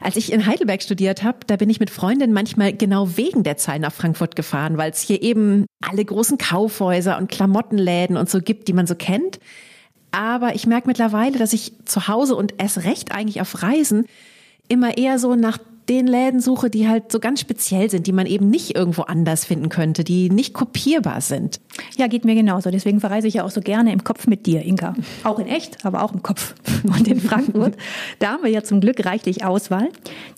als 0.00 0.16
ich 0.16 0.32
in 0.32 0.46
Heidelberg 0.46 0.82
studiert 0.82 1.22
habe, 1.22 1.38
da 1.46 1.56
bin 1.56 1.70
ich 1.70 1.80
mit 1.80 1.90
Freundinnen 1.90 2.32
manchmal 2.32 2.72
genau 2.72 3.16
wegen 3.16 3.42
der 3.42 3.56
Zahl 3.56 3.78
nach 3.78 3.92
Frankfurt 3.92 4.36
gefahren, 4.36 4.78
weil 4.78 4.90
es 4.90 5.00
hier 5.00 5.22
eben 5.22 5.66
alle 5.80 6.04
großen 6.04 6.38
Kaufhäuser 6.38 7.18
und 7.18 7.30
Klamottenläden 7.30 8.16
und 8.16 8.30
so 8.30 8.40
gibt, 8.40 8.68
die 8.68 8.72
man 8.72 8.86
so 8.86 8.94
kennt. 8.94 9.40
Aber 10.10 10.54
ich 10.54 10.66
merke 10.66 10.88
mittlerweile, 10.88 11.38
dass 11.38 11.52
ich 11.52 11.72
zu 11.84 12.08
Hause 12.08 12.34
und 12.36 12.54
erst 12.58 12.84
recht 12.84 13.12
eigentlich 13.12 13.40
auf 13.40 13.62
Reisen 13.62 14.06
immer 14.68 14.96
eher 14.96 15.18
so 15.18 15.34
nach 15.34 15.58
den 15.88 16.06
Läden 16.06 16.40
suche, 16.40 16.70
die 16.70 16.88
halt 16.88 17.10
so 17.10 17.18
ganz 17.18 17.40
speziell 17.40 17.88
sind, 17.90 18.06
die 18.06 18.12
man 18.12 18.26
eben 18.26 18.50
nicht 18.50 18.76
irgendwo 18.76 19.02
anders 19.02 19.44
finden 19.44 19.68
könnte, 19.68 20.04
die 20.04 20.30
nicht 20.30 20.52
kopierbar 20.52 21.20
sind. 21.20 21.60
Ja, 21.96 22.06
geht 22.06 22.24
mir 22.24 22.34
genauso. 22.34 22.70
Deswegen 22.70 23.00
verreise 23.00 23.28
ich 23.28 23.34
ja 23.34 23.44
auch 23.44 23.50
so 23.50 23.60
gerne 23.60 23.92
im 23.92 24.04
Kopf 24.04 24.26
mit 24.26 24.46
dir, 24.46 24.62
Inka. 24.62 24.94
Auch 25.24 25.38
in 25.38 25.46
echt, 25.46 25.84
aber 25.84 26.02
auch 26.02 26.12
im 26.12 26.22
Kopf. 26.22 26.54
Und 26.84 27.08
in 27.08 27.20
Frankfurt, 27.20 27.76
da 28.18 28.32
haben 28.32 28.42
wir 28.42 28.50
ja 28.50 28.62
zum 28.62 28.80
Glück 28.80 29.04
reichlich 29.04 29.44
Auswahl. 29.44 29.88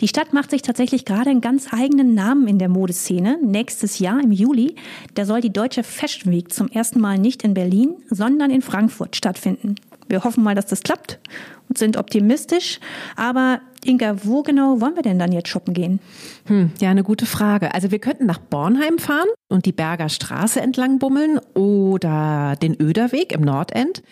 Die 0.01 0.09
Stadt 0.09 0.33
macht 0.33 0.51
sich 0.51 0.63
tatsächlich 0.63 1.05
gerade 1.05 1.31
einen 1.31 1.41
ganz 1.41 1.73
eigenen 1.73 2.15
Namen 2.15 2.47
in 2.47 2.59
der 2.59 2.69
Modeszene. 2.69 3.39
Nächstes 3.43 3.99
Jahr 3.99 4.23
im 4.23 4.33
Juli, 4.33 4.77
da 5.15 5.25
soll 5.25 5.41
die 5.41 5.53
Deutsche 5.53 5.83
Fashion 5.83 6.33
Week 6.33 6.53
zum 6.53 6.69
ersten 6.69 7.01
Mal 7.01 7.19
nicht 7.19 7.43
in 7.43 7.55
Berlin, 7.55 7.95
sondern 8.09 8.51
in 8.51 8.63
Frankfurt 8.63 9.17
stattfinden. 9.17 9.75
Wir 10.11 10.25
hoffen 10.25 10.45
mal, 10.45 10.55
dass 10.55 10.67
das 10.67 10.83
klappt 10.83 11.19
und 11.69 11.79
sind 11.79 11.97
optimistisch. 11.97 12.81
Aber 13.17 13.61
Inga, 13.85 14.25
wo 14.25 14.43
genau 14.43 14.81
wollen 14.81 14.95
wir 14.95 15.03
denn 15.03 15.19
dann 15.19 15.33
jetzt 15.33 15.49
shoppen 15.49 15.73
gehen? 15.73 16.01
Hm, 16.47 16.73
ja, 16.81 16.91
eine 16.91 17.03
gute 17.03 17.27
Frage. 17.27 17.73
Also 17.75 17.91
wir 17.91 17.99
könnten 17.99 18.27
nach 18.27 18.39
Bornheim 18.39 18.99
fahren 18.99 19.29
und 19.49 19.65
die 19.65 19.73
Berger 19.73 20.09
Straße 20.09 20.61
entlang 20.61 20.99
bummeln 20.99 21.39
oder 21.55 22.57
den 22.61 22.79
Öderweg 22.81 23.33
im 23.33 23.41
Nordend. 23.41 24.03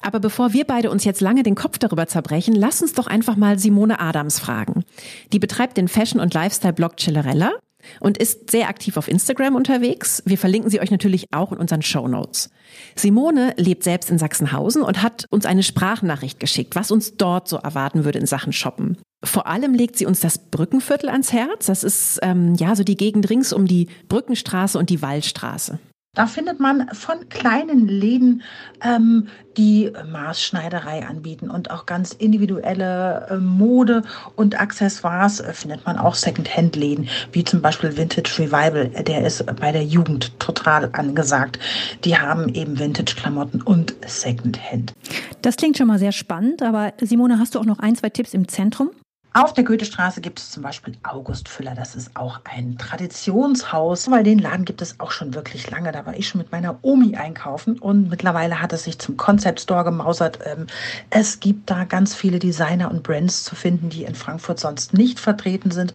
Aber 0.00 0.18
bevor 0.18 0.52
wir 0.52 0.64
beide 0.64 0.90
uns 0.90 1.04
jetzt 1.04 1.20
lange 1.20 1.42
den 1.42 1.54
Kopf 1.54 1.78
darüber 1.78 2.06
zerbrechen, 2.06 2.54
lass 2.54 2.82
uns 2.82 2.92
doch 2.92 3.06
einfach 3.06 3.36
mal 3.36 3.58
Simone 3.58 4.00
Adams 4.00 4.38
fragen. 4.38 4.84
Die 5.32 5.38
betreibt 5.38 5.76
den 5.76 5.88
Fashion- 5.88 6.20
und 6.20 6.34
Lifestyle-Blog 6.34 6.96
Chillerella 6.96 7.52
und 8.00 8.18
ist 8.18 8.50
sehr 8.50 8.68
aktiv 8.68 8.96
auf 8.96 9.08
Instagram 9.08 9.54
unterwegs. 9.54 10.22
Wir 10.26 10.38
verlinken 10.38 10.70
sie 10.70 10.80
euch 10.80 10.90
natürlich 10.90 11.26
auch 11.32 11.52
in 11.52 11.58
unseren 11.58 11.82
Show 11.82 12.08
Notes. 12.08 12.50
Simone 12.94 13.54
lebt 13.56 13.84
selbst 13.84 14.10
in 14.10 14.18
Sachsenhausen 14.18 14.82
und 14.82 15.02
hat 15.02 15.26
uns 15.30 15.46
eine 15.46 15.62
Sprachnachricht 15.62 16.40
geschickt, 16.40 16.76
was 16.76 16.90
uns 16.90 17.16
dort 17.16 17.48
so 17.48 17.56
erwarten 17.56 18.04
würde 18.04 18.18
in 18.18 18.26
Sachen 18.26 18.52
Shoppen. 18.52 18.98
Vor 19.24 19.46
allem 19.46 19.74
legt 19.74 19.96
sie 19.96 20.06
uns 20.06 20.20
das 20.20 20.38
Brückenviertel 20.38 21.08
ans 21.08 21.32
Herz. 21.32 21.66
Das 21.66 21.84
ist 21.84 22.18
ähm, 22.22 22.54
ja 22.56 22.74
so 22.74 22.82
die 22.82 22.96
Gegend 22.96 23.30
rings 23.30 23.52
um 23.52 23.66
die 23.66 23.88
Brückenstraße 24.08 24.78
und 24.78 24.90
die 24.90 25.00
Waldstraße. 25.00 25.78
Da 26.14 26.26
findet 26.26 26.60
man 26.60 26.90
von 26.92 27.30
kleinen 27.30 27.88
Läden, 27.88 28.42
ähm, 28.84 29.28
die 29.56 29.90
Maßschneiderei 30.10 31.06
anbieten 31.06 31.48
und 31.48 31.70
auch 31.70 31.86
ganz 31.86 32.12
individuelle 32.12 33.28
äh, 33.30 33.36
Mode 33.38 34.02
und 34.36 34.60
Accessoires 34.60 35.40
äh, 35.40 35.54
findet 35.54 35.86
man 35.86 35.96
auch 35.96 36.14
Second-Hand-Läden, 36.14 37.08
wie 37.32 37.44
zum 37.44 37.62
Beispiel 37.62 37.96
Vintage 37.96 38.38
Revival. 38.38 38.90
Der 38.90 39.24
ist 39.24 39.46
bei 39.58 39.72
der 39.72 39.84
Jugend 39.84 40.38
total 40.38 40.90
angesagt. 40.92 41.58
Die 42.04 42.18
haben 42.18 42.50
eben 42.50 42.78
Vintage-Klamotten 42.78 43.62
und 43.62 43.94
Second-Hand. 44.06 44.92
Das 45.40 45.56
klingt 45.56 45.78
schon 45.78 45.86
mal 45.86 45.98
sehr 45.98 46.12
spannend, 46.12 46.60
aber 46.60 46.92
Simone, 47.00 47.38
hast 47.38 47.54
du 47.54 47.58
auch 47.58 47.64
noch 47.64 47.78
ein, 47.78 47.96
zwei 47.96 48.10
Tipps 48.10 48.34
im 48.34 48.48
Zentrum? 48.48 48.90
Auf 49.34 49.54
der 49.54 49.64
Goethestraße 49.64 50.20
gibt 50.20 50.38
es 50.40 50.50
zum 50.50 50.62
Beispiel 50.62 50.94
August 51.04 51.48
Füller. 51.48 51.74
Das 51.74 51.94
ist 51.94 52.14
auch 52.16 52.40
ein 52.44 52.76
Traditionshaus, 52.76 54.10
weil 54.10 54.24
den 54.24 54.38
Laden 54.38 54.66
gibt 54.66 54.82
es 54.82 55.00
auch 55.00 55.10
schon 55.10 55.32
wirklich 55.32 55.70
lange. 55.70 55.90
Da 55.90 56.04
war 56.04 56.14
ich 56.14 56.28
schon 56.28 56.40
mit 56.40 56.52
meiner 56.52 56.78
Omi 56.82 57.16
einkaufen 57.16 57.78
und 57.78 58.10
mittlerweile 58.10 58.60
hat 58.60 58.74
es 58.74 58.84
sich 58.84 58.98
zum 58.98 59.16
Concept 59.16 59.60
Store 59.60 59.84
gemausert. 59.84 60.40
Ähm, 60.44 60.66
es 61.08 61.40
gibt 61.40 61.70
da 61.70 61.84
ganz 61.84 62.14
viele 62.14 62.38
Designer 62.40 62.90
und 62.90 63.02
Brands 63.02 63.42
zu 63.44 63.54
finden, 63.54 63.88
die 63.88 64.04
in 64.04 64.14
Frankfurt 64.14 64.60
sonst 64.60 64.92
nicht 64.92 65.18
vertreten 65.18 65.70
sind. 65.70 65.94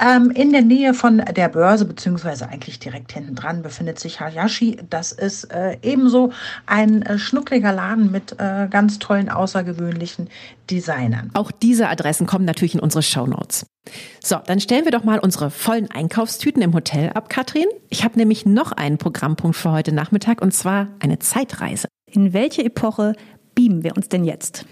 Ähm, 0.00 0.30
in 0.30 0.52
der 0.52 0.62
Nähe 0.62 0.92
von 0.92 1.18
der 1.18 1.48
Börse, 1.48 1.84
beziehungsweise 1.84 2.48
eigentlich 2.48 2.78
direkt 2.78 3.12
hinten 3.12 3.34
dran, 3.36 3.62
befindet 3.62 4.00
sich 4.00 4.20
Hayashi. 4.20 4.78
Das 4.90 5.12
ist 5.12 5.44
äh, 5.52 5.78
ebenso 5.82 6.32
ein 6.66 7.02
äh, 7.02 7.18
schnuckliger 7.18 7.72
Laden 7.72 8.10
mit 8.10 8.32
äh, 8.40 8.66
ganz 8.68 8.98
tollen, 8.98 9.28
außergewöhnlichen 9.28 10.28
Designern. 10.70 11.30
Auch 11.34 11.52
diese 11.52 11.88
Adressen 11.88 12.26
kommen 12.26 12.44
natürlich 12.44 12.74
in 12.74 12.80
unsere 12.80 13.02
Show 13.02 13.26
Notes. 13.26 13.66
So, 14.22 14.36
dann 14.46 14.60
stellen 14.60 14.84
wir 14.84 14.92
doch 14.92 15.04
mal 15.04 15.18
unsere 15.18 15.50
vollen 15.50 15.90
Einkaufstüten 15.90 16.62
im 16.62 16.74
Hotel 16.74 17.10
ab, 17.10 17.28
Katrin. 17.28 17.66
Ich 17.88 18.02
habe 18.02 18.18
nämlich 18.18 18.46
noch 18.46 18.72
einen 18.72 18.98
Programmpunkt 18.98 19.56
für 19.56 19.70
heute 19.70 19.92
Nachmittag 19.92 20.40
und 20.42 20.52
zwar 20.52 20.88
eine 21.00 21.18
Zeitreise. 21.18 21.88
In 22.10 22.32
welche 22.32 22.64
Epoche 22.64 23.14
beamen 23.54 23.84
wir 23.84 23.96
uns 23.96 24.08
denn 24.08 24.24
jetzt? 24.24 24.64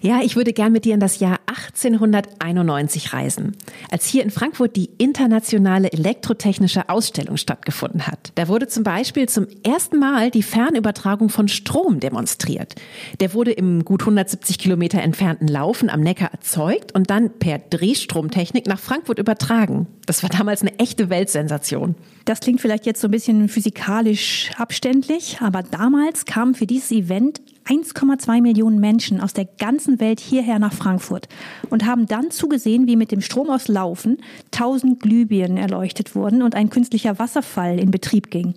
Ja, 0.00 0.20
ich 0.22 0.36
würde 0.36 0.52
gern 0.52 0.72
mit 0.72 0.84
dir 0.84 0.94
in 0.94 1.00
das 1.00 1.18
Jahr 1.18 1.38
1891 1.46 3.12
reisen, 3.12 3.56
als 3.90 4.06
hier 4.06 4.22
in 4.22 4.30
Frankfurt 4.30 4.76
die 4.76 4.90
internationale 4.98 5.92
elektrotechnische 5.92 6.88
Ausstellung 6.88 7.36
stattgefunden 7.36 8.06
hat. 8.06 8.32
Da 8.34 8.48
wurde 8.48 8.68
zum 8.68 8.84
Beispiel 8.84 9.28
zum 9.28 9.46
ersten 9.62 9.98
Mal 9.98 10.30
die 10.30 10.42
Fernübertragung 10.42 11.28
von 11.28 11.48
Strom 11.48 12.00
demonstriert. 12.00 12.74
Der 13.20 13.34
wurde 13.34 13.52
im 13.52 13.84
gut 13.84 14.02
170 14.02 14.58
Kilometer 14.58 15.02
entfernten 15.02 15.48
Laufen 15.48 15.90
am 15.90 16.00
Neckar 16.00 16.32
erzeugt 16.32 16.94
und 16.94 17.10
dann 17.10 17.38
per 17.38 17.58
Drehstromtechnik 17.58 18.66
nach 18.66 18.78
Frankfurt 18.78 19.18
übertragen. 19.18 19.86
Das 20.06 20.22
war 20.22 20.30
damals 20.30 20.62
eine 20.62 20.78
echte 20.78 21.10
Weltsensation. 21.10 21.94
Das 22.24 22.40
klingt 22.40 22.60
vielleicht 22.60 22.86
jetzt 22.86 23.00
so 23.00 23.08
ein 23.08 23.10
bisschen 23.10 23.48
physikalisch 23.48 24.50
abständlich, 24.56 25.38
aber 25.40 25.62
damals 25.62 26.24
kamen 26.24 26.54
für 26.54 26.66
dieses 26.66 26.90
Event 26.90 27.40
1,2 27.66 28.42
Millionen 28.42 28.78
Menschen 28.78 29.20
aus 29.20 29.32
der 29.32 29.46
ganzen 29.46 30.00
Welt 30.00 30.20
hierher 30.20 30.58
nach 30.58 30.72
Frankfurt 30.72 31.28
und 31.70 31.86
haben 31.86 32.06
dann 32.06 32.30
zugesehen, 32.30 32.86
wie 32.86 32.96
mit 32.96 33.10
dem 33.10 33.20
Strom 33.20 33.48
aus 33.50 33.68
Laufen 33.68 34.18
1000 34.52 35.00
Glühbirnen 35.00 35.56
erleuchtet 35.56 36.14
wurden 36.14 36.42
und 36.42 36.54
ein 36.54 36.70
künstlicher 36.70 37.18
Wasserfall 37.18 37.78
in 37.78 37.90
Betrieb 37.90 38.30
ging. 38.30 38.54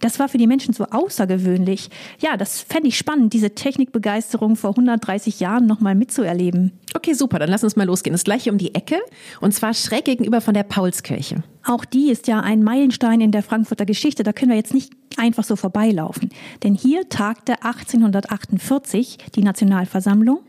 Das 0.00 0.18
war 0.18 0.28
für 0.28 0.38
die 0.38 0.46
Menschen 0.46 0.74
so 0.74 0.84
außergewöhnlich. 0.84 1.90
Ja, 2.20 2.36
das 2.36 2.60
fände 2.60 2.88
ich 2.88 2.98
spannend, 2.98 3.32
diese 3.32 3.54
Technikbegeisterung 3.54 4.56
vor 4.56 4.70
130 4.70 5.40
Jahren 5.40 5.66
nochmal 5.66 5.94
mitzuerleben. 5.94 6.72
Okay, 6.94 7.12
super, 7.12 7.38
dann 7.38 7.50
lass 7.50 7.64
uns 7.64 7.76
mal 7.76 7.86
losgehen. 7.86 8.14
Das 8.14 8.24
gleiche 8.24 8.50
um 8.50 8.58
die 8.58 8.74
Ecke 8.74 8.98
und 9.40 9.54
zwar 9.54 9.74
schräg 9.74 10.04
gegenüber 10.04 10.40
von 10.40 10.54
der 10.54 10.62
Paulskirche. 10.64 11.42
Auch 11.64 11.84
die 11.84 12.10
ist 12.10 12.26
ja 12.28 12.40
ein 12.40 12.62
Meilenstein 12.62 13.20
in 13.20 13.30
der 13.30 13.42
Frankfurter 13.42 13.84
Geschichte. 13.84 14.22
Da 14.22 14.32
können 14.32 14.50
wir 14.50 14.56
jetzt 14.56 14.74
einfach 15.18 15.44
so 15.44 15.56
vorbeilaufen. 15.56 16.30
Denn 16.62 16.74
hier 16.74 17.08
tagte 17.08 17.62
1848 17.62 19.18
die 19.34 19.42
Nationalversammlung 19.42 20.40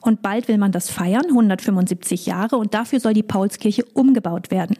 und 0.00 0.22
bald 0.22 0.48
will 0.48 0.58
man 0.58 0.72
das 0.72 0.90
feiern, 0.90 1.26
175 1.28 2.26
Jahre, 2.26 2.56
und 2.56 2.74
dafür 2.74 3.00
soll 3.00 3.14
die 3.14 3.22
Paulskirche 3.22 3.84
umgebaut 3.94 4.50
werden. 4.50 4.76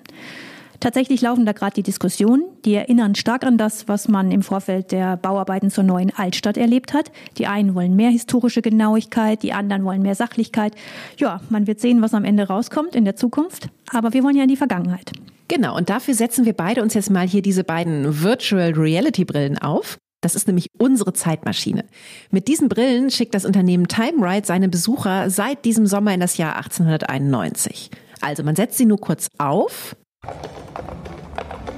Tatsächlich 0.80 1.22
laufen 1.22 1.46
da 1.46 1.52
gerade 1.52 1.74
die 1.74 1.82
Diskussionen, 1.82 2.44
die 2.66 2.74
erinnern 2.74 3.14
stark 3.14 3.44
an 3.44 3.56
das, 3.56 3.88
was 3.88 4.06
man 4.08 4.30
im 4.30 4.42
Vorfeld 4.42 4.92
der 4.92 5.16
Bauarbeiten 5.16 5.70
zur 5.70 5.84
neuen 5.84 6.12
Altstadt 6.14 6.58
erlebt 6.58 6.92
hat. 6.92 7.10
Die 7.38 7.46
einen 7.46 7.74
wollen 7.74 7.96
mehr 7.96 8.10
historische 8.10 8.60
Genauigkeit, 8.60 9.42
die 9.42 9.54
anderen 9.54 9.84
wollen 9.84 10.02
mehr 10.02 10.14
Sachlichkeit. 10.14 10.74
Ja, 11.16 11.40
man 11.48 11.66
wird 11.66 11.80
sehen, 11.80 12.02
was 12.02 12.12
am 12.12 12.24
Ende 12.24 12.48
rauskommt 12.48 12.94
in 12.96 13.06
der 13.06 13.16
Zukunft, 13.16 13.70
aber 13.90 14.12
wir 14.12 14.22
wollen 14.24 14.36
ja 14.36 14.42
in 14.42 14.50
die 14.50 14.56
Vergangenheit. 14.56 15.12
Genau, 15.48 15.76
und 15.76 15.90
dafür 15.90 16.14
setzen 16.14 16.44
wir 16.46 16.54
beide 16.54 16.82
uns 16.82 16.94
jetzt 16.94 17.10
mal 17.10 17.26
hier 17.26 17.42
diese 17.42 17.64
beiden 17.64 18.22
Virtual 18.22 18.72
Reality 18.72 19.24
Brillen 19.24 19.58
auf. 19.58 19.98
Das 20.22 20.34
ist 20.34 20.46
nämlich 20.46 20.68
unsere 20.78 21.12
Zeitmaschine. 21.12 21.84
Mit 22.30 22.48
diesen 22.48 22.70
Brillen 22.70 23.10
schickt 23.10 23.34
das 23.34 23.44
Unternehmen 23.44 23.88
TimeRide 23.88 24.46
seine 24.46 24.70
Besucher 24.70 25.28
seit 25.28 25.66
diesem 25.66 25.86
Sommer 25.86 26.14
in 26.14 26.20
das 26.20 26.38
Jahr 26.38 26.56
1891. 26.56 27.90
Also 28.22 28.42
man 28.42 28.56
setzt 28.56 28.78
sie 28.78 28.86
nur 28.86 28.98
kurz 28.98 29.28
auf 29.36 29.94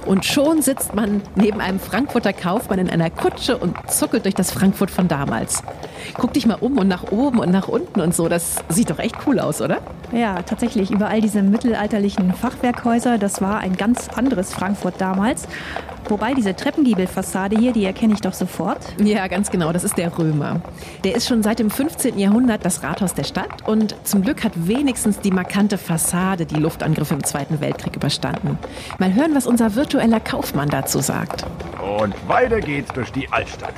und 0.06 0.24
schon 0.24 0.62
sitzt 0.62 0.94
man 0.94 1.22
neben 1.34 1.60
einem 1.60 1.80
Frankfurter 1.80 2.32
Kaufmann 2.32 2.78
in 2.78 2.88
einer 2.88 3.10
Kutsche 3.10 3.56
und 3.58 3.76
zuckelt 3.90 4.24
durch 4.24 4.34
das 4.34 4.50
Frankfurt 4.50 4.90
von 4.90 5.08
damals. 5.08 5.62
Guck 6.14 6.32
dich 6.32 6.46
mal 6.46 6.56
um 6.60 6.78
und 6.78 6.88
nach 6.88 7.10
oben 7.10 7.40
und 7.40 7.50
nach 7.50 7.68
unten 7.68 8.00
und 8.00 8.14
so. 8.14 8.28
Das 8.28 8.56
sieht 8.68 8.90
doch 8.90 8.98
echt 8.98 9.16
cool 9.26 9.40
aus, 9.40 9.60
oder? 9.60 9.78
Ja, 10.12 10.42
tatsächlich. 10.42 10.90
Überall 10.90 11.20
diese 11.20 11.42
mittelalterlichen 11.42 12.32
Fachwerkhäuser, 12.32 13.18
das 13.18 13.40
war 13.40 13.58
ein 13.58 13.76
ganz 13.76 14.08
anderes 14.08 14.54
Frankfurt 14.54 14.94
damals. 14.98 15.48
Wobei 16.08 16.34
diese 16.34 16.54
Treppengiebelfassade 16.54 17.58
hier, 17.58 17.72
die 17.72 17.84
erkenne 17.84 18.14
ich 18.14 18.20
doch 18.20 18.32
sofort. 18.32 18.78
Ja, 19.02 19.26
ganz 19.26 19.50
genau, 19.50 19.72
das 19.72 19.82
ist 19.82 19.96
der 19.98 20.16
Römer. 20.16 20.60
Der 21.02 21.16
ist 21.16 21.26
schon 21.26 21.42
seit 21.42 21.58
dem 21.58 21.68
15. 21.70 22.18
Jahrhundert 22.18 22.64
das 22.64 22.82
Rathaus 22.84 23.14
der 23.14 23.24
Stadt 23.24 23.66
und 23.66 23.96
zum 24.04 24.22
Glück 24.22 24.44
hat 24.44 24.52
wenigstens 24.54 25.18
die 25.18 25.32
markante 25.32 25.78
Fassade 25.78 26.46
die 26.46 26.56
Luftangriffe 26.56 27.14
im 27.14 27.24
Zweiten 27.24 27.60
Weltkrieg 27.60 27.96
überstanden. 27.96 28.58
Mal 28.98 29.14
hören, 29.14 29.34
was 29.34 29.46
unser 29.46 29.74
virtueller 29.74 30.20
Kaufmann 30.20 30.68
dazu 30.68 31.00
sagt. 31.00 31.44
Und 32.00 32.14
weiter 32.28 32.60
geht's 32.60 32.92
durch 32.92 33.10
die 33.10 33.28
Altstadt. 33.32 33.74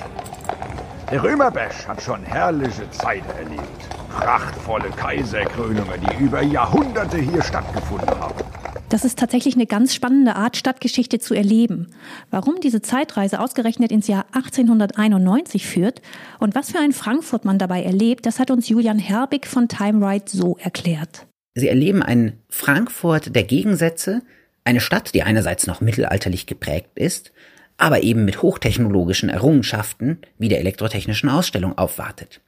Der 1.10 1.22
Römerbash 1.22 1.88
hat 1.88 2.02
schon 2.02 2.22
herrliche 2.24 2.90
Zeiten 2.90 3.30
erlebt. 3.38 3.62
Prachtvolle 4.10 4.90
Kaiserkrönungen, 4.90 6.00
die 6.00 6.24
über 6.24 6.42
Jahrhunderte 6.42 7.16
hier 7.16 7.42
stattgefunden 7.42 8.10
haben. 8.20 8.44
Das 8.88 9.04
ist 9.04 9.18
tatsächlich 9.18 9.54
eine 9.54 9.66
ganz 9.66 9.94
spannende 9.94 10.34
Art, 10.34 10.56
Stadtgeschichte 10.56 11.18
zu 11.18 11.34
erleben. 11.34 11.88
Warum 12.30 12.60
diese 12.62 12.80
Zeitreise 12.80 13.38
ausgerechnet 13.38 13.92
ins 13.92 14.08
Jahr 14.08 14.24
1891 14.32 15.66
führt 15.66 16.00
und 16.38 16.54
was 16.54 16.70
für 16.70 16.78
ein 16.78 16.92
Frankfurt 16.92 17.44
man 17.44 17.58
dabei 17.58 17.82
erlebt, 17.82 18.24
das 18.24 18.38
hat 18.38 18.50
uns 18.50 18.66
Julian 18.68 18.98
Herbig 18.98 19.46
von 19.46 19.68
TimeRide 19.68 20.24
so 20.26 20.56
erklärt. 20.56 21.26
Sie 21.54 21.68
erleben 21.68 22.02
ein 22.02 22.38
Frankfurt 22.48 23.36
der 23.36 23.42
Gegensätze, 23.42 24.22
eine 24.64 24.80
Stadt, 24.80 25.12
die 25.12 25.22
einerseits 25.22 25.66
noch 25.66 25.82
mittelalterlich 25.82 26.46
geprägt 26.46 26.90
ist, 26.94 27.32
aber 27.76 28.02
eben 28.02 28.24
mit 28.24 28.40
hochtechnologischen 28.40 29.28
Errungenschaften 29.28 30.18
wie 30.38 30.48
der 30.48 30.60
elektrotechnischen 30.60 31.28
Ausstellung 31.28 31.76
aufwartet. 31.76 32.40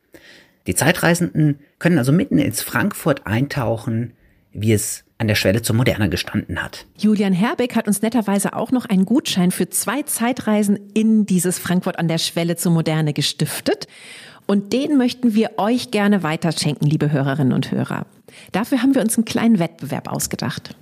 Die 0.67 0.75
Zeitreisenden 0.75 1.59
können 1.79 1.99
also 1.99 2.13
mitten 2.13 2.39
ins 2.39 2.63
Frankfurt 2.63 3.27
eintauchen, 3.27 4.15
wie 4.53 4.73
es 4.73 5.05
an 5.21 5.29
der 5.29 5.35
Schwelle 5.35 5.61
zur 5.61 5.77
Moderne 5.77 6.09
gestanden 6.09 6.63
hat. 6.63 6.87
Julian 6.97 7.35
Herbeck 7.35 7.77
hat 7.77 7.87
uns 7.87 8.01
netterweise 8.01 8.55
auch 8.55 8.73
noch 8.73 8.87
einen 8.87 9.05
Gutschein 9.05 9.51
für 9.51 9.69
zwei 9.69 10.03
Zeitreisen 10.03 10.79
in 10.95 11.27
dieses 11.27 11.59
Frankfurt 11.59 11.99
an 11.99 12.09
der 12.09 12.17
Schwelle 12.17 12.57
zur 12.57 12.73
Moderne 12.73 13.13
gestiftet. 13.13 13.87
Und 14.47 14.73
den 14.73 14.97
möchten 14.97 15.35
wir 15.35 15.59
euch 15.59 15.91
gerne 15.91 16.23
weiterschenken, 16.23 16.89
liebe 16.89 17.13
Hörerinnen 17.13 17.53
und 17.53 17.71
Hörer. 17.71 18.07
Dafür 18.53 18.83
haben 18.83 18.95
wir 18.95 19.03
uns 19.03 19.17
einen 19.17 19.25
kleinen 19.25 19.59
Wettbewerb 19.59 20.11
ausgedacht. 20.11 20.75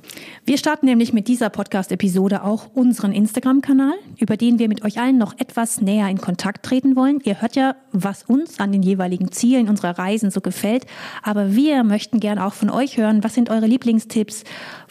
Wir 0.44 0.56
starten 0.56 0.86
nämlich 0.86 1.12
mit 1.12 1.28
dieser 1.28 1.50
Podcast-Episode 1.50 2.42
auch 2.42 2.68
unseren 2.74 3.12
Instagram-Kanal, 3.12 3.94
über 4.18 4.36
den 4.36 4.58
wir 4.58 4.68
mit 4.68 4.82
euch 4.84 4.98
allen 4.98 5.18
noch 5.18 5.38
etwas 5.38 5.80
näher 5.80 6.08
in 6.08 6.20
Kontakt 6.20 6.64
treten 6.64 6.96
wollen. 6.96 7.20
Ihr 7.24 7.42
hört 7.42 7.56
ja, 7.56 7.76
was 7.92 8.22
uns 8.22 8.58
an 8.58 8.72
den 8.72 8.82
jeweiligen 8.82 9.30
Zielen 9.30 9.68
unserer 9.68 9.98
Reisen 9.98 10.30
so 10.30 10.40
gefällt, 10.40 10.86
aber 11.22 11.54
wir 11.54 11.84
möchten 11.84 12.20
gerne 12.20 12.46
auch 12.46 12.54
von 12.54 12.70
euch 12.70 12.96
hören, 12.96 13.22
was 13.22 13.34
sind 13.34 13.50
eure 13.50 13.66
Lieblingstipps, 13.66 14.44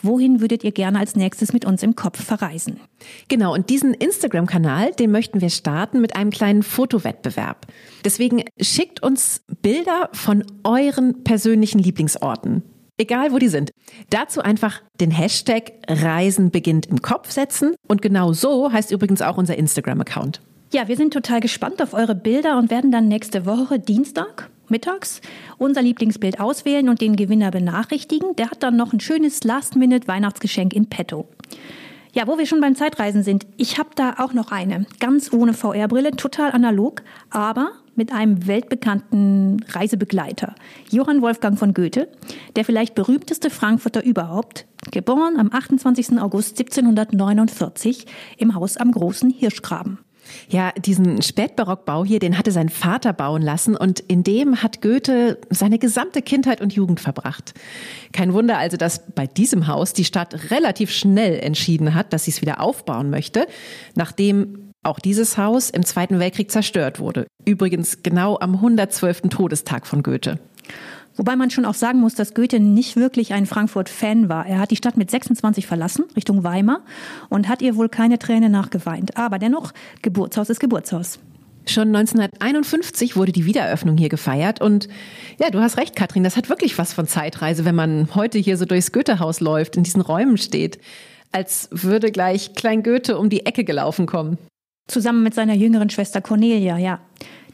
wohin 0.04 0.42
würdet 0.42 0.64
ihr 0.64 0.72
gerne 0.72 1.00
als 1.00 1.16
nächstes 1.16 1.54
mit 1.54 1.66
uns 1.66 1.84
im 1.84 1.96
Kopf 1.96 2.24
verreisen. 2.24 2.80
Genau, 3.28 3.54
und 3.54 3.70
diesen 3.70 3.94
Instagram-Kanal, 3.94 4.92
den 4.94 5.12
möchten 5.12 5.42
wir 5.42 5.50
starten 5.50 6.02
mit 6.02 6.16
einem 6.16 6.32
kleinen 6.32 6.64
Fotowettbewerb. 6.64 7.68
Deswegen 8.04 8.44
schickt 8.60 9.04
uns 9.04 9.42
Bilder 9.62 10.10
von 10.14 10.44
euren 10.64 11.24
persönlichen 11.24 11.80
Lieblingsorten. 11.80 12.64
Egal 12.98 13.32
wo 13.32 13.38
die 13.38 13.48
sind. 13.48 13.72
Dazu 14.10 14.42
einfach 14.42 14.82
den 15.00 15.12
Hashtag 15.12 15.74
Reisen 15.88 16.50
beginnt 16.50 16.88
im 16.88 17.02
Kopf 17.04 17.30
setzen. 17.30 17.76
Und 17.88 18.02
genau 18.02 18.34
so 18.34 18.72
heißt 18.72 18.92
übrigens 18.92 19.22
auch 19.22 19.38
unser 19.38 19.56
Instagram-Account. 19.56 20.42
Ja, 20.74 20.90
wir 20.90 20.98
sind 20.98 21.14
total 21.14 21.40
gespannt 21.40 21.82
auf 21.82 21.94
eure 21.94 22.14
Bilder 22.14 22.58
und 22.58 22.70
werden 22.70 22.92
dann 22.92 23.08
nächste 23.08 23.46
Woche 23.46 23.80
Dienstag 23.80 24.50
mittags 24.68 25.22
unser 25.58 25.82
Lieblingsbild 25.82 26.42
auswählen 26.42 26.90
und 26.90 27.00
den 27.00 27.16
Gewinner 27.16 27.52
benachrichtigen. 27.52 28.36
Der 28.36 28.52
hat 28.52 28.64
dann 28.64 28.76
noch 28.76 28.92
ein 28.92 29.00
schönes 29.00 29.46
Last-Minute-Weihnachtsgeschenk 29.46 30.74
in 30.74 30.88
petto. 30.88 31.30
Ja, 32.12 32.28
wo 32.28 32.38
wir 32.38 32.46
schon 32.46 32.60
beim 32.60 32.76
Zeitreisen 32.76 33.24
sind, 33.24 33.48
ich 33.56 33.78
habe 33.78 33.92
da 33.96 34.16
auch 34.18 34.34
noch 34.34 34.52
eine, 34.52 34.86
ganz 35.00 35.32
ohne 35.32 35.54
VR-Brille, 35.54 36.12
total 36.12 36.52
analog, 36.52 37.02
aber 37.30 37.70
mit 37.96 38.12
einem 38.12 38.46
weltbekannten 38.46 39.64
Reisebegleiter, 39.70 40.54
Johann 40.92 41.22
Wolfgang 41.22 41.58
von 41.58 41.74
Goethe, 41.74 42.10
der 42.58 42.66
vielleicht 42.66 42.94
berühmteste 42.94 43.50
Frankfurter 43.50 44.04
überhaupt, 44.04 44.66
geboren 44.92 45.38
am 45.38 45.50
28. 45.52 46.20
August 46.20 46.60
1749 46.60 48.06
im 48.38 48.54
Haus 48.54 48.76
am 48.76 48.92
Großen 48.92 49.30
Hirschgraben. 49.30 50.00
Ja, 50.50 50.72
diesen 50.78 51.22
Spätbarockbau 51.22 52.06
hier, 52.06 52.20
den 52.20 52.38
hatte 52.38 52.52
sein 52.52 52.70
Vater 52.70 53.14
bauen 53.14 53.42
lassen 53.42 53.76
und 53.76 54.00
in 54.00 54.24
dem 54.24 54.62
hat 54.64 54.82
Goethe 54.82 55.40
seine 55.50 55.80
gesamte 55.80 56.22
Kindheit 56.22 56.62
und 56.62 56.74
Jugend 56.74 57.00
verbracht. 57.00 57.54
Kein 58.14 58.34
Wunder 58.34 58.58
also, 58.58 58.78
dass 58.78 59.06
bei 59.14 59.28
diesem 59.28 59.68
Haus 59.68 59.94
die 59.94 60.06
Stadt 60.06 60.52
relativ 60.52 60.92
schnell 60.92 61.40
entschieden 61.40 61.94
hat, 61.94 62.14
dass 62.14 62.26
sie 62.26 62.32
es 62.32 62.42
wieder 62.42 62.62
aufbauen 62.62 63.10
möchte, 63.10 63.48
nachdem 63.96 64.74
auch 64.84 65.00
dieses 65.00 65.38
Haus 65.38 65.70
im 65.70 65.86
Zweiten 65.86 66.20
Weltkrieg 66.20 66.50
zerstört 66.52 67.00
wurde. 67.00 67.28
Übrigens 67.46 68.04
genau 68.04 68.38
am 68.40 68.56
112. 68.56 69.24
Todestag 69.30 69.86
von 69.86 70.02
Goethe. 70.04 70.40
Wobei 71.18 71.36
man 71.36 71.50
schon 71.50 71.66
auch 71.66 71.74
sagen 71.74 72.00
muss, 72.00 72.16
dass 72.16 72.34
Goethe 72.34 72.60
nicht 72.60 72.96
wirklich 72.96 73.34
ein 73.34 73.46
Frankfurt-Fan 73.46 74.30
war. 74.30 74.46
Er 74.46 74.60
hat 74.60 74.72
die 74.72 74.76
Stadt 74.76 74.98
mit 74.98 75.12
26 75.12 75.66
verlassen, 75.66 76.06
Richtung 76.16 76.44
Weimar, 76.44 76.82
und 77.30 77.50
hat 77.50 77.62
ihr 77.62 77.76
wohl 77.76 77.90
keine 77.90 78.20
Träne 78.20 78.50
nachgeweint. 78.50 79.18
Aber 79.18 79.40
dennoch, 79.40 79.74
Geburtshaus 80.04 80.50
ist 80.50 80.60
Geburtshaus. 80.60 81.20
Schon 81.66 81.94
1951 81.94 83.18
wurde 83.18 83.34
die 83.34 83.46
Wiedereröffnung 83.46 83.98
hier 83.98 84.08
gefeiert 84.08 84.62
und 84.62 84.88
ja, 85.38 85.50
du 85.50 85.60
hast 85.60 85.76
recht, 85.78 85.98
Katrin, 85.98 86.24
das 86.24 86.38
hat 86.38 86.48
wirklich 86.48 86.78
was 86.78 86.94
von 86.94 87.08
Zeitreise, 87.08 87.66
wenn 87.66 87.76
man 87.76 88.08
heute 88.16 88.38
hier 88.38 88.56
so 88.56 88.64
durchs 88.64 88.94
Goethehaus 88.94 89.42
läuft, 89.42 89.76
in 89.76 89.84
diesen 89.84 90.00
Räumen 90.00 90.38
steht, 90.38 90.80
als 91.34 91.68
würde 91.72 92.12
gleich 92.12 92.54
Klein 92.54 92.84
Goethe 92.84 93.18
um 93.18 93.30
die 93.30 93.46
Ecke 93.46 93.66
gelaufen 93.66 94.06
kommen. 94.06 94.38
Zusammen 94.88 95.24
mit 95.24 95.34
seiner 95.34 95.56
jüngeren 95.56 95.90
Schwester 95.90 96.22
Cornelia, 96.22 96.78
ja. 96.78 97.02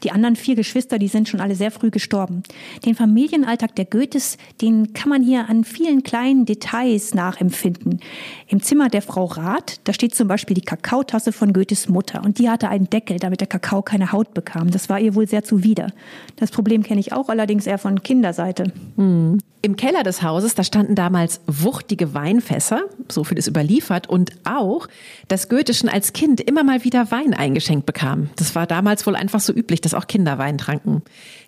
Die 0.04 0.12
anderen 0.12 0.36
vier 0.36 0.54
Geschwister, 0.54 0.98
die 0.98 1.08
sind 1.08 1.28
schon 1.28 1.40
alle 1.40 1.54
sehr 1.54 1.70
früh 1.70 1.90
gestorben. 1.90 2.42
Den 2.84 2.94
Familienalltag 2.94 3.74
der 3.74 3.86
Goethes, 3.86 4.36
den 4.60 4.92
kann 4.92 5.08
man 5.08 5.22
hier 5.22 5.48
an 5.48 5.64
vielen 5.64 6.02
kleinen 6.02 6.44
Details 6.44 7.14
nachempfinden. 7.14 8.00
Im 8.46 8.62
Zimmer 8.62 8.90
der 8.90 9.00
Frau 9.00 9.24
Rath, 9.24 9.80
da 9.84 9.94
steht 9.94 10.14
zum 10.14 10.28
Beispiel 10.28 10.54
die 10.54 10.60
Kakaotasse 10.60 11.32
von 11.32 11.54
Goethes 11.54 11.88
Mutter 11.88 12.22
und 12.22 12.38
die 12.38 12.50
hatte 12.50 12.68
einen 12.68 12.90
Deckel, 12.90 13.18
damit 13.18 13.40
der 13.40 13.48
Kakao 13.48 13.80
keine 13.80 14.12
Haut 14.12 14.34
bekam. 14.34 14.70
Das 14.70 14.90
war 14.90 15.00
ihr 15.00 15.14
wohl 15.14 15.26
sehr 15.26 15.42
zuwider. 15.42 15.88
Das 16.36 16.50
Problem 16.50 16.82
kenne 16.82 17.00
ich 17.00 17.12
auch 17.14 17.30
allerdings 17.30 17.66
eher 17.66 17.78
von 17.78 18.02
Kinderseite. 18.02 18.72
Hm. 18.96 19.38
Im 19.64 19.76
Keller 19.76 20.02
des 20.02 20.22
Hauses, 20.22 20.54
da 20.54 20.62
standen 20.62 20.94
damals 20.94 21.40
wuchtige 21.46 22.12
Weinfässer, 22.12 22.82
so 23.08 23.24
viel 23.24 23.38
ist 23.38 23.46
überliefert, 23.46 24.10
und 24.10 24.32
auch, 24.44 24.88
dass 25.26 25.48
Goethe 25.48 25.72
schon 25.72 25.88
als 25.88 26.12
Kind 26.12 26.42
immer 26.42 26.64
mal 26.64 26.84
wieder 26.84 27.10
Wein 27.10 27.32
eingeschenkt 27.32 27.86
bekam. 27.86 28.28
Das 28.36 28.54
war 28.54 28.66
damals 28.66 29.06
wohl 29.06 29.16
einfach 29.16 29.40
so 29.40 29.54
üblich, 29.54 29.80
dass 29.80 29.93
auch 29.94 30.06
Kinder 30.06 30.38
Wein 30.38 30.58
tranken. 30.58 31.02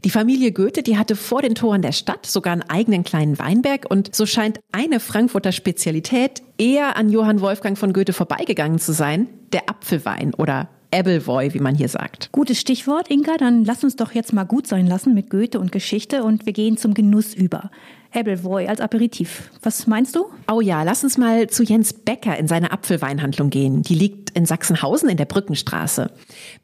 Die 0.05 0.11
Familie 0.11 0.53
Goethe, 0.53 0.83
die 0.83 0.99
hatte 0.99 1.17
vor 1.17 1.43
den 1.43 1.55
Toren 1.55 1.83
der 1.83 1.93
Stadt 1.93 2.27
sogar 2.27 2.53
einen 2.53 2.63
eigenen 2.63 3.05
kleinen 3.05 3.39
Weinberg 3.39 3.87
und 3.89 4.15
so 4.15 4.27
scheint 4.27 4.61
eine 4.73 5.01
Frankfurter 5.01 5.53
Spezialität 5.53 6.43
eher 6.59 6.97
an 6.97 7.09
Johann 7.09 7.41
Wolfgang 7.41 7.77
von 7.77 7.93
Goethe 7.93 8.13
vorbeigegangen 8.13 8.79
zu 8.79 8.93
sein, 8.93 9.29
der 9.53 9.69
Apfelwein 9.69 10.35
oder 10.35 10.69
Appleboy, 10.91 11.53
wie 11.53 11.61
man 11.61 11.75
hier 11.75 11.89
sagt. 11.89 12.31
Gutes 12.33 12.61
Stichwort, 12.61 13.09
Inka. 13.09 13.37
Dann 13.37 13.65
lass 13.65 13.85
uns 13.85 13.97
doch 13.97 14.13
jetzt 14.13 14.33
mal 14.33 14.45
gut 14.45 14.67
sein 14.67 14.87
lassen 14.87 15.15
mit 15.15 15.31
Goethe 15.31 15.59
und 15.59 15.73
Geschichte 15.73 16.23
und 16.23 16.47
wir 16.47 16.53
gehen 16.53 16.77
zum 16.77 16.95
Genuss 16.95 17.35
über. 17.35 17.71
Appleboy 18.17 18.67
als 18.67 18.81
Aperitif. 18.81 19.51
Was 19.63 19.87
meinst 19.87 20.17
du? 20.17 20.27
Oh 20.51 20.61
ja, 20.61 20.83
lass 20.83 21.05
uns 21.05 21.19
mal 21.19 21.49
zu 21.49 21.63
Jens 21.63 21.93
Becker 21.93 22.37
in 22.37 22.49
seine 22.49 22.73
Apfelweinhandlung 22.73 23.51
gehen. 23.51 23.83
Die 23.83 23.95
liegt 23.95 24.31
in 24.31 24.47
Sachsenhausen 24.47 25.09
in 25.09 25.17
der 25.17 25.27
Brückenstraße. 25.27 26.11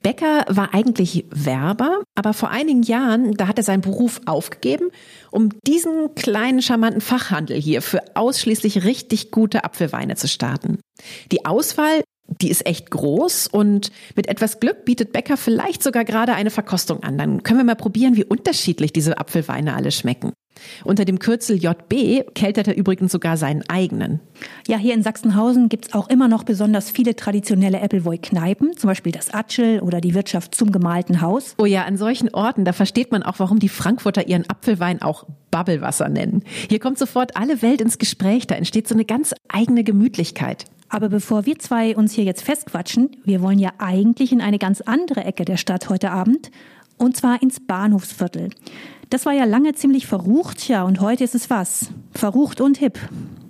Becker 0.03 0.45
war 0.49 0.75
eigentlich 0.75 1.27
Werber, 1.31 2.03
aber 2.15 2.33
vor 2.33 2.51
einigen 2.51 2.83
Jahren, 2.83 3.35
da 3.35 3.49
hat 3.49 3.59
er 3.59 3.65
seinen 3.65 3.83
Beruf 3.83 4.21
aufgegeben, 4.27 4.91
um 5.31 5.51
diesen 5.67 6.15
kleinen 6.15 6.63
charmanten 6.63 7.01
Fachhandel 7.01 7.61
hier 7.61 7.83
für 7.83 8.03
ausschließlich 8.15 8.85
richtig 8.85 9.31
gute 9.31 9.65
Apfelweine 9.65 10.17
zu 10.17 10.29
starten. 10.29 10.79
Die 11.31 11.45
Auswahl 11.45 12.03
die 12.41 12.51
ist 12.51 12.67
echt 12.67 12.91
groß 12.91 13.49
und 13.49 13.91
mit 14.17 14.29
etwas 14.29 14.61
Glück 14.61 14.85
bietet 14.85 15.13
Becker 15.13 15.37
vielleicht 15.37 15.83
sogar 15.83 16.05
gerade 16.05 16.35
eine 16.35 16.51
Verkostung 16.51 17.03
an. 17.03 17.19
Dann 17.19 17.43
können 17.43 17.59
wir 17.59 17.65
mal 17.65 17.75
probieren, 17.75 18.17
wie 18.17 18.25
unterschiedlich 18.25 18.93
diese 18.93 19.19
Apfelweine 19.19 19.75
alle 19.75 19.91
schmecken. 19.91 20.33
Unter 20.85 21.05
dem 21.05 21.19
Kürzel 21.19 21.57
JB 21.57 22.35
keltert 22.35 22.69
er 22.69 22.77
übrigens 22.77 23.13
sogar 23.13 23.37
seinen 23.37 23.63
eigenen. 23.69 24.21
Ja, 24.67 24.77
hier 24.77 24.95
in 24.95 25.03
Sachsenhausen 25.03 25.69
gibt 25.69 25.89
es 25.89 25.95
auch 25.95 26.09
immer 26.09 26.29
noch 26.29 26.45
besonders 26.45 26.91
viele 26.91 27.17
traditionelle 27.17 27.81
Appleboy-Kneipen, 27.81 28.77
zum 28.77 28.89
Beispiel 28.89 29.13
das 29.13 29.33
Atschel 29.33 29.81
oder 29.81 30.01
die 30.01 30.15
Wirtschaft 30.15 30.55
zum 30.55 30.71
gemalten 30.71 31.21
Haus. 31.21 31.55
Oh 31.59 31.65
ja, 31.65 31.85
an 31.85 31.97
solchen 31.97 32.33
Orten, 32.35 32.65
da 32.65 32.73
versteht 32.73 33.13
man 33.13 33.23
auch, 33.23 33.39
warum 33.39 33.59
die 33.59 33.69
Frankfurter 33.69 34.29
ihren 34.29 34.49
Apfelwein 34.49 35.03
auch 35.03 35.25
Bubbelwasser 35.51 36.09
nennen. 36.09 36.43
Hier 36.69 36.79
kommt 36.79 36.99
sofort 36.99 37.37
alle 37.37 37.63
Welt 37.63 37.81
ins 37.81 37.99
Gespräch, 37.99 38.47
da 38.47 38.55
entsteht 38.55 38.89
so 38.89 38.95
eine 38.95 39.05
ganz 39.05 39.35
eigene 39.49 39.85
Gemütlichkeit. 39.85 40.67
Aber 40.93 41.09
bevor 41.09 41.47
wir 41.47 41.59
zwei 41.59 41.97
uns 41.97 42.13
hier 42.13 42.25
jetzt 42.25 42.43
festquatschen, 42.43 43.17
wir 43.25 43.41
wollen 43.41 43.59
ja 43.59 43.71
eigentlich 43.79 44.31
in 44.31 44.43
eine 44.43 44.59
ganz 44.59 44.83
andere 44.83 45.25
Ecke 45.25 45.47
der 45.47 45.57
Stadt 45.57 45.89
heute 45.89 46.11
Abend, 46.11 46.51
und 46.99 47.17
zwar 47.17 47.41
ins 47.41 47.61
Bahnhofsviertel. 47.61 48.51
Das 49.09 49.25
war 49.25 49.33
ja 49.33 49.45
lange 49.45 49.73
ziemlich 49.73 50.07
verrucht, 50.07 50.69
ja, 50.69 50.83
und 50.83 51.01
heute 51.01 51.25
ist 51.25 51.35
es 51.35 51.49
was? 51.49 51.87
Verrucht 52.13 52.61
und 52.61 52.77
hip. 52.77 52.99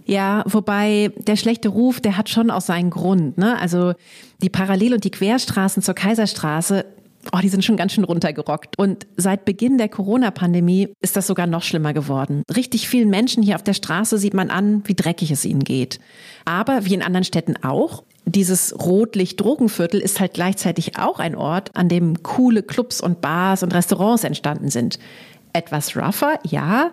Ja, 0.05 0.44
wobei 0.46 1.11
der 1.26 1.35
schlechte 1.35 1.68
Ruf, 1.68 2.00
der 2.00 2.16
hat 2.16 2.28
schon 2.28 2.48
auch 2.48 2.61
seinen 2.61 2.90
Grund. 2.90 3.38
Ne? 3.38 3.59
Also 3.59 3.94
die 4.40 4.48
Parallel- 4.48 4.94
und 4.94 5.02
die 5.02 5.11
Querstraßen 5.11 5.83
zur 5.83 5.94
Kaiserstraße, 5.94 6.85
oh, 7.32 7.38
die 7.42 7.48
sind 7.48 7.64
schon 7.64 7.76
ganz 7.76 7.92
schön 7.92 8.04
runtergerockt. 8.04 8.78
Und 8.78 9.06
seit 9.16 9.44
Beginn 9.44 9.78
der 9.78 9.88
Corona-Pandemie 9.88 10.88
ist 11.00 11.16
das 11.16 11.26
sogar 11.26 11.46
noch 11.46 11.62
schlimmer 11.62 11.92
geworden. 11.92 12.42
Richtig 12.54 12.88
vielen 12.88 13.11
Menschen 13.11 13.42
hier 13.42 13.54
auf 13.54 13.62
der 13.62 13.74
Straße 13.74 14.18
sieht 14.18 14.35
man 14.35 14.50
an, 14.50 14.82
wie 14.87 14.94
dreckig 14.94 15.30
es 15.30 15.44
ihnen 15.44 15.64
geht. 15.64 16.00
Aber 16.44 16.85
wie 16.85 16.94
in 16.94 17.02
anderen 17.02 17.24
Städten 17.24 17.62
auch, 17.62 18.02
dieses 18.24 18.74
Rotlicht-Drogenviertel 18.78 20.00
ist 20.00 20.20
halt 20.20 20.35
gleichzeitig 20.35 20.96
auch 20.96 21.18
ein 21.18 21.35
Ort, 21.35 21.70
an 21.74 21.88
dem 21.88 22.22
coole 22.22 22.62
Clubs 22.62 23.00
und 23.00 23.20
Bars 23.20 23.62
und 23.62 23.74
Restaurants 23.74 24.24
entstanden 24.24 24.70
sind. 24.70 24.98
Etwas 25.52 25.96
rougher, 25.96 26.38
ja, 26.44 26.92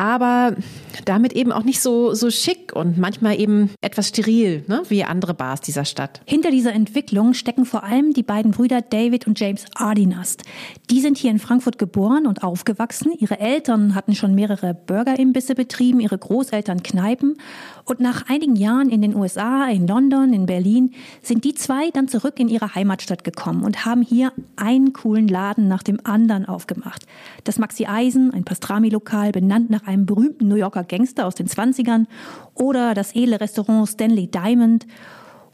aber 0.00 0.56
damit 1.04 1.34
eben 1.34 1.52
auch 1.52 1.62
nicht 1.62 1.82
so, 1.82 2.14
so 2.14 2.30
schick 2.30 2.72
und 2.74 2.96
manchmal 2.96 3.38
eben 3.38 3.68
etwas 3.82 4.08
steril, 4.08 4.64
ne, 4.66 4.82
wie 4.88 5.04
andere 5.04 5.34
Bars 5.34 5.60
dieser 5.60 5.84
Stadt. 5.84 6.22
Hinter 6.24 6.50
dieser 6.50 6.72
Entwicklung 6.72 7.34
stecken 7.34 7.66
vor 7.66 7.84
allem 7.84 8.14
die 8.14 8.22
beiden 8.22 8.52
Brüder 8.52 8.80
David 8.80 9.26
und 9.26 9.38
James 9.38 9.66
Ardinast. 9.74 10.42
Die 10.88 11.00
sind 11.00 11.18
hier 11.18 11.30
in 11.30 11.38
Frankfurt 11.38 11.78
geboren 11.78 12.26
und 12.26 12.42
aufgewachsen. 12.42 13.12
Ihre 13.18 13.40
Eltern 13.40 13.94
hatten 13.94 14.14
schon 14.14 14.34
mehrere 14.34 14.72
Burgerimbisse 14.72 15.54
betrieben, 15.54 16.00
ihre 16.00 16.16
Großeltern 16.16 16.82
Kneipen. 16.82 17.36
Und 17.84 18.00
nach 18.00 18.30
einigen 18.30 18.56
Jahren 18.56 18.88
in 18.88 19.02
den 19.02 19.14
USA, 19.14 19.68
in 19.68 19.86
London, 19.86 20.32
in 20.32 20.46
Berlin, 20.46 20.92
sind 21.20 21.44
die 21.44 21.54
zwei 21.54 21.90
dann 21.90 22.08
zurück 22.08 22.40
in 22.40 22.48
ihre 22.48 22.74
Heimatstadt 22.74 23.22
gekommen 23.22 23.64
und 23.64 23.84
haben 23.84 24.00
hier 24.00 24.32
einen 24.56 24.94
coolen 24.94 25.28
Laden 25.28 25.68
nach 25.68 25.82
dem 25.82 25.98
anderen 26.04 26.46
aufgemacht. 26.46 27.04
Das 27.44 27.58
Maxi 27.58 27.84
Eisen, 27.84 28.32
ein 28.32 28.44
Pastrami-Lokal, 28.44 29.32
benannt 29.32 29.68
nach 29.70 29.89
einem 29.90 30.06
berühmten 30.06 30.48
New 30.48 30.56
Yorker 30.56 30.84
Gangster 30.84 31.26
aus 31.26 31.34
den 31.34 31.48
20ern 31.48 32.06
oder 32.54 32.94
das 32.94 33.14
edle 33.14 33.40
Restaurant 33.40 33.88
Stanley 33.88 34.28
Diamond 34.28 34.86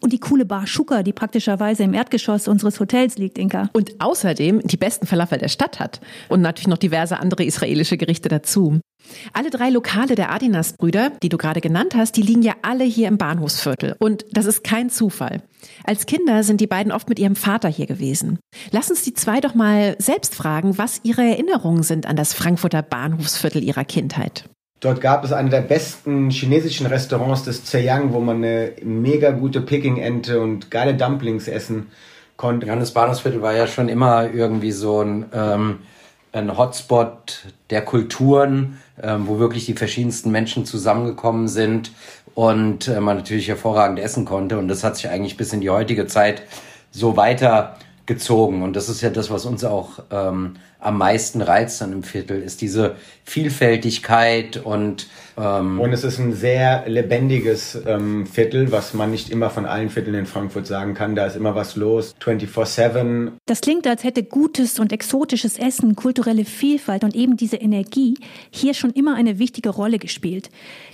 und 0.01 0.13
die 0.13 0.21
coole 0.21 0.45
Bar 0.45 0.67
Schuka, 0.67 1.03
die 1.03 1.13
praktischerweise 1.13 1.83
im 1.83 1.95
Erdgeschoss 1.95 2.49
unseres 2.49 2.79
Hotels 2.81 3.17
liegt, 3.17 3.39
Inka. 3.39 3.71
Und 3.73 3.93
außerdem 3.99 4.61
die 4.61 4.77
besten 4.77 5.07
Falafel 5.07 5.39
der 5.39 5.49
Stadt 5.49 5.81
hat. 5.81 6.01
Und 6.29 6.43
natürlich 6.43 6.69
noch 6.69 6.79
diverse 6.79 7.19
andere 7.19 7.45
israelische 7.45 7.97
Gerichte 7.97 8.29
dazu. 8.29 8.81
Alle 9.33 9.51
drei 9.51 9.71
Lokale 9.71 10.15
der 10.15 10.33
Adinas-Brüder, 10.33 11.13
die 11.23 11.29
du 11.29 11.37
gerade 11.37 11.61
genannt 11.61 11.95
hast, 11.95 12.17
die 12.17 12.23
liegen 12.23 12.43
ja 12.43 12.55
alle 12.63 12.85
hier 12.85 13.09
im 13.09 13.19
Bahnhofsviertel. 13.19 13.97
Und 13.99 14.25
das 14.33 14.47
ist 14.47 14.65
kein 14.65 14.91
Zufall. 14.91 15.43
Als 15.85 16.07
Kinder 16.07 16.43
sind 16.43 16.61
die 16.61 16.67
beiden 16.67 16.93
oft 16.93 17.09
mit 17.09 17.19
ihrem 17.19 17.37
Vater 17.37 17.69
hier 17.69 17.87
gewesen. 17.87 18.39
Lass 18.71 18.91
uns 18.91 19.03
die 19.03 19.15
zwei 19.15 19.41
doch 19.41 19.55
mal 19.55 19.97
selbst 19.99 20.35
fragen, 20.35 20.79
was 20.79 21.01
ihre 21.03 21.23
Erinnerungen 21.23 21.83
sind 21.83 22.07
an 22.07 22.17
das 22.17 22.33
Frankfurter 22.33 22.83
Bahnhofsviertel 22.83 23.63
ihrer 23.63 23.85
Kindheit. 23.85 24.45
Dort 24.81 25.01
gab 25.01 25.25
es 25.25 25.33
eine 25.33 25.49
der 25.49 25.63
besten 25.63 26.31
chinesischen 26.31 26.87
Restaurants 26.87 27.45
des 27.45 27.65
Zhejiang, 27.65 28.13
wo 28.13 28.21
man 28.21 28.37
eine 28.37 28.73
mega 28.83 29.31
gute 29.31 29.61
Peking-Ente 29.63 30.41
und 30.41 30.71
geile 30.71 30.95
Dumplings 30.95 31.49
essen 31.49 31.87
konnte. 32.37 32.67
Ja, 32.67 32.77
das 32.77 32.93
Bahnhofsviertel 32.93 33.41
war 33.41 33.55
ja 33.55 33.67
schon 33.67 33.89
immer 33.89 34.31
irgendwie 34.31 34.73
so 34.73 35.01
ein, 35.01 35.27
ähm, 35.33 35.79
ein 36.33 36.59
Hotspot 36.59 37.47
der 37.71 37.83
Kulturen, 37.83 38.79
ähm, 39.03 39.27
wo 39.27 39.39
wirklich 39.39 39.67
die 39.67 39.75
verschiedensten 39.75 40.31
Menschen 40.31 40.65
zusammengekommen 40.65 41.49
sind 41.49 41.93
und 42.35 42.89
äh, 42.89 43.01
man 43.01 43.17
natürlich 43.17 43.49
hervorragend 43.49 43.99
essen 43.99 44.25
konnte. 44.25 44.59
Und 44.59 44.69
das 44.69 44.85
hat 44.85 44.97
sich 44.97 45.09
eigentlich 45.09 45.37
bis 45.37 45.53
in 45.53 45.61
die 45.61 45.71
heutige 45.71 46.07
Zeit 46.07 46.43
so 46.91 47.17
weitergezogen. 47.17 48.63
Und 48.63 48.75
das 48.75 48.89
ist 48.89 49.01
ja 49.03 49.11
das, 49.11 49.31
was 49.31 49.45
uns 49.45 49.65
auch 49.65 50.01
ähm, 50.11 50.57
am 50.79 50.99
meisten 50.99 51.41
reizt 51.41 51.81
dann 51.81 51.93
im 51.93 52.03
Viertel, 52.03 52.43
ist 52.43 52.61
diese 52.61 52.97
Vielfältigkeit 53.25 54.57
und 54.59 55.09
ähm 55.37 55.81
und 55.81 55.93
es 55.93 56.05
ist 56.05 56.19
ein 56.19 56.33
sehr 56.33 56.85
lebendiges 56.89 57.81
ähm, 57.87 58.27
Viertel, 58.27 58.73
was 58.73 58.95
man 58.95 59.11
nicht 59.11 59.31
immer 59.31 59.51
von 59.51 59.67
allen 59.67 59.91
Vierteln 59.91 60.15
in 60.15 60.27
Frankfurt 60.27 60.67
sagen 60.67 60.95
kann. 60.95 61.15
Da 61.15 61.27
ist 61.27 61.37
immer 61.37 61.55
was 61.55 61.77
los, 61.77 62.15
24-7. 62.23 63.33
Das 63.47 63.61
klingt, 63.61 63.87
als 63.87 64.05
hätte 64.05 64.23
gutes 64.23 64.79
und 64.79 64.93
exotisches 64.93 65.59
Essen, 65.59 65.97
kulturelle 65.97 66.45
Vielfalt 66.45 67.05
und 67.05 67.15
eben 67.15 67.37
diese 67.37 67.57
Energie 67.57 68.19
hier 68.51 68.75
schon 68.75 68.91
immer 68.91 69.15
eine 69.15 69.39
wichtige 69.39 69.71
Rolle 69.71 69.99
gespielt. 69.99 70.51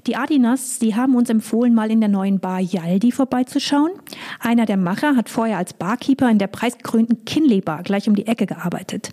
Die 0.07 0.17
Adinas, 0.17 0.79
die 0.79 0.95
haben 0.95 1.15
uns 1.15 1.31
empfohlen, 1.31 1.75
mal 1.75 1.91
in 1.91 2.01
der 2.01 2.09
neuen 2.09 2.41
Bar 2.41 2.61
Yaldi 2.61 3.13
vorbeizuschauen. 3.13 3.93
Einer 4.41 4.67
der 4.67 4.77
Macher 4.77 5.17
hat 5.17 5.29
vorher 5.29 5.59
als 5.59 5.75
Barkeeper 5.75 6.31
in 6.31 6.39
der 6.39 6.49
preisgekrönten 6.49 7.25
Kinley 7.25 7.61
Bar 7.61 7.83
gleich 7.83 8.09
um 8.09 8.17
die 8.17 8.27
Ecke 8.27 8.47
gearbeitet. 8.47 9.11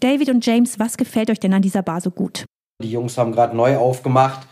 David 0.00 0.30
und 0.30 0.44
James, 0.44 0.78
was 0.78 0.96
gefällt 0.96 1.30
euch 1.30 1.38
denn 1.38 1.54
an 1.54 1.62
dieser 1.62 1.82
Bar 1.82 2.00
so 2.00 2.10
gut? 2.10 2.44
Die 2.82 2.90
Jungs 2.90 3.16
haben 3.16 3.32
gerade 3.32 3.56
neu 3.56 3.76
aufgemacht 3.76 4.46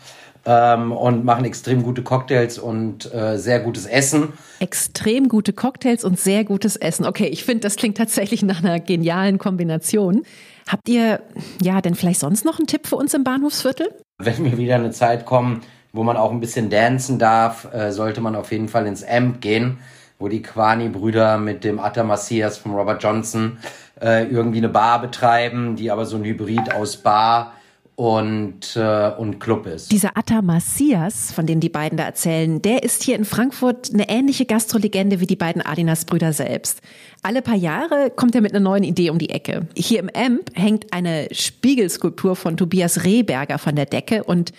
ähm, 0.47 0.93
und 0.93 1.25
machen 1.25 1.45
extrem 1.45 1.83
gute 1.83 2.03
Cocktails 2.03 2.59
und 2.59 3.13
äh, 3.13 3.37
sehr 3.39 3.61
gutes 3.61 3.87
Essen. 3.87 4.33
Extrem 4.59 5.29
gute 5.29 5.53
Cocktails 5.53 6.05
und 6.05 6.19
sehr 6.19 6.45
gutes 6.45 6.77
Essen. 6.77 7.07
Okay, 7.07 7.27
ich 7.27 7.45
finde, 7.45 7.61
das 7.61 7.77
klingt 7.77 7.97
tatsächlich 7.97 8.43
nach 8.43 8.63
einer 8.63 8.81
genialen 8.81 9.39
Kombination. 9.39 10.23
Habt 10.69 10.89
ihr 10.89 11.21
ja 11.63 11.81
denn 11.81 11.95
vielleicht 11.95 12.21
sonst 12.21 12.45
noch 12.45 12.59
einen 12.59 12.67
Tipp 12.67 12.87
für 12.87 12.97
uns 12.97 13.13
im 13.15 13.25
Bahnhofsviertel? 13.25 13.89
Wenn 14.19 14.45
wir 14.45 14.57
wieder 14.57 14.77
eine 14.77 14.91
Zeit 14.91 15.27
kommen, 15.27 15.63
wo 15.93 16.05
man 16.05 16.17
auch 16.17 16.31
ein 16.31 16.41
bisschen 16.41 16.71
dancen 16.71 17.19
darf, 17.19 17.73
äh, 17.73 17.91
sollte 17.93 18.21
man 18.21 18.37
auf 18.37 18.53
jeden 18.53 18.69
Fall 18.69 18.87
ins 18.87 19.05
Amp 19.05 19.41
gehen, 19.41 19.79
wo 20.19 20.29
die 20.29 20.43
Kwani-Brüder 20.43 21.39
mit 21.39 21.65
dem 21.65 21.81
Atta 21.81 22.05
Macias 22.05 22.59
von 22.59 22.73
Robert 22.73 23.03
Johnson 23.03 23.59
äh, 24.01 24.25
irgendwie 24.25 24.59
eine 24.59 24.69
Bar 24.69 25.01
betreiben, 25.01 25.77
die 25.77 25.91
aber 25.91 26.07
so 26.07 26.17
ein 26.17 26.25
Hybrid 26.25 26.75
aus 26.75 26.99
Bar 26.99 27.55
und, 28.01 28.77
äh, 28.77 29.11
und 29.19 29.41
Club 29.41 29.67
ist. 29.67 29.93
Dieser 29.93 30.17
Atta 30.17 30.41
Macias, 30.41 31.33
von 31.33 31.45
dem 31.45 31.61
die 31.61 31.69
beiden 31.69 31.99
da 31.99 32.05
erzählen, 32.05 32.63
der 32.63 32.83
ist 32.83 33.03
hier 33.03 33.15
in 33.15 33.27
Frankfurt 33.27 33.93
eine 33.93 34.09
ähnliche 34.09 34.47
Gastrolegende 34.47 35.21
wie 35.21 35.27
die 35.27 35.37
beiden 35.37 35.61
Adinas-Brüder 35.61 36.33
selbst. 36.33 36.81
Alle 37.23 37.43
paar 37.43 37.57
Jahre 37.57 38.11
kommt 38.11 38.35
er 38.35 38.41
mit 38.41 38.53
einer 38.53 38.61
neuen 38.61 38.85
Idee 38.85 39.11
um 39.11 39.19
die 39.19 39.29
Ecke. 39.29 39.67
Hier 39.77 39.99
im 39.99 40.09
Amp 40.15 40.51
hängt 40.55 40.95
eine 40.95 41.29
Spiegelskulptur 41.31 42.37
von 42.37 42.57
Tobias 42.57 43.05
Rehberger 43.05 43.59
von 43.59 43.77
der 43.77 43.85
Decke 43.85 44.25
und 44.25 44.55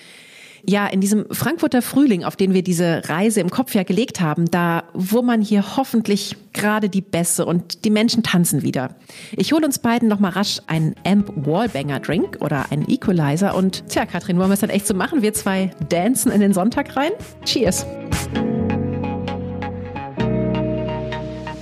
ja, 0.68 0.88
in 0.88 1.02
diesem 1.02 1.26
Frankfurter 1.32 1.82
Frühling, 1.82 2.24
auf 2.24 2.36
den 2.36 2.54
wir 2.54 2.64
diese 2.64 3.04
Reise 3.08 3.40
im 3.40 3.50
Kopf 3.50 3.74
ja 3.76 3.84
gelegt 3.84 4.22
haben, 4.22 4.50
da 4.50 4.84
wummern 4.94 5.42
hier 5.42 5.78
hoffentlich 5.78 6.36
gerade 6.54 6.90
die 6.90 7.02
Bässe 7.02 7.46
und 7.46 7.86
die 7.86 7.90
Menschen 7.90 8.24
tanzen 8.24 8.62
wieder. 8.62 8.96
Ich 9.36 9.54
hole 9.54 9.66
uns 9.66 9.80
beiden 9.80 10.08
noch 10.08 10.20
mal 10.20 10.30
rasch 10.30 10.60
einen 10.68 10.96
Amp 11.06 11.32
Wallbanger 11.36 12.00
Drink 12.00 12.38
oder 12.42 12.72
einen 12.72 12.90
Equalizer 12.90 13.56
und 13.56 13.88
tja, 13.88 14.06
Katrin, 14.06 14.38
wollen 14.38 14.50
wir 14.50 14.56
es 14.56 14.60
dann 14.60 14.70
echt 14.70 14.88
so 14.88 14.94
machen? 14.94 15.22
Wir 15.22 15.34
zwei 15.34 15.72
dancen 15.90 16.32
in 16.32 16.42
den 16.42 16.54
Sonntag 16.54 16.96
rein? 16.96 17.12
Cheers! 17.46 17.86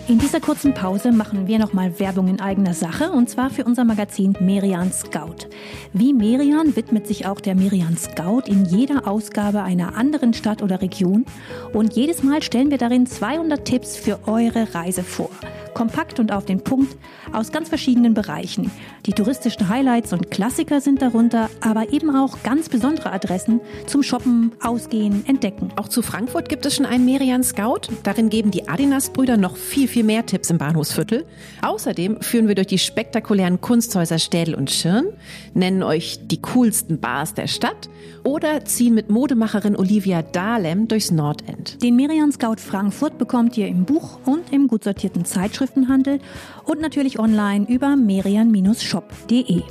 In 0.10 0.18
dieser 0.18 0.40
kurzen 0.40 0.74
Pause 0.74 1.12
machen 1.12 1.46
wir 1.46 1.60
nochmal 1.60 2.00
Werbung 2.00 2.30
in 2.30 2.42
eigener 2.42 2.74
Sache 2.74 3.12
und 3.12 3.30
zwar 3.30 3.52
für 3.52 3.64
unser 3.64 3.84
Magazin 3.84 4.36
Merian 4.40 4.92
Scout. 4.92 5.48
Wie 5.94 6.14
Merian 6.14 6.76
widmet 6.76 7.06
sich 7.06 7.28
auch 7.28 7.40
der 7.40 7.54
Merian 7.54 7.96
Scout 7.96 8.48
in 8.48 8.66
jeder 8.66 9.08
Ausgabe 9.08 9.62
einer 9.62 9.96
anderen 9.96 10.34
Stadt 10.34 10.64
oder 10.64 10.82
Region 10.82 11.26
und 11.74 11.94
jedes 11.94 12.24
Mal 12.24 12.42
stellen 12.42 12.72
wir 12.72 12.80
darin 12.80 13.06
200 13.06 13.64
Tipps 13.64 13.98
für 13.98 14.18
eure 14.26 14.74
Reise 14.74 15.04
vor 15.04 15.30
kompakt 15.74 16.20
und 16.20 16.32
auf 16.32 16.46
den 16.46 16.64
Punkt, 16.64 16.96
aus 17.32 17.52
ganz 17.52 17.70
verschiedenen 17.70 18.14
Bereichen. 18.14 18.72
Die 19.06 19.14
touristischen 19.14 19.70
Highlights 19.70 20.14
und 20.14 20.32
Klassiker 20.32 20.82
sind 20.82 21.02
darunter, 21.02 21.50
aber 21.62 21.94
eben 21.94 22.16
auch 22.16 22.44
ganz 22.44 22.70
besondere 22.70 23.12
Adressen 23.12 23.62
zum 23.86 24.04
Shoppen, 24.04 24.52
Ausgehen, 24.62 25.26
Entdecken. 25.28 25.70
Auch 25.76 25.88
zu 25.88 26.02
Frankfurt 26.02 26.50
gibt 26.50 26.66
es 26.66 26.76
schon 26.76 26.86
einen 26.86 27.06
Merian 27.06 27.44
Scout. 27.44 27.90
Darin 28.04 28.30
geben 28.30 28.52
die 28.52 28.68
Adinas-Brüder 28.68 29.38
noch 29.38 29.56
viel, 29.56 29.88
viel 29.88 30.04
mehr 30.04 30.26
Tipps 30.26 30.50
im 30.50 30.58
Bahnhofsviertel. 30.58 31.26
Außerdem 31.62 32.22
führen 32.22 32.48
wir 32.48 32.56
durch 32.56 32.68
die 32.68 32.80
spektakulären 32.80 33.62
Kunsthäuser 33.62 34.20
Städel 34.20 34.56
und 34.56 34.72
Schirn, 34.72 35.06
nennen 35.54 35.84
euch 35.84 36.20
die 36.28 36.42
coolsten 36.42 37.00
Bars 37.00 37.34
der 37.34 37.48
Stadt 37.48 37.90
oder 38.24 38.66
ziehen 38.66 38.94
mit 38.94 39.10
Modemacherin 39.10 39.76
Olivia 39.76 40.22
Dahlem 40.22 40.88
durchs 40.88 41.12
Nordend. 41.12 41.82
Den 41.82 41.96
Merian 41.96 42.32
Scout 42.32 42.58
Frankfurt 42.58 43.18
bekommt 43.18 43.58
ihr 43.58 43.68
im 43.68 43.86
Buch 43.86 44.20
und 44.26 44.52
im 44.52 44.68
gut 44.68 44.84
sortierten 44.84 45.26
Zeitschrift 45.26 45.59
Zeitschriftenhandel 45.60 46.20
und 46.66 46.80
natürlich 46.82 47.20
online 47.20 47.66
über 47.68 47.96
merian-shop.de. 47.96 49.62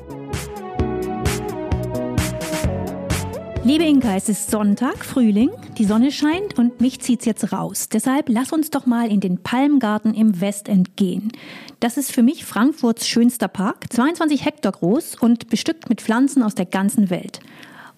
Liebe 3.64 3.84
Inka, 3.84 4.16
es 4.16 4.28
ist 4.30 4.50
Sonntag, 4.50 5.04
Frühling, 5.04 5.50
die 5.76 5.84
Sonne 5.84 6.10
scheint 6.10 6.58
und 6.58 6.80
mich 6.80 7.00
zieht's 7.00 7.26
jetzt 7.26 7.52
raus. 7.52 7.88
Deshalb 7.90 8.28
lass 8.28 8.52
uns 8.52 8.70
doch 8.70 8.86
mal 8.86 9.10
in 9.10 9.20
den 9.20 9.42
Palmgarten 9.42 10.14
im 10.14 10.40
Westend 10.40 10.96
gehen. 10.96 11.32
Das 11.80 11.98
ist 11.98 12.12
für 12.12 12.22
mich 12.22 12.46
Frankfurts 12.46 13.06
schönster 13.06 13.48
Park, 13.48 13.92
22 13.92 14.44
Hektar 14.44 14.72
groß 14.72 15.16
und 15.16 15.48
bestückt 15.48 15.90
mit 15.90 16.00
Pflanzen 16.00 16.42
aus 16.42 16.54
der 16.54 16.66
ganzen 16.66 17.10
Welt. 17.10 17.40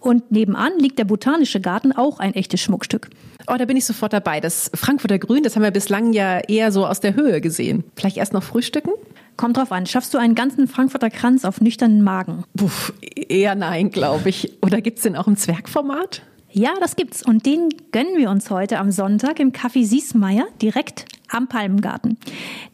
Und 0.01 0.33
nebenan 0.33 0.73
liegt 0.79 0.99
der 0.99 1.05
Botanische 1.05 1.61
Garten, 1.61 1.93
auch 1.93 2.19
ein 2.19 2.35
echtes 2.35 2.61
Schmuckstück. 2.61 3.11
Oh, 3.47 3.57
da 3.57 3.65
bin 3.67 3.77
ich 3.77 3.85
sofort 3.85 4.13
dabei. 4.13 4.41
Das 4.41 4.71
Frankfurter 4.75 5.19
Grün, 5.19 5.43
das 5.43 5.57
haben 5.57 5.63
wir 5.63 5.71
bislang 5.71 6.13
ja 6.13 6.39
eher 6.39 6.73
so 6.73 6.87
aus 6.87 7.01
der 7.01 7.15
Höhe 7.15 7.41
gesehen. 7.41 7.85
Vielleicht 7.97 8.17
erst 8.17 8.33
noch 8.33 8.43
frühstücken? 8.43 8.93
Kommt 9.37 9.57
drauf 9.57 9.73
an. 9.73 9.87
Schaffst 9.87 10.13
du 10.15 10.19
einen 10.19 10.35
ganzen 10.35 10.69
Frankfurter 10.69 11.11
Kranz 11.11 11.45
auf 11.45 11.61
nüchternen 11.61 12.03
Magen? 12.03 12.45
Puh, 12.57 12.69
eher 13.15 13.55
nein, 13.55 13.91
glaube 13.91 14.29
ich. 14.29 14.53
Oder 14.63 14.81
gibt's 14.81 15.03
den 15.03 15.17
auch 15.17 15.27
im 15.27 15.37
Zwergformat? 15.37 16.23
Ja, 16.51 16.75
das 16.81 16.97
gibt's. 16.97 17.25
Und 17.25 17.47
den 17.47 17.69
gönnen 17.93 18.17
wir 18.17 18.31
uns 18.31 18.51
heute 18.51 18.79
am 18.79 18.91
Sonntag 18.91 19.39
im 19.39 19.53
Café 19.53 19.85
Siesmeier 19.85 20.47
direkt 20.61 21.05
am 21.31 21.49
Palmengarten. 21.49 22.19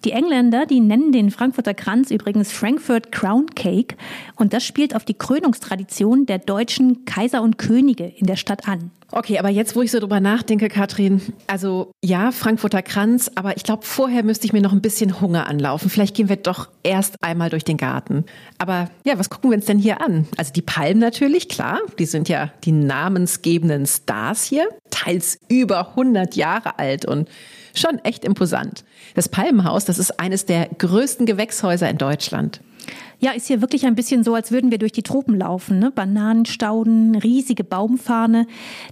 Die 0.05 0.13
Engländer, 0.13 0.67
die 0.67 0.81
nennen 0.81 1.13
den 1.13 1.31
Frankfurter 1.31 1.75
Kranz 1.75 2.11
übrigens 2.11 2.53
Frankfurt 2.53 3.13
Crown 3.13 3.47
Cake. 3.55 3.97
Und 4.37 4.53
das 4.53 4.65
spielt 4.65 4.95
auf 4.95 5.05
die 5.05 5.15
Krönungstradition 5.15 6.27
der 6.27 6.39
deutschen 6.39 7.05
Kaiser 7.05 7.43
und 7.43 7.59
Könige 7.59 8.05
in 8.05 8.27
der 8.27 8.37
Stadt 8.37 8.69
an. 8.69 8.91
Okay, 9.13 9.39
aber 9.39 9.51
jetzt, 9.51 9.77
wo 9.77 9.83
ich 9.83 9.93
so 9.93 10.01
drüber 10.01 10.19
nachdenke, 10.19 10.69
Katrin, 10.69 11.23
also 11.47 11.93
ja, 12.05 12.33
Frankfurter 12.33 12.83
Kranz, 12.83 13.31
aber 13.37 13.57
ich 13.57 13.63
glaube, 13.63 13.85
vorher 13.85 14.25
müsste 14.25 14.47
ich 14.47 14.53
mir 14.53 14.61
noch 14.61 14.73
ein 14.73 14.81
bisschen 14.81 15.21
Hunger 15.21 15.47
anlaufen. 15.47 15.89
Vielleicht 15.91 16.17
gehen 16.17 16.29
wir 16.29 16.37
doch 16.37 16.69
erst 16.83 17.15
einmal 17.23 17.49
durch 17.49 17.63
den 17.63 17.77
Garten. 17.77 18.25
Aber 18.59 18.91
ja, 19.05 19.17
was 19.19 19.31
gucken 19.31 19.51
wir 19.51 19.57
uns 19.57 19.67
denn 19.67 19.79
hier 19.79 20.01
an? 20.01 20.27
Also 20.37 20.53
die 20.53 20.63
Palmen 20.63 20.99
natürlich, 20.99 21.49
klar, 21.49 21.79
die 22.01 22.05
sind 22.05 22.29
ja 22.29 22.51
die 22.65 22.73
namensgebenden 22.73 23.87
Stars 23.87 24.45
hier, 24.45 24.69
teils 24.97 25.39
über 25.49 25.91
100 25.91 26.37
Jahre 26.37 26.79
alt 26.79 27.05
und 27.05 27.29
schon 27.75 27.99
echt 28.05 28.25
imposant. 28.25 28.85
Das 29.15 29.29
Palmenhaus, 29.29 29.85
das 29.85 29.99
ist 29.99 30.19
eines 30.19 30.47
der 30.47 30.69
größten 30.79 31.27
Gewächshäuser 31.27 31.89
in 31.91 31.99
Deutschland. 31.99 32.61
Ja, 33.19 33.33
ist 33.33 33.47
hier 33.47 33.63
wirklich 33.63 33.87
ein 33.87 33.95
bisschen 33.95 34.23
so, 34.23 34.35
als 34.35 34.53
würden 34.53 34.71
wir 34.71 34.79
durch 34.79 34.93
die 34.93 35.03
Tropen 35.03 35.39
laufen. 35.39 35.79
Ne? 35.79 35.91
Bananenstauden, 35.91 37.17
riesige 37.17 37.65
Baumfahne. 37.65 38.47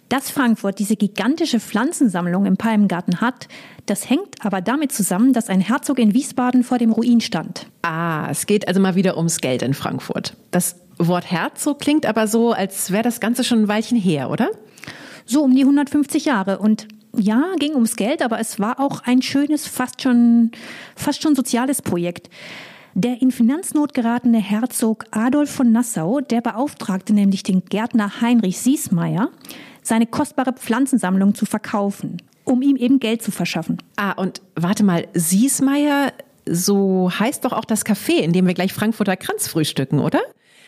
Dass 0.09 0.31
Frankfurt 0.31 0.79
diese 0.79 0.97
gigantische 0.97 1.61
Pflanzensammlung 1.61 2.47
im 2.47 2.57
Palmengarten 2.57 3.21
hat, 3.21 3.49
das 3.87 4.09
hängt 4.09 4.45
aber 4.45 4.63
damit 4.63 4.93
zusammen, 4.93 5.35
dass 5.35 5.49
ein 5.49 5.61
Herzog 5.61 5.99
in 5.99 6.15
Wiesbaden 6.15 6.65
vor 6.65 6.79
dem 6.79 6.91
Ruin 6.91 7.21
stand. 7.21 7.67
Ah, 7.83 8.29
es 8.31 8.47
geht 8.47 8.67
also 8.67 8.81
mal 8.81 8.95
wieder 8.95 9.19
ums 9.19 9.41
Geld 9.41 9.63
in 9.63 9.75
Frankfurt. 9.75 10.35
Das 10.51 10.77
Wort 10.97 11.31
Herzog 11.31 11.81
klingt 11.81 12.07
aber 12.07 12.27
so, 12.27 12.53
als 12.53 12.91
wäre 12.91 13.03
das 13.03 13.21
Ganze 13.21 13.45
schon 13.45 13.63
ein 13.63 13.69
Weilchen 13.69 13.99
her, 13.99 14.31
oder? 14.31 14.51
So 15.27 15.43
um 15.43 15.55
die 15.55 15.62
150 15.62 16.25
Jahre. 16.25 16.59
Und 16.59 16.89
ja, 17.16 17.55
ging 17.59 17.75
ums 17.75 17.97
Geld, 17.97 18.22
aber 18.22 18.41
es 18.41 18.59
war 18.59 18.81
auch 18.81 19.03
ein 19.05 19.22
schönes, 19.22 19.66
fast 19.66 20.03
schon, 20.03 20.51
fast 20.97 21.22
schon 21.22 21.35
soziales 21.35 21.83
Projekt. 21.83 22.29
Der 22.95 23.20
in 23.20 23.33
Finanznot 23.33 23.93
geratene 23.93 24.39
Herzog 24.39 25.07
Adolf 25.11 25.51
von 25.51 25.72
Nassau, 25.72 26.20
der 26.20 26.41
beauftragte 26.41 27.12
nämlich 27.12 27.43
den 27.43 27.64
Gärtner 27.64 28.20
Heinrich 28.20 28.61
Siesmeier, 28.61 29.31
seine 29.83 30.07
kostbare 30.07 30.53
Pflanzensammlung 30.53 31.35
zu 31.35 31.45
verkaufen, 31.45 32.22
um 32.45 32.62
ihm 32.62 32.77
eben 32.77 33.01
Geld 33.01 33.22
zu 33.22 33.33
verschaffen. 33.33 33.79
Ah, 33.97 34.12
und 34.12 34.43
warte 34.55 34.85
mal, 34.85 35.09
Siesmeier, 35.12 36.12
so 36.47 37.11
heißt 37.11 37.45
doch 37.45 37.53
auch 37.53 37.64
das 37.64 37.85
Café, 37.85 38.18
in 38.18 38.33
dem 38.33 38.47
wir 38.47 38.55
gleich 38.55 38.72
Frankfurter 38.72 39.16
Kranz 39.16 39.49
frühstücken, 39.49 39.99
oder? 39.99 40.20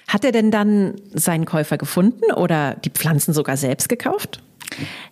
Hat 0.06 0.24
er 0.24 0.32
denn 0.32 0.50
dann 0.50 0.94
seinen 1.12 1.44
Käufer 1.44 1.78
gefunden 1.78 2.32
oder 2.32 2.74
die 2.74 2.90
Pflanzen 2.90 3.34
sogar 3.34 3.56
selbst 3.56 3.88
gekauft? 3.88 4.42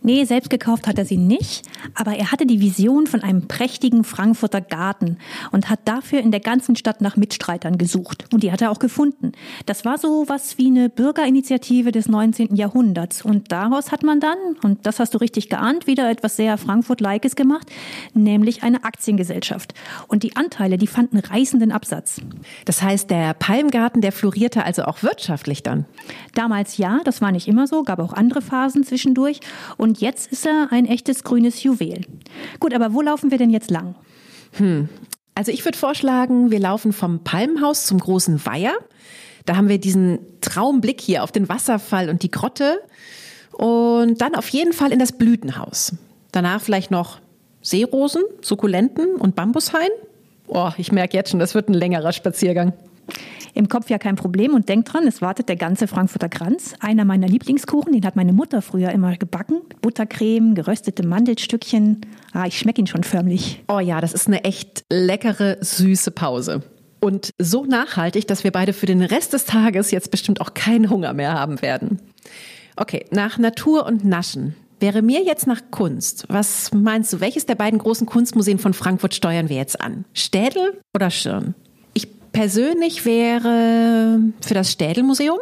Nee, 0.02 0.24
selbst 0.24 0.50
gekauft 0.50 0.86
hat 0.86 0.98
er 0.98 1.04
sie 1.04 1.16
nicht, 1.16 1.66
aber 1.94 2.16
er 2.16 2.32
hatte 2.32 2.46
die 2.46 2.60
Vision 2.60 3.06
von 3.06 3.22
einem 3.22 3.48
prächtigen 3.48 4.04
Frankfurter 4.04 4.60
Garten 4.60 5.18
und 5.52 5.70
hat 5.70 5.80
dafür 5.84 6.20
in 6.20 6.30
der 6.30 6.40
ganzen 6.40 6.76
Stadt 6.76 7.00
nach 7.00 7.16
Mitstreitern 7.16 7.78
gesucht. 7.78 8.24
Und 8.32 8.42
die 8.42 8.52
hat 8.52 8.62
er 8.62 8.70
auch 8.70 8.78
gefunden. 8.78 9.32
Das 9.66 9.84
war 9.84 9.98
so 9.98 10.24
was 10.28 10.58
wie 10.58 10.66
eine 10.66 10.88
Bürgerinitiative 10.88 11.92
des 11.92 12.08
19. 12.08 12.54
Jahrhunderts. 12.56 13.22
Und 13.22 13.52
daraus 13.52 13.92
hat 13.92 14.02
man 14.02 14.20
dann, 14.20 14.38
und 14.62 14.86
das 14.86 15.00
hast 15.00 15.14
du 15.14 15.18
richtig 15.18 15.48
geahnt, 15.48 15.86
wieder 15.86 16.10
etwas 16.10 16.36
sehr 16.36 16.58
Frankfurt-Likes 16.58 17.36
gemacht, 17.36 17.70
nämlich 18.12 18.62
eine 18.62 18.84
Aktiengesellschaft. 18.84 19.74
Und 20.08 20.22
die 20.22 20.36
Anteile, 20.36 20.78
die 20.78 20.86
fanden 20.86 21.18
reißenden 21.18 21.72
Absatz. 21.72 22.20
Das 22.64 22.82
heißt, 22.82 23.10
der 23.10 23.34
Palmgarten, 23.34 24.00
der 24.00 24.12
florierte 24.12 24.64
also 24.64 24.84
auch 24.84 25.02
wirtschaftlich 25.02 25.62
dann? 25.62 25.84
Damals 26.34 26.76
ja, 26.76 27.00
das 27.04 27.20
war 27.20 27.32
nicht 27.32 27.48
immer 27.48 27.66
so, 27.66 27.82
gab 27.82 27.98
auch 27.98 28.12
andere 28.12 28.42
Phasen 28.42 28.84
zwischendurch. 28.84 29.40
Und 29.76 30.00
jetzt 30.00 30.30
ist 30.32 30.46
er 30.46 30.68
ein 30.70 30.86
echtes 30.86 31.24
grünes 31.24 31.62
Juwel. 31.62 32.02
Gut, 32.60 32.74
aber 32.74 32.92
wo 32.94 33.02
laufen 33.02 33.30
wir 33.30 33.38
denn 33.38 33.50
jetzt 33.50 33.70
lang? 33.70 33.94
Hm. 34.52 34.88
Also 35.34 35.50
ich 35.50 35.64
würde 35.64 35.76
vorschlagen, 35.76 36.50
wir 36.50 36.60
laufen 36.60 36.92
vom 36.92 37.24
Palmhaus 37.24 37.86
zum 37.86 37.98
großen 37.98 38.44
Weiher. 38.46 38.74
Da 39.46 39.56
haben 39.56 39.68
wir 39.68 39.78
diesen 39.78 40.20
Traumblick 40.40 41.00
hier 41.00 41.22
auf 41.22 41.32
den 41.32 41.48
Wasserfall 41.48 42.08
und 42.08 42.22
die 42.22 42.30
Grotte. 42.30 42.80
Und 43.52 44.20
dann 44.20 44.34
auf 44.34 44.48
jeden 44.48 44.72
Fall 44.72 44.92
in 44.92 44.98
das 44.98 45.12
Blütenhaus. 45.12 45.92
Danach 46.32 46.60
vielleicht 46.60 46.90
noch 46.90 47.18
Seerosen, 47.62 48.22
Sukkulenten 48.42 49.16
und 49.16 49.36
Bambushain. 49.36 49.88
Oh, 50.46 50.70
ich 50.76 50.92
merke 50.92 51.16
jetzt 51.16 51.30
schon, 51.30 51.40
das 51.40 51.54
wird 51.54 51.68
ein 51.68 51.74
längerer 51.74 52.12
Spaziergang. 52.12 52.72
Im 53.54 53.68
Kopf 53.68 53.88
ja 53.88 53.98
kein 53.98 54.16
Problem 54.16 54.52
und 54.52 54.68
denk 54.68 54.84
dran, 54.84 55.06
es 55.06 55.22
wartet 55.22 55.48
der 55.48 55.54
ganze 55.54 55.86
Frankfurter 55.86 56.28
Kranz. 56.28 56.74
Einer 56.80 57.04
meiner 57.04 57.28
Lieblingskuchen, 57.28 57.92
den 57.92 58.04
hat 58.04 58.16
meine 58.16 58.32
Mutter 58.32 58.62
früher 58.62 58.90
immer 58.90 59.16
gebacken. 59.16 59.60
Buttercreme, 59.80 60.56
geröstete 60.56 61.06
Mandelstückchen. 61.06 62.00
Ah, 62.32 62.46
ich 62.46 62.58
schmecke 62.58 62.80
ihn 62.80 62.88
schon 62.88 63.04
förmlich. 63.04 63.62
Oh 63.68 63.78
ja, 63.78 64.00
das 64.00 64.12
ist 64.12 64.26
eine 64.26 64.42
echt 64.42 64.84
leckere, 64.90 65.58
süße 65.60 66.10
Pause. 66.10 66.62
Und 66.98 67.30
so 67.38 67.64
nachhaltig, 67.64 68.26
dass 68.26 68.42
wir 68.42 68.50
beide 68.50 68.72
für 68.72 68.86
den 68.86 69.02
Rest 69.02 69.32
des 69.34 69.44
Tages 69.44 69.92
jetzt 69.92 70.10
bestimmt 70.10 70.40
auch 70.40 70.54
keinen 70.54 70.90
Hunger 70.90 71.12
mehr 71.12 71.34
haben 71.34 71.62
werden. 71.62 72.00
Okay, 72.76 73.06
nach 73.12 73.38
Natur 73.38 73.86
und 73.86 74.04
Naschen. 74.04 74.56
Wäre 74.80 75.00
mir 75.00 75.22
jetzt 75.22 75.46
nach 75.46 75.60
Kunst, 75.70 76.24
was 76.28 76.72
meinst 76.74 77.12
du, 77.12 77.20
welches 77.20 77.46
der 77.46 77.54
beiden 77.54 77.78
großen 77.78 78.06
Kunstmuseen 78.06 78.58
von 78.58 78.74
Frankfurt 78.74 79.14
steuern 79.14 79.48
wir 79.48 79.56
jetzt 79.56 79.80
an? 79.80 80.04
Städel 80.12 80.80
oder 80.92 81.10
Schirn? 81.10 81.54
Persönlich 82.34 83.06
wäre 83.06 84.18
für 84.42 84.52
das 84.52 84.70
Städelmuseum 84.70 85.38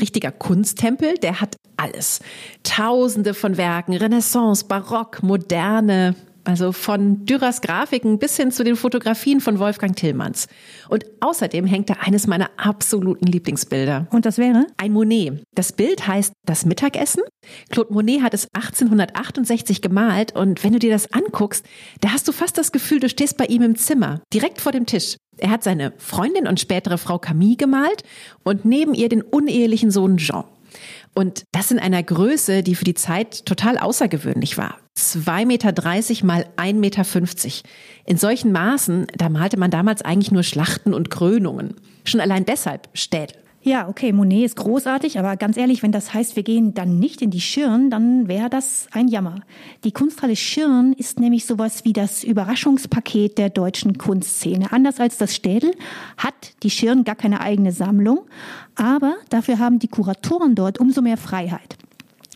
richtiger 0.00 0.30
Kunsttempel, 0.30 1.14
der 1.18 1.40
hat 1.40 1.56
alles. 1.76 2.20
Tausende 2.62 3.34
von 3.34 3.56
Werken, 3.56 3.94
Renaissance, 3.94 4.64
Barock, 4.64 5.22
Moderne, 5.22 6.14
also 6.44 6.72
von 6.72 7.24
Dürers 7.24 7.60
Grafiken 7.60 8.18
bis 8.18 8.36
hin 8.36 8.50
zu 8.50 8.64
den 8.64 8.76
Fotografien 8.76 9.40
von 9.40 9.58
Wolfgang 9.58 9.96
Tillmanns. 9.96 10.46
Und 10.88 11.04
außerdem 11.20 11.66
hängt 11.66 11.90
da 11.90 11.94
eines 12.00 12.26
meiner 12.26 12.50
absoluten 12.56 13.26
Lieblingsbilder. 13.26 14.06
Und 14.10 14.26
das 14.26 14.38
wäre? 14.38 14.66
Ein 14.76 14.92
Monet. 14.92 15.42
Das 15.54 15.72
Bild 15.72 16.06
heißt 16.06 16.32
Das 16.46 16.64
Mittagessen. 16.64 17.22
Claude 17.70 17.92
Monet 17.92 18.22
hat 18.22 18.34
es 18.34 18.48
1868 18.54 19.82
gemalt 19.82 20.34
und 20.34 20.62
wenn 20.64 20.72
du 20.72 20.78
dir 20.78 20.90
das 20.90 21.12
anguckst, 21.12 21.64
da 22.00 22.10
hast 22.10 22.28
du 22.28 22.32
fast 22.32 22.58
das 22.58 22.72
Gefühl, 22.72 23.00
du 23.00 23.08
stehst 23.08 23.36
bei 23.36 23.46
ihm 23.46 23.62
im 23.62 23.76
Zimmer, 23.76 24.20
direkt 24.32 24.60
vor 24.60 24.72
dem 24.72 24.86
Tisch. 24.86 25.16
Er 25.38 25.50
hat 25.50 25.64
seine 25.64 25.92
Freundin 25.98 26.46
und 26.46 26.60
spätere 26.60 26.98
Frau 26.98 27.18
Camille 27.18 27.56
gemalt 27.56 28.02
und 28.44 28.64
neben 28.64 28.94
ihr 28.94 29.08
den 29.08 29.22
unehelichen 29.22 29.90
Sohn 29.90 30.16
Jean. 30.16 30.44
Und 31.14 31.44
das 31.52 31.70
in 31.70 31.78
einer 31.78 32.02
Größe, 32.02 32.62
die 32.62 32.74
für 32.74 32.84
die 32.84 32.94
Zeit 32.94 33.46
total 33.46 33.78
außergewöhnlich 33.78 34.58
war. 34.58 34.78
2,30 34.98 35.46
Meter 35.46 36.26
mal 36.26 36.46
1,50 36.56 36.74
Meter. 36.74 37.04
In 38.04 38.16
solchen 38.16 38.52
Maßen, 38.52 39.06
da 39.16 39.28
malte 39.28 39.56
man 39.56 39.70
damals 39.70 40.02
eigentlich 40.02 40.32
nur 40.32 40.42
Schlachten 40.42 40.92
und 40.92 41.10
Krönungen. 41.10 41.74
Schon 42.04 42.20
allein 42.20 42.44
deshalb 42.44 42.88
Städel. 42.94 43.36
Ja, 43.66 43.88
okay, 43.88 44.12
Monet 44.12 44.44
ist 44.44 44.56
großartig, 44.56 45.18
aber 45.18 45.38
ganz 45.38 45.56
ehrlich, 45.56 45.82
wenn 45.82 45.90
das 45.90 46.12
heißt, 46.12 46.36
wir 46.36 46.42
gehen 46.42 46.74
dann 46.74 46.98
nicht 46.98 47.22
in 47.22 47.30
die 47.30 47.40
Schirn, 47.40 47.88
dann 47.88 48.28
wäre 48.28 48.50
das 48.50 48.88
ein 48.92 49.08
Jammer. 49.08 49.36
Die 49.84 49.90
Kunsthalle 49.90 50.36
Schirn 50.36 50.92
ist 50.92 51.18
nämlich 51.18 51.46
sowas 51.46 51.82
wie 51.86 51.94
das 51.94 52.24
Überraschungspaket 52.24 53.38
der 53.38 53.48
deutschen 53.48 53.96
Kunstszene. 53.96 54.70
Anders 54.70 55.00
als 55.00 55.16
das 55.16 55.34
Städel 55.34 55.74
hat 56.18 56.34
die 56.62 56.68
Schirn 56.68 57.04
gar 57.04 57.14
keine 57.14 57.40
eigene 57.40 57.72
Sammlung, 57.72 58.26
aber 58.74 59.14
dafür 59.30 59.58
haben 59.58 59.78
die 59.78 59.88
Kuratoren 59.88 60.54
dort 60.54 60.78
umso 60.78 61.00
mehr 61.00 61.16
Freiheit. 61.16 61.78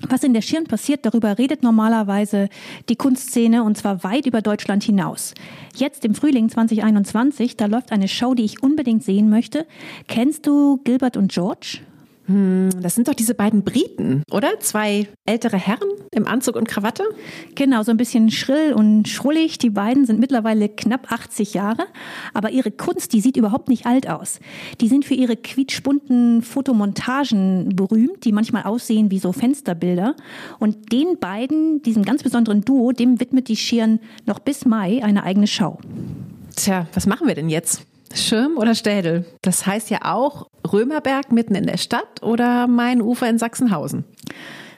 Was 0.06 0.22
in 0.22 0.32
der 0.32 0.42
Schirn 0.42 0.64
passiert, 0.64 1.04
darüber 1.04 1.38
redet 1.38 1.62
normalerweise 1.62 2.48
die 2.88 2.96
Kunstszene 2.96 3.64
und 3.64 3.76
zwar 3.76 4.04
weit 4.04 4.26
über 4.26 4.42
Deutschland 4.42 4.84
hinaus. 4.84 5.34
Jetzt 5.74 6.04
im 6.04 6.14
Frühling 6.14 6.48
2021, 6.48 7.56
da 7.56 7.66
läuft 7.66 7.90
eine 7.90 8.06
Show, 8.06 8.34
die 8.34 8.44
ich 8.44 8.62
unbedingt 8.62 9.02
sehen 9.02 9.28
möchte. 9.28 9.66
Kennst 10.06 10.46
du 10.46 10.78
Gilbert 10.84 11.16
und 11.16 11.32
George? 11.32 11.80
Hm, 12.28 12.68
das 12.82 12.94
sind 12.94 13.08
doch 13.08 13.14
diese 13.14 13.34
beiden 13.34 13.64
Briten, 13.64 14.22
oder? 14.30 14.60
Zwei 14.60 15.08
ältere 15.24 15.56
Herren 15.56 15.88
im 16.12 16.28
Anzug 16.28 16.56
und 16.56 16.68
Krawatte? 16.68 17.02
Genau, 17.54 17.82
so 17.82 17.90
ein 17.90 17.96
bisschen 17.96 18.30
schrill 18.30 18.74
und 18.74 19.08
schrullig. 19.08 19.56
Die 19.56 19.70
beiden 19.70 20.04
sind 20.04 20.20
mittlerweile 20.20 20.68
knapp 20.68 21.10
80 21.10 21.54
Jahre, 21.54 21.86
aber 22.34 22.50
ihre 22.50 22.70
Kunst, 22.70 23.14
die 23.14 23.22
sieht 23.22 23.38
überhaupt 23.38 23.70
nicht 23.70 23.86
alt 23.86 24.10
aus. 24.10 24.40
Die 24.82 24.88
sind 24.88 25.06
für 25.06 25.14
ihre 25.14 25.36
quietschbunten 25.36 26.42
Fotomontagen 26.42 27.70
berühmt, 27.74 28.26
die 28.26 28.32
manchmal 28.32 28.64
aussehen 28.64 29.10
wie 29.10 29.18
so 29.18 29.32
Fensterbilder. 29.32 30.14
Und 30.58 30.92
den 30.92 31.18
beiden, 31.18 31.80
diesem 31.80 32.04
ganz 32.04 32.22
besonderen 32.22 32.60
Duo, 32.60 32.92
dem 32.92 33.20
widmet 33.20 33.48
die 33.48 33.56
Schirn 33.56 34.00
noch 34.26 34.38
bis 34.38 34.66
Mai 34.66 35.02
eine 35.02 35.22
eigene 35.22 35.46
Schau. 35.46 35.78
Tja, 36.56 36.86
was 36.92 37.06
machen 37.06 37.26
wir 37.26 37.34
denn 37.34 37.48
jetzt? 37.48 37.87
Schirm 38.14 38.56
oder 38.56 38.74
Städel? 38.74 39.24
Das 39.42 39.66
heißt 39.66 39.90
ja 39.90 39.98
auch 40.02 40.48
Römerberg 40.72 41.32
mitten 41.32 41.54
in 41.54 41.66
der 41.66 41.76
Stadt 41.76 42.22
oder 42.22 42.66
Mainufer 42.66 43.28
in 43.28 43.38
Sachsenhausen. 43.38 44.04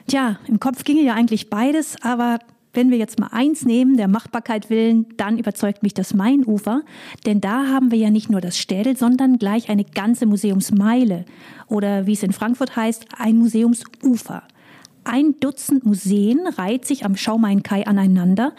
Tja, 0.07 0.39
im 0.47 0.59
Kopf 0.59 0.83
ginge 0.83 1.01
ja 1.01 1.13
eigentlich 1.13 1.49
beides, 1.49 1.95
aber 2.01 2.39
wenn 2.73 2.89
wir 2.89 2.97
jetzt 2.97 3.19
mal 3.19 3.29
eins 3.31 3.65
nehmen, 3.65 3.97
der 3.97 4.07
Machbarkeit 4.07 4.69
willen, 4.69 5.05
dann 5.17 5.37
überzeugt 5.37 5.83
mich 5.83 5.93
das 5.93 6.13
Mainufer, 6.13 6.81
denn 7.25 7.41
da 7.41 7.67
haben 7.67 7.91
wir 7.91 7.97
ja 7.97 8.09
nicht 8.09 8.29
nur 8.29 8.41
das 8.41 8.57
Städel, 8.57 8.95
sondern 8.95 9.37
gleich 9.37 9.69
eine 9.69 9.83
ganze 9.83 10.25
Museumsmeile 10.25 11.25
oder 11.67 12.07
wie 12.07 12.13
es 12.13 12.23
in 12.23 12.31
Frankfurt 12.31 12.75
heißt, 12.75 13.07
ein 13.17 13.37
Museumsufer. 13.37 14.43
Ein 15.03 15.35
Dutzend 15.39 15.85
Museen 15.85 16.41
reiht 16.57 16.85
sich 16.85 17.05
am 17.05 17.15
Schaumain-Kai 17.15 17.87
aneinander 17.87 18.53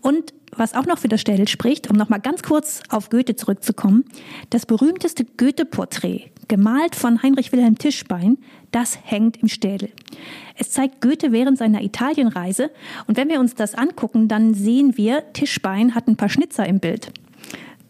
und 0.00 0.34
was 0.56 0.74
auch 0.74 0.86
noch 0.86 0.98
für 0.98 1.08
das 1.08 1.20
Städel 1.20 1.48
spricht, 1.48 1.90
um 1.90 1.96
nochmal 1.96 2.20
ganz 2.20 2.42
kurz 2.42 2.80
auf 2.88 3.10
Goethe 3.10 3.36
zurückzukommen, 3.36 4.04
das 4.50 4.66
berühmteste 4.66 5.24
Goethe-Porträt, 5.24 6.30
gemalt 6.48 6.94
von 6.94 7.22
Heinrich 7.22 7.52
Wilhelm 7.52 7.78
Tischbein, 7.78 8.38
das 8.70 8.98
hängt 9.02 9.38
im 9.38 9.48
Städel. 9.48 9.90
Es 10.56 10.70
zeigt 10.70 11.00
Goethe 11.00 11.32
während 11.32 11.58
seiner 11.58 11.82
Italienreise 11.82 12.70
und 13.06 13.16
wenn 13.16 13.28
wir 13.28 13.40
uns 13.40 13.54
das 13.54 13.74
angucken, 13.74 14.28
dann 14.28 14.54
sehen 14.54 14.96
wir, 14.96 15.32
Tischbein 15.32 15.94
hat 15.94 16.08
ein 16.08 16.16
paar 16.16 16.28
Schnitzer 16.28 16.66
im 16.66 16.80
Bild. 16.80 17.12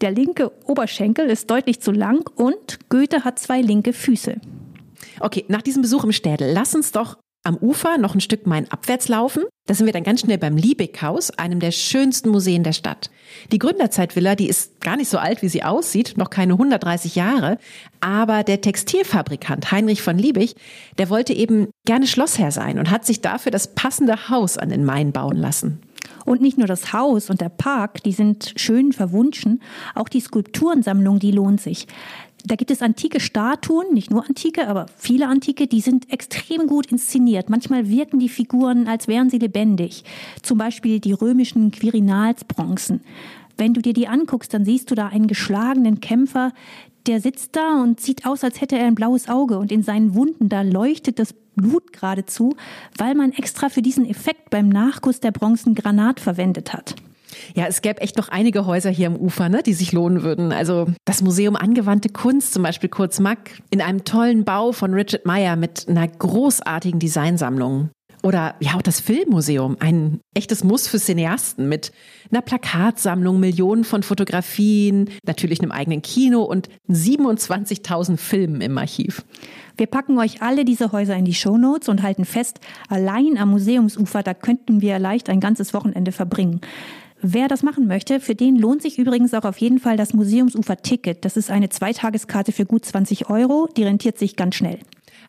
Der 0.01 0.11
linke 0.11 0.51
Oberschenkel 0.65 1.27
ist 1.27 1.49
deutlich 1.49 1.79
zu 1.79 1.91
lang 1.91 2.29
und 2.35 2.79
Goethe 2.89 3.23
hat 3.23 3.39
zwei 3.39 3.61
linke 3.61 3.93
Füße. 3.93 4.35
Okay, 5.19 5.45
nach 5.47 5.61
diesem 5.61 5.81
Besuch 5.81 6.03
im 6.03 6.11
Städel, 6.11 6.51
lass 6.53 6.75
uns 6.75 6.91
doch 6.91 7.17
am 7.45 7.57
Ufer 7.57 7.97
noch 7.97 8.15
ein 8.15 8.21
Stück 8.21 8.47
Main 8.47 8.69
abwärts 8.71 9.07
laufen 9.07 9.43
Da 9.67 9.73
sind 9.73 9.85
wir 9.85 9.93
dann 9.93 10.03
ganz 10.03 10.21
schnell 10.21 10.37
beim 10.37 10.57
Liebig-Haus, 10.57 11.31
einem 11.31 11.59
der 11.59 11.71
schönsten 11.71 12.29
Museen 12.29 12.63
der 12.63 12.73
Stadt. 12.73 13.09
Die 13.51 13.59
Gründerzeitvilla, 13.59 14.35
die 14.35 14.49
ist 14.49 14.81
gar 14.81 14.97
nicht 14.97 15.09
so 15.09 15.17
alt, 15.17 15.41
wie 15.41 15.49
sie 15.49 15.63
aussieht, 15.63 16.15
noch 16.17 16.29
keine 16.29 16.53
130 16.53 17.15
Jahre. 17.15 17.57
Aber 18.01 18.43
der 18.43 18.61
Textilfabrikant 18.61 19.71
Heinrich 19.71 20.01
von 20.01 20.17
Liebig, 20.17 20.55
der 20.97 21.09
wollte 21.09 21.33
eben 21.33 21.67
gerne 21.85 22.07
Schlossherr 22.07 22.51
sein 22.51 22.79
und 22.79 22.89
hat 22.89 23.05
sich 23.05 23.21
dafür 23.21 23.51
das 23.51 23.73
passende 23.75 24.29
Haus 24.29 24.57
an 24.57 24.69
den 24.69 24.83
Main 24.83 25.11
bauen 25.11 25.37
lassen. 25.37 25.81
Und 26.25 26.41
nicht 26.41 26.57
nur 26.57 26.67
das 26.67 26.91
Haus 26.91 27.29
und 27.29 27.39
der 27.39 27.49
Park, 27.49 28.01
die 28.03 28.11
sind 28.11 28.53
schön 28.55 28.93
verwunschen, 28.93 29.61
auch 29.93 30.09
die 30.09 30.19
Skulpturensammlung, 30.19 31.19
die 31.19 31.31
lohnt 31.31 31.61
sich. 31.61 31.87
Da 32.47 32.55
gibt 32.55 32.69
es 32.69 32.83
antike 32.83 33.19
Statuen, 33.19 33.93
nicht 33.93 34.11
nur 34.11 34.23
antike, 34.25 34.67
aber 34.67 34.85
viele 34.97 35.27
antike, 35.27 35.65
die 35.65 35.81
sind 35.81 36.11
extrem 36.11 36.67
gut 36.67 36.91
inszeniert. 36.91 37.49
Manchmal 37.49 37.89
wirken 37.89 38.19
die 38.19 38.29
Figuren, 38.29 38.87
als 38.87 39.07
wären 39.07 39.31
sie 39.31 39.39
lebendig. 39.39 40.03
Zum 40.43 40.59
Beispiel 40.59 40.99
die 40.99 41.13
römischen 41.13 41.71
Quirinalsbronzen. 41.71 43.01
Wenn 43.57 43.73
du 43.73 43.81
dir 43.81 43.93
die 43.93 44.07
anguckst, 44.07 44.53
dann 44.53 44.65
siehst 44.65 44.91
du 44.91 44.95
da 44.95 45.07
einen 45.07 45.27
geschlagenen 45.27 46.01
Kämpfer, 46.01 46.51
der 47.07 47.19
sitzt 47.19 47.55
da 47.55 47.81
und 47.81 47.99
sieht 47.99 48.25
aus, 48.25 48.43
als 48.43 48.61
hätte 48.61 48.77
er 48.77 48.87
ein 48.87 48.95
blaues 48.95 49.27
Auge 49.27 49.57
und 49.57 49.71
in 49.71 49.83
seinen 49.83 50.15
Wunden, 50.15 50.49
da 50.49 50.61
leuchtet 50.61 51.19
das 51.19 51.33
Blut 51.55 51.93
geradezu, 51.93 52.55
weil 52.97 53.15
man 53.15 53.31
extra 53.31 53.69
für 53.69 53.81
diesen 53.81 54.05
Effekt 54.05 54.49
beim 54.49 54.69
Nachguss 54.69 55.19
der 55.19 55.31
Bronzen 55.31 55.73
Granat 55.73 56.19
verwendet 56.19 56.73
hat. 56.73 56.95
Ja, 57.55 57.65
es 57.67 57.81
gäbe 57.81 58.01
echt 58.01 58.17
noch 58.17 58.29
einige 58.29 58.65
Häuser 58.65 58.89
hier 58.89 59.07
am 59.07 59.15
Ufer, 59.15 59.49
ne, 59.49 59.63
die 59.63 59.73
sich 59.73 59.91
lohnen 59.91 60.23
würden. 60.23 60.51
Also 60.51 60.87
das 61.05 61.21
Museum 61.21 61.55
Angewandte 61.55 62.09
Kunst, 62.09 62.53
zum 62.53 62.63
Beispiel 62.63 62.89
Kurz 62.89 63.19
Mack, 63.19 63.61
in 63.69 63.81
einem 63.81 64.03
tollen 64.03 64.43
Bau 64.43 64.71
von 64.71 64.93
Richard 64.93 65.25
Meyer 65.25 65.55
mit 65.55 65.87
einer 65.87 66.07
großartigen 66.07 66.99
Designsammlung. 66.99 67.89
Oder 68.25 68.55
ja, 68.59 68.73
auch 68.73 68.81
das 68.81 69.01
Filmmuseum, 69.01 69.77
ein 69.79 70.19
echtes 70.33 70.63
Muss 70.63 70.87
für 70.87 70.97
Cineasten 70.97 71.69
mit 71.69 71.91
einer 72.31 72.41
Plakatsammlung, 72.41 73.39
Millionen 73.39 73.83
von 73.83 74.01
Fotografien, 74.01 75.11
natürlich 75.27 75.61
einem 75.61 75.71
eigenen 75.71 76.01
Kino 76.01 76.41
und 76.41 76.67
27.000 76.89 78.17
Filmen 78.17 78.61
im 78.61 78.79
Archiv. 78.79 79.23
Wir 79.77 79.85
packen 79.85 80.17
euch 80.17 80.41
alle 80.41 80.65
diese 80.65 80.91
Häuser 80.91 81.15
in 81.15 81.25
die 81.25 81.35
Shownotes 81.35 81.87
und 81.87 82.01
halten 82.01 82.25
fest, 82.25 82.61
allein 82.89 83.37
am 83.37 83.51
Museumsufer, 83.51 84.23
da 84.23 84.33
könnten 84.33 84.81
wir 84.81 84.97
leicht 84.97 85.29
ein 85.29 85.39
ganzes 85.39 85.75
Wochenende 85.75 86.11
verbringen. 86.11 86.61
Wer 87.21 87.47
das 87.47 87.63
machen 87.63 87.87
möchte, 87.87 88.19
für 88.19 88.35
den 88.35 88.55
lohnt 88.57 88.81
sich 88.81 88.99
übrigens 88.99 89.33
auch 89.33 89.45
auf 89.45 89.57
jeden 89.57 89.79
Fall 89.79 89.97
das 89.97 90.13
Museumsufer-Ticket. 90.13 91.23
Das 91.23 91.37
ist 91.37 91.49
eine 91.49 91.69
Zweitageskarte 91.69 92.51
für 92.51 92.65
gut 92.65 92.85
20 92.85 93.29
Euro. 93.29 93.67
Die 93.75 93.83
rentiert 93.83 94.17
sich 94.17 94.35
ganz 94.35 94.55
schnell. 94.55 94.79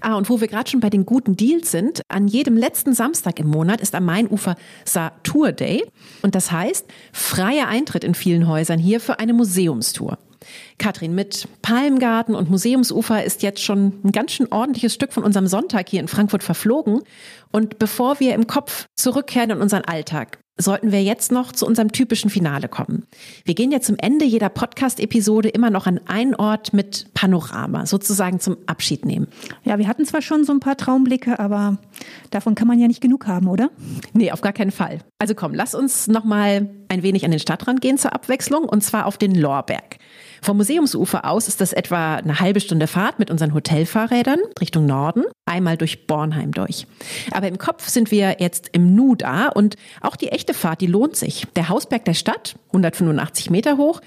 Ah, 0.00 0.14
und 0.14 0.28
wo 0.28 0.40
wir 0.40 0.48
gerade 0.48 0.68
schon 0.68 0.80
bei 0.80 0.90
den 0.90 1.06
guten 1.06 1.36
Deals 1.36 1.70
sind, 1.70 2.02
an 2.08 2.28
jedem 2.28 2.56
letzten 2.56 2.92
Samstag 2.92 3.40
im 3.40 3.48
Monat 3.48 3.80
ist 3.80 3.94
am 3.94 4.04
Mainufer 4.04 4.56
Saar 4.84 5.12
Day. 5.52 5.84
Und 6.22 6.34
das 6.34 6.52
heißt, 6.52 6.86
freier 7.12 7.68
Eintritt 7.68 8.04
in 8.04 8.14
vielen 8.14 8.46
Häusern 8.46 8.78
hier 8.78 9.00
für 9.00 9.18
eine 9.18 9.32
Museumstour. 9.32 10.18
Katrin, 10.78 11.14
mit 11.14 11.48
Palmgarten 11.62 12.34
und 12.34 12.50
Museumsufer 12.50 13.24
ist 13.24 13.42
jetzt 13.42 13.62
schon 13.62 13.94
ein 14.04 14.12
ganz 14.12 14.32
schön 14.32 14.52
ordentliches 14.52 14.94
Stück 14.94 15.12
von 15.12 15.24
unserem 15.24 15.46
Sonntag 15.46 15.88
hier 15.88 16.00
in 16.00 16.08
Frankfurt 16.08 16.42
verflogen. 16.42 17.00
Und 17.52 17.78
bevor 17.78 18.20
wir 18.20 18.34
im 18.34 18.46
Kopf 18.46 18.86
zurückkehren 18.94 19.50
in 19.50 19.60
unseren 19.60 19.84
Alltag, 19.84 20.38
sollten 20.58 20.90
wir 20.90 21.02
jetzt 21.02 21.32
noch 21.32 21.52
zu 21.52 21.66
unserem 21.66 21.92
typischen 21.92 22.30
Finale 22.30 22.68
kommen. 22.68 23.04
Wir 23.44 23.54
gehen 23.54 23.70
ja 23.70 23.80
zum 23.80 23.96
Ende 23.98 24.24
jeder 24.24 24.48
Podcast-Episode 24.48 25.48
immer 25.50 25.70
noch 25.70 25.86
an 25.86 26.00
einen 26.06 26.34
Ort 26.34 26.72
mit 26.72 27.12
Panorama, 27.14 27.84
sozusagen 27.86 28.40
zum 28.40 28.56
Abschied 28.66 29.04
nehmen. 29.04 29.28
Ja, 29.64 29.78
wir 29.78 29.86
hatten 29.86 30.06
zwar 30.06 30.22
schon 30.22 30.44
so 30.44 30.52
ein 30.52 30.60
paar 30.60 30.76
Traumblicke, 30.76 31.38
aber 31.38 31.78
davon 32.30 32.54
kann 32.54 32.68
man 32.68 32.78
ja 32.78 32.88
nicht 32.88 33.02
genug 33.02 33.26
haben, 33.26 33.48
oder? 33.48 33.70
Nee, 34.14 34.32
auf 34.32 34.40
gar 34.40 34.52
keinen 34.52 34.70
Fall. 34.70 35.00
Also 35.18 35.34
komm, 35.34 35.54
lass 35.54 35.74
uns 35.74 36.08
noch 36.08 36.24
mal 36.24 36.68
ein 36.88 37.02
wenig 37.02 37.24
an 37.24 37.30
den 37.30 37.40
Stadtrand 37.40 37.80
gehen 37.80 37.98
zur 37.98 38.14
Abwechslung 38.14 38.64
und 38.64 38.82
zwar 38.82 39.06
auf 39.06 39.18
den 39.18 39.34
Lorberg. 39.34 39.98
Vom 40.42 40.58
Museumsufer 40.58 41.24
aus 41.24 41.48
ist 41.48 41.60
das 41.60 41.72
etwa 41.72 42.16
eine 42.16 42.40
halbe 42.40 42.60
Stunde 42.60 42.86
Fahrt 42.86 43.18
mit 43.18 43.30
unseren 43.30 43.54
Hotelfahrrädern 43.54 44.38
Richtung 44.60 44.86
Norden, 44.86 45.24
einmal 45.44 45.76
durch 45.76 46.06
Bornheim 46.06 46.52
durch. 46.52 46.86
Aber 47.32 47.48
im 47.48 47.58
Kopf 47.58 47.88
sind 47.88 48.10
wir 48.10 48.36
jetzt 48.38 48.68
im 48.72 48.94
Nu 48.94 49.14
da 49.14 49.48
und 49.48 49.76
auch 50.00 50.16
die 50.16 50.28
echte 50.28 50.54
Fahrt, 50.54 50.80
die 50.80 50.86
lohnt 50.86 51.16
sich. 51.16 51.46
Der 51.56 51.68
Hausberg 51.68 52.04
der 52.04 52.14
Stadt, 52.14 52.56
185 52.68 53.50
Meter 53.50 53.76
hoch, 53.76 54.00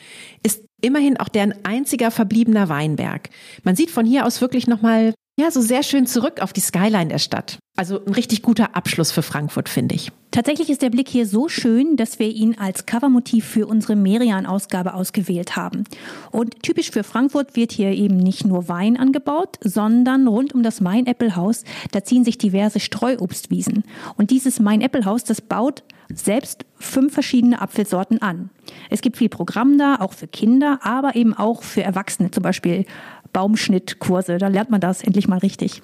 ist 0.44 0.64
immerhin 0.82 1.18
auch 1.18 1.30
deren 1.30 1.54
einziger 1.66 2.12
verbliebener 2.12 2.70
Weinberg. 2.70 3.30
Man 3.64 3.76
sieht 3.76 3.92
von 3.92 4.06
hier 4.06 4.26
aus 4.26 4.42
wirklich 4.42 4.68
nochmal 4.68 5.14
ja, 5.40 5.52
so 5.52 5.62
sehr 5.62 5.84
schön 5.84 6.06
zurück 6.06 6.42
auf 6.42 6.54
die 6.54 6.60
Skyline 6.60 7.08
der 7.08 7.18
Stadt. 7.18 7.58
Also 7.78 8.04
ein 8.06 8.14
richtig 8.14 8.42
guter 8.42 8.76
Abschluss 8.76 9.12
für 9.12 9.22
Frankfurt, 9.22 9.70
finde 9.70 9.96
ich. 9.96 10.12
Tatsächlich 10.32 10.70
ist 10.70 10.82
der 10.82 10.90
Blick 10.90 11.08
hier 11.08 11.26
so 11.26 11.48
schön, 11.48 11.96
dass 11.96 12.20
wir 12.20 12.28
ihn 12.28 12.58
als 12.60 12.86
Covermotiv 12.86 13.46
für 13.46 13.66
unsere 13.66 13.96
Merian-Ausgabe 13.96 14.94
ausgewählt 14.94 15.56
haben. 15.56 15.86
Und 16.32 16.62
typisch 16.62 16.92
für 16.92 17.04
Frankfurt 17.04 17.56
wird 17.56 17.72
hier 17.72 17.92
eben 17.92 18.18
nicht 18.18 18.46
nur 18.46 18.68
Wein 18.68 18.98
angebaut, 18.98 19.58
sondern 19.64 20.28
rund 20.28 20.54
um 20.54 20.62
das 20.62 20.82
Main-Apple-Haus, 20.82 21.64
da 21.92 22.04
ziehen 22.04 22.26
sich 22.26 22.38
diverse 22.38 22.80
Streuobstwiesen. 22.80 23.86
Und 24.18 24.30
dieses 24.30 24.60
Main-Apple-Haus, 24.60 25.24
das 25.24 25.42
baut 25.42 25.84
selbst 26.14 26.66
fünf 26.76 27.14
verschiedene 27.14 27.62
Apfelsorten 27.62 28.22
an. 28.22 28.50
Es 28.90 29.02
gibt 29.02 29.18
viel 29.18 29.30
Programm 29.30 29.78
da, 29.78 29.98
auch 29.98 30.14
für 30.14 30.28
Kinder, 30.28 30.80
aber 30.84 31.16
eben 31.16 31.34
auch 31.34 31.64
für 31.64 31.84
Erwachsene, 31.84 32.32
zum 32.32 32.44
Beispiel 32.44 32.86
Baumschnittkurse. 33.34 34.38
Da 34.38 34.48
lernt 34.48 34.70
man 34.70 34.82
das 34.82 35.04
endlich 35.04 35.28
mal 35.28 35.40
richtig. 35.40 35.82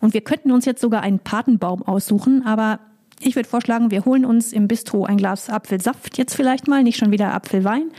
Und 0.00 0.14
wir 0.14 0.20
könnten 0.20 0.52
uns 0.52 0.64
jetzt 0.64 0.80
sogar 0.80 1.02
einen 1.02 1.18
Patenbaum 1.18 1.82
aussuchen, 1.82 2.44
aber 2.44 2.80
ich 3.20 3.34
würde 3.34 3.48
vorschlagen, 3.48 3.90
wir 3.90 4.04
holen 4.04 4.26
uns 4.26 4.52
im 4.52 4.68
Bistro 4.68 5.04
ein 5.04 5.16
Glas 5.16 5.48
Apfelsaft 5.48 6.18
jetzt 6.18 6.34
vielleicht 6.34 6.68
mal, 6.68 6.82
nicht 6.82 6.98
schon 6.98 7.12
wieder 7.12 7.32
Apfelwein. 7.32 7.90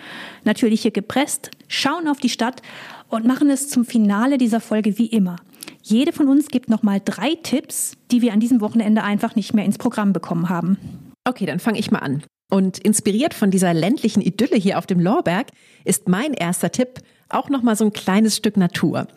Natürlich 0.44 0.82
hier 0.82 0.92
gepresst, 0.92 1.50
schauen 1.68 2.08
auf 2.08 2.20
die 2.20 2.30
Stadt 2.30 2.62
und 3.10 3.26
machen 3.26 3.50
es 3.50 3.68
zum 3.68 3.84
Finale 3.84 4.38
dieser 4.38 4.60
Folge 4.60 4.98
wie 4.98 5.08
immer. 5.08 5.38
Jede 5.82 6.14
von 6.14 6.28
uns 6.28 6.50
gibt 6.50 6.70
nochmal 6.70 7.02
drei 7.04 7.36
Tipps, 7.36 7.94
die 8.12 8.22
wir 8.22 8.34
an 8.34 8.40
diesem 8.40 8.62
Wochenende 8.62 9.04
einfach 9.04 9.36
nicht 9.36 9.54
mehr 9.54 9.66
ins 9.66 9.78
Programm 9.78 10.14
bekommen 10.14 10.50
haben. 10.50 10.78
Okay, 11.24 11.46
dann 11.46 11.60
fange 11.60 11.80
ich 11.80 11.92
mal 11.92 12.00
an. 12.00 12.24
Und 12.50 12.78
inspiriert 12.80 13.34
von 13.34 13.52
dieser 13.52 13.74
ländlichen 13.74 14.22
Idylle 14.22 14.56
hier 14.56 14.78
auf 14.78 14.86
dem 14.86 15.00
Lorberg 15.00 15.48
ist 15.84 16.08
mein 16.08 16.34
erster 16.34 16.72
Tipp 16.72 17.02
auch 17.30 17.50
noch 17.50 17.62
mal 17.62 17.76
so 17.76 17.84
ein 17.86 17.94
kleines 17.94 18.38
Stück 18.38 18.56
Natur. 18.56 19.08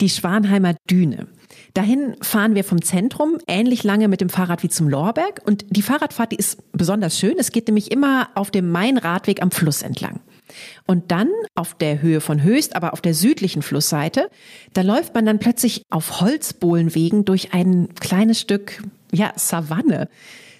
Die 0.00 0.08
Schwanheimer 0.08 0.74
Düne. 0.88 1.26
Dahin 1.74 2.16
fahren 2.22 2.54
wir 2.54 2.64
vom 2.64 2.82
Zentrum 2.82 3.38
ähnlich 3.48 3.82
lange 3.82 4.08
mit 4.08 4.20
dem 4.20 4.28
Fahrrad 4.28 4.62
wie 4.62 4.68
zum 4.68 4.88
Lorberg 4.88 5.42
und 5.44 5.64
die 5.70 5.82
Fahrradfahrt, 5.82 6.32
die 6.32 6.36
ist 6.36 6.58
besonders 6.72 7.18
schön. 7.18 7.34
Es 7.38 7.52
geht 7.52 7.66
nämlich 7.66 7.90
immer 7.90 8.28
auf 8.34 8.50
dem 8.50 8.70
Main-Radweg 8.70 9.42
am 9.42 9.50
Fluss 9.50 9.82
entlang. 9.82 10.20
Und 10.86 11.10
dann 11.10 11.28
auf 11.56 11.74
der 11.74 12.00
Höhe 12.00 12.20
von 12.20 12.42
Höchst, 12.42 12.76
aber 12.76 12.92
auf 12.92 13.00
der 13.00 13.14
südlichen 13.14 13.62
Flussseite, 13.62 14.30
da 14.74 14.82
läuft 14.82 15.14
man 15.14 15.26
dann 15.26 15.40
plötzlich 15.40 15.82
auf 15.90 16.20
Holzbohlenwegen 16.20 17.24
durch 17.24 17.52
ein 17.52 17.88
kleines 17.98 18.40
Stück, 18.40 18.82
ja, 19.12 19.32
Savanne. 19.34 20.08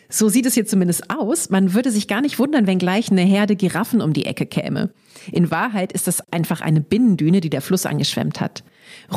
So 0.08 0.28
sieht 0.28 0.46
es 0.46 0.54
hier 0.54 0.66
zumindest 0.66 1.10
aus. 1.10 1.50
Man 1.50 1.74
würde 1.74 1.90
sich 1.90 2.08
gar 2.08 2.20
nicht 2.20 2.38
wundern, 2.38 2.66
wenn 2.66 2.78
gleich 2.78 3.10
eine 3.10 3.22
Herde 3.22 3.56
Giraffen 3.56 4.00
um 4.00 4.12
die 4.12 4.26
Ecke 4.26 4.46
käme. 4.46 4.90
In 5.32 5.50
Wahrheit 5.50 5.92
ist 5.92 6.06
das 6.06 6.20
einfach 6.32 6.60
eine 6.60 6.80
Binnendüne, 6.80 7.40
die 7.40 7.50
der 7.50 7.62
Fluss 7.62 7.86
angeschwemmt 7.86 8.40
hat. 8.40 8.62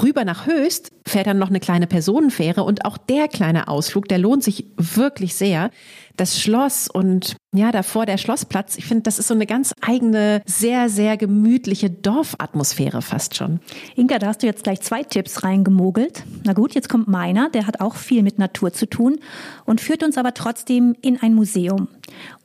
Rüber 0.02 0.26
nach 0.26 0.46
Höchst 0.46 0.92
fährt 1.06 1.28
dann 1.28 1.40
noch 1.40 1.50
eine 1.50 1.60
kleine 1.60 1.88
Personenfähre 1.88 2.64
und 2.64 2.86
auch 2.86 2.98
der 2.98 3.28
kleine 3.28 3.68
Ausflug, 3.68 4.08
der 4.08 4.18
lohnt 4.20 4.44
sich 4.44 4.66
wirklich 4.78 5.36
sehr. 5.36 5.72
Das 6.16 6.40
Schloss 6.40 6.88
und 6.88 7.36
ja, 7.56 7.72
davor 7.72 8.06
der 8.06 8.18
Schlossplatz, 8.18 8.78
ich 8.78 8.86
finde, 8.86 9.04
das 9.04 9.20
ist 9.20 9.28
so 9.28 9.34
eine 9.34 9.46
ganz 9.46 9.74
eigene, 9.82 10.42
sehr, 10.46 10.90
sehr 10.90 11.18
gemütliche 11.18 11.90
Dorfatmosphäre 11.90 13.02
fast 13.02 13.36
schon. 13.36 13.60
Inga, 13.96 14.20
da 14.20 14.28
hast 14.28 14.44
du 14.44 14.48
jetzt 14.48 14.64
gleich 14.64 14.82
zwei 14.82 15.04
Tipps 15.04 15.44
reingemogelt. 15.44 16.24
Na 16.44 16.54
gut, 16.54 16.76
jetzt 16.76 16.90
kommt 16.90 17.08
meiner, 17.08 17.50
der 17.50 17.66
hat 17.66 17.80
auch 17.80 17.96
viel 17.96 18.22
mit 18.22 18.38
Natur 18.38 18.74
zu 18.74 18.88
tun 18.88 19.18
und 19.66 19.82
führt 19.82 20.04
uns 20.04 20.18
aber 20.18 20.34
trotzdem 20.34 20.96
in 21.02 21.20
ein 21.22 21.34
Museum. 21.34 21.88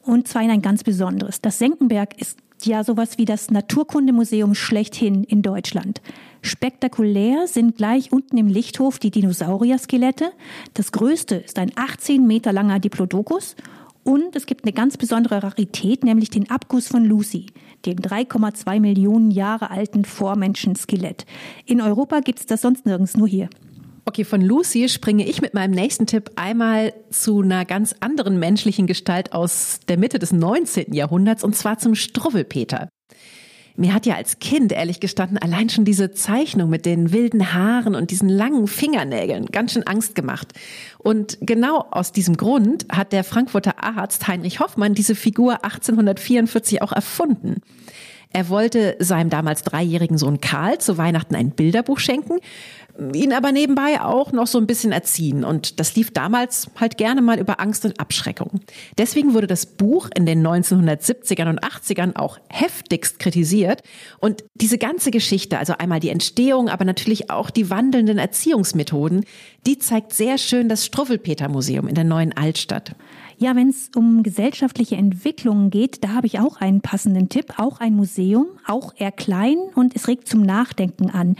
Und 0.03 0.28
zwar 0.28 0.43
in 0.43 0.51
ein 0.51 0.62
ganz 0.62 0.85
besonderes. 0.85 1.41
Das 1.41 1.59
Senckenberg 1.59 2.20
ist 2.20 2.39
ja 2.62 2.85
sowas 2.85 3.18
wie 3.18 3.24
das 3.24 3.51
Naturkundemuseum 3.51 4.55
schlechthin 4.55 5.24
in 5.24 5.43
Deutschland. 5.43 6.01
Spektakulär 6.45 7.47
sind 7.47 7.78
gleich 7.78 8.12
unten 8.12 8.36
im 8.36 8.49
Lichthof 8.49 8.99
die 8.99 9.11
Dinosaurier-Skelette. 9.11 10.30
Das 10.74 10.92
größte 10.92 11.36
ist 11.36 11.59
ein 11.59 11.72
18 11.74 12.26
Meter 12.26 12.53
langer 12.53 12.80
Diplodocus 12.80 13.57
und 14.03 14.36
es 14.36 14.45
gibt 14.45 14.64
eine 14.64 14.74
ganz 14.74 14.99
besondere 14.99 15.42
Rarität, 15.42 16.05
nämlich 16.05 16.28
den 16.28 16.51
Abguss 16.51 16.86
von 16.86 17.03
Lucy, 17.03 17.47
dem 17.86 17.97
3,2 17.97 18.78
Millionen 18.78 19.30
Jahre 19.30 19.70
alten 19.70 20.05
Vormenschenskelett. 20.05 21.24
In 21.64 21.80
Europa 21.80 22.20
gibt 22.20 22.40
es 22.40 22.47
das 22.47 22.61
sonst 22.61 22.84
nirgends, 22.84 23.16
nur 23.16 23.26
hier. 23.26 23.49
Okay, 24.05 24.24
von 24.24 24.42
Lucy 24.42 24.90
springe 24.90 25.26
ich 25.26 25.40
mit 25.40 25.55
meinem 25.55 25.70
nächsten 25.70 26.05
Tipp 26.05 26.30
einmal 26.36 26.92
zu 27.09 27.40
einer 27.40 27.64
ganz 27.64 27.95
anderen 28.01 28.38
menschlichen 28.38 28.86
Gestalt 28.86 29.32
aus 29.32 29.80
der 29.88 29.97
Mitte 29.97 30.18
des 30.18 30.30
19. 30.30 30.92
Jahrhunderts 30.92 31.42
und 31.42 31.57
zwar 31.57 31.78
zum 31.78 31.95
Struwwelpeter. 31.95 32.90
Mir 33.77 33.93
hat 33.93 34.07
ja 34.07 34.14
als 34.14 34.39
Kind, 34.39 34.70
ehrlich 34.70 35.01
gestanden, 35.01 35.37
allein 35.37 35.68
schon 35.68 35.85
diese 35.85 36.12
Zeichnung 36.12 36.70
mit 36.70 36.87
den 36.87 37.12
wilden 37.12 37.53
Haaren 37.53 37.97
und 37.97 38.12
diesen 38.12 38.29
langen 38.29 38.68
Fingernägeln 38.68 39.47
ganz 39.47 39.72
schön 39.72 39.85
Angst 39.85 40.14
gemacht. 40.14 40.53
Und 40.99 41.39
genau 41.41 41.85
aus 41.91 42.12
diesem 42.12 42.37
Grund 42.37 42.87
hat 42.93 43.12
der 43.12 43.25
Frankfurter 43.25 43.83
Arzt 43.83 44.29
Heinrich 44.29 44.61
Hoffmann 44.61 44.95
diese 44.95 45.16
Figur 45.16 45.64
1844 45.64 46.83
auch 46.83 46.93
erfunden. 46.93 47.62
Er 48.33 48.49
wollte 48.49 48.97
seinem 48.99 49.31
damals 49.31 49.62
dreijährigen 49.62 50.18
Sohn 50.18 50.41
Karl 50.41 50.79
zu 50.79 50.99
Weihnachten 50.99 51.37
ein 51.37 51.51
Bilderbuch 51.51 52.01
schenken, 52.01 52.39
ihn 53.12 53.32
aber 53.32 53.53
nebenbei 53.53 54.01
auch 54.01 54.32
noch 54.32 54.47
so 54.47 54.59
ein 54.59 54.66
bisschen 54.66 54.92
erziehen. 54.92 55.45
Und 55.45 55.80
das 55.80 55.97
lief 55.97 56.12
damals 56.12 56.70
halt 56.78 56.97
gerne 56.97 57.22
mal 57.22 57.38
über 57.38 57.61
Angst 57.61 57.84
und 57.84 57.99
Abschreckung. 57.99 58.61
Deswegen 58.99 59.34
wurde 59.34 59.47
das 59.47 59.66
Buch 59.66 60.09
in 60.14 60.26
den 60.26 60.47
1970ern 60.47 61.49
und 61.49 61.64
80ern 61.64 62.16
auch 62.16 62.38
heftigst 62.49 63.18
kritisiert. 63.18 63.82
Und 64.20 64.45
diese 64.55 64.78
ganze 64.78 65.11
Geschichte, 65.11 65.59
also 65.59 65.74
einmal 65.78 66.01
die 66.01 66.11
Entstehung, 66.11 66.68
aber 66.68 66.84
natürlich 66.84 67.30
auch 67.30 67.51
die 67.51 67.70
wandelnden 67.70 68.18
Erziehungsmethoden, 68.18 69.24
die 69.66 69.78
zeigt 69.78 70.12
sehr 70.12 70.38
schön 70.38 70.68
das 70.68 70.86
Struffelpeter-Museum 70.86 71.88
in 71.88 71.95
der 71.95 72.05
neuen 72.05 72.36
Altstadt. 72.36 72.95
Ja, 73.38 73.57
wenn 73.57 73.70
es 73.70 73.90
um 73.97 74.22
gesellschaftliche 74.22 74.97
Entwicklungen 74.97 75.70
geht, 75.70 76.05
da 76.05 76.11
habe 76.11 76.28
ich 76.28 76.38
auch 76.38 76.59
einen 76.59 76.80
passenden 76.80 77.28
Tipp. 77.28 77.55
Auch 77.57 77.80
ein 77.80 77.95
Museum, 77.97 78.47
auch 78.66 78.95
eher 78.97 79.11
klein 79.11 79.57
und 79.74 79.97
es 79.97 80.07
regt 80.07 80.28
zum 80.28 80.42
Nachdenken 80.42 81.11
an. 81.11 81.34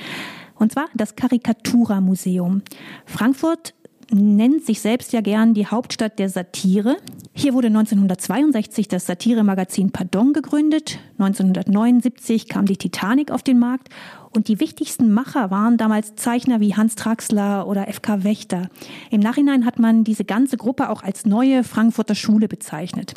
Und 0.55 0.73
zwar 0.73 0.87
das 0.95 1.17
Karikatura 1.17 2.01
Museum. 2.01 2.63
Frankfurt 3.07 3.75
nennt 4.11 4.65
sich 4.65 4.81
selbst 4.81 5.13
ja 5.13 5.21
gern 5.21 5.55
die 5.55 5.67
Hauptstadt 5.67 6.19
der 6.19 6.29
Satire. 6.29 6.97
Hier 7.33 7.55
wurde 7.55 7.69
1962 7.69 8.89
das 8.89 9.07
Satiremagazin 9.07 9.91
Pardon 9.91 10.33
gegründet. 10.33 10.99
1979 11.19 12.49
kam 12.49 12.67
die 12.67 12.77
Titanic 12.77 13.31
auf 13.31 13.43
den 13.43 13.59
Markt 13.59 13.89
und 14.35 14.49
die 14.49 14.61
wichtigsten 14.61 15.13
Macher 15.13 15.51
waren 15.51 15.77
damals 15.77 16.17
Zeichner 16.17 16.61
wie 16.61 16.75
Hans 16.75 16.97
Traxler 16.97 17.67
oder 17.67 17.87
FK 17.87 18.25
Wächter. 18.25 18.69
Im 19.11 19.21
Nachhinein 19.21 19.65
hat 19.65 19.79
man 19.79 20.05
diese 20.05 20.25
ganze 20.25 20.57
Gruppe 20.57 20.91
auch 20.91 21.03
als 21.03 21.25
neue 21.25 21.65
Frankfurter 21.65 22.15
Schule 22.15 22.49
bezeichnet. 22.49 23.15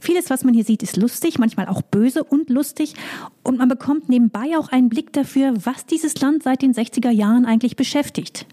Vieles, 0.00 0.30
was 0.30 0.44
man 0.44 0.54
hier 0.54 0.64
sieht, 0.64 0.82
ist 0.82 0.96
lustig, 0.96 1.38
manchmal 1.38 1.66
auch 1.66 1.82
böse 1.82 2.22
und 2.22 2.48
lustig. 2.48 2.94
Und 3.42 3.58
man 3.58 3.68
bekommt 3.68 4.08
nebenbei 4.08 4.56
auch 4.56 4.68
einen 4.68 4.88
Blick 4.88 5.12
dafür, 5.12 5.54
was 5.64 5.86
dieses 5.86 6.20
Land 6.20 6.44
seit 6.44 6.62
den 6.62 6.74
60er 6.74 7.10
Jahren 7.10 7.44
eigentlich 7.44 7.76
beschäftigt. 7.76 8.46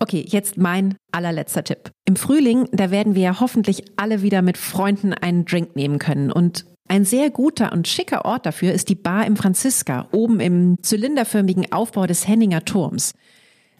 Okay, 0.00 0.24
jetzt 0.26 0.56
mein 0.56 0.96
allerletzter 1.12 1.64
Tipp. 1.64 1.90
Im 2.04 2.16
Frühling, 2.16 2.68
da 2.72 2.90
werden 2.90 3.14
wir 3.14 3.22
ja 3.22 3.40
hoffentlich 3.40 3.84
alle 3.96 4.22
wieder 4.22 4.42
mit 4.42 4.58
Freunden 4.58 5.14
einen 5.14 5.44
Drink 5.44 5.76
nehmen 5.76 5.98
können. 5.98 6.32
Und 6.32 6.66
ein 6.94 7.04
sehr 7.04 7.30
guter 7.30 7.72
und 7.72 7.88
schicker 7.88 8.24
Ort 8.24 8.46
dafür 8.46 8.72
ist 8.72 8.88
die 8.88 8.94
Bar 8.94 9.26
im 9.26 9.36
Franziska, 9.36 10.06
oben 10.12 10.38
im 10.38 10.78
zylinderförmigen 10.80 11.72
Aufbau 11.72 12.06
des 12.06 12.28
Henninger 12.28 12.64
Turms. 12.64 13.14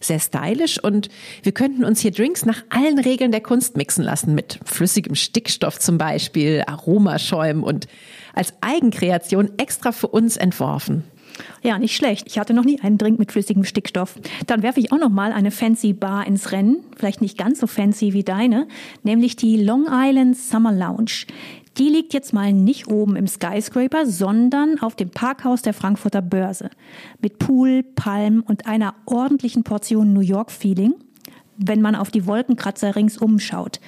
Sehr 0.01 0.19
stylisch 0.19 0.83
und 0.83 1.09
wir 1.45 1.53
könnten 1.53 1.85
uns 1.85 2.01
hier 2.01 2.11
Drinks 2.11 2.45
nach 2.45 2.65
allen 2.71 2.99
Regeln 2.99 3.31
der 3.31 3.41
Kunst 3.41 3.77
mixen 3.77 4.03
lassen, 4.03 4.35
mit 4.35 4.59
flüssigem 4.65 5.15
Stickstoff 5.15 5.79
zum 5.79 5.97
Beispiel, 5.97 6.65
Aromaschäumen 6.67 7.63
und 7.63 7.87
als 8.35 8.53
Eigenkreation 8.61 9.53
extra 9.59 9.93
für 9.93 10.09
uns 10.09 10.37
entworfen. 10.37 11.05
Ja, 11.63 11.79
nicht 11.79 11.97
schlecht. 11.97 12.27
Ich 12.27 12.39
hatte 12.39 12.53
noch 12.53 12.65
nie 12.65 12.81
einen 12.81 12.99
Drink 12.99 13.19
mit 13.19 13.31
flüssigem 13.31 13.65
Stickstoff. 13.65 14.19
Dann 14.47 14.63
werfe 14.63 14.81
ich 14.81 14.93
auch 14.93 14.99
noch 14.99 15.09
mal 15.09 15.33
eine 15.33 15.53
fancy 15.53 15.93
Bar 15.93 16.27
ins 16.27 16.51
Rennen, 16.51 16.79
vielleicht 16.97 17.21
nicht 17.21 17.39
ganz 17.39 17.61
so 17.61 17.67
fancy 17.69 18.13
wie 18.13 18.25
deine, 18.25 18.67
nämlich 19.05 19.37
die 19.37 19.57
Long 19.57 19.87
Island 19.89 20.37
Summer 20.37 20.73
Lounge. 20.73 21.27
Die 21.79 21.89
liegt 21.89 22.15
jetzt 22.15 22.33
mal 22.33 22.53
nicht 22.53 22.87
oben 22.87 23.17
im 23.17 23.27
Skyscraper, 23.27 24.07
sondern 24.07 24.81
auf 24.81 24.95
dem 24.95 25.11
Parkhaus 25.11 25.63
der 25.63 25.75
Frankfurter 25.75 26.23
Börse. 26.23 26.71
Mit 27.21 27.39
Pool, 27.39 27.83
Palm 27.83 28.45
und 28.47 28.67
einer 28.67 28.95
ordentlichen 29.07 29.65
Portion 29.65 30.13
New 30.13 30.21
York-Feeling, 30.21 30.95
wenn 31.57 31.83
man 31.83 31.97
auf 31.97 32.11
die 32.11 32.27
Wolkenkratzer 32.27 32.95
ringsum 32.95 33.41
schaut. 33.41 33.81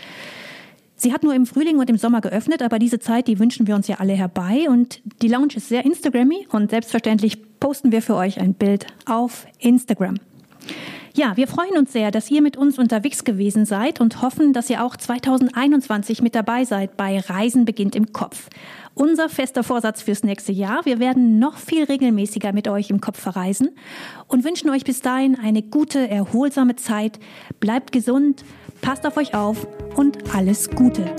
Sie 0.96 1.12
hat 1.12 1.22
nur 1.22 1.34
im 1.34 1.46
Frühling 1.46 1.78
und 1.78 1.90
im 1.90 1.98
Sommer 1.98 2.22
geöffnet, 2.22 2.62
aber 2.62 2.78
diese 2.78 2.98
Zeit, 2.98 3.28
die 3.28 3.38
wünschen 3.38 3.66
wir 3.66 3.76
uns 3.76 3.86
ja 3.86 3.96
alle 3.96 4.14
herbei. 4.14 4.66
Und 4.68 5.02
die 5.22 5.28
Lounge 5.28 5.54
ist 5.56 5.68
sehr 5.68 5.84
Instagrammy 5.84 6.48
und 6.50 6.70
selbstverständlich 6.70 7.60
posten 7.60 7.92
wir 7.92 8.02
für 8.02 8.16
euch 8.16 8.40
ein 8.40 8.54
Bild 8.54 8.86
auf 9.04 9.46
Instagram. 9.58 10.16
Ja, 11.14 11.36
wir 11.36 11.48
freuen 11.48 11.78
uns 11.78 11.92
sehr, 11.92 12.10
dass 12.10 12.30
ihr 12.30 12.42
mit 12.42 12.58
uns 12.58 12.78
unterwegs 12.78 13.24
gewesen 13.24 13.64
seid 13.64 14.00
und 14.00 14.20
hoffen, 14.20 14.52
dass 14.52 14.68
ihr 14.68 14.84
auch 14.84 14.96
2021 14.96 16.20
mit 16.20 16.34
dabei 16.34 16.64
seid 16.64 16.96
bei 16.98 17.18
Reisen 17.18 17.64
beginnt 17.64 17.96
im 17.96 18.12
Kopf. 18.12 18.50
Unser 18.94 19.28
fester 19.28 19.62
Vorsatz 19.62 20.02
fürs 20.02 20.24
nächste 20.24 20.52
Jahr. 20.52 20.84
Wir 20.84 20.98
werden 20.98 21.38
noch 21.38 21.56
viel 21.56 21.84
regelmäßiger 21.84 22.52
mit 22.52 22.68
euch 22.68 22.90
im 22.90 23.00
Kopf 23.00 23.18
verreisen 23.18 23.70
und 24.26 24.44
wünschen 24.44 24.70
euch 24.70 24.84
bis 24.84 25.00
dahin 25.00 25.38
eine 25.38 25.62
gute, 25.62 26.08
erholsame 26.08 26.76
Zeit. 26.76 27.18
Bleibt 27.60 27.92
gesund, 27.92 28.44
passt 28.82 29.06
auf 29.06 29.16
euch 29.16 29.34
auf 29.34 29.66
und 29.96 30.34
alles 30.34 30.70
Gute. 30.70 31.14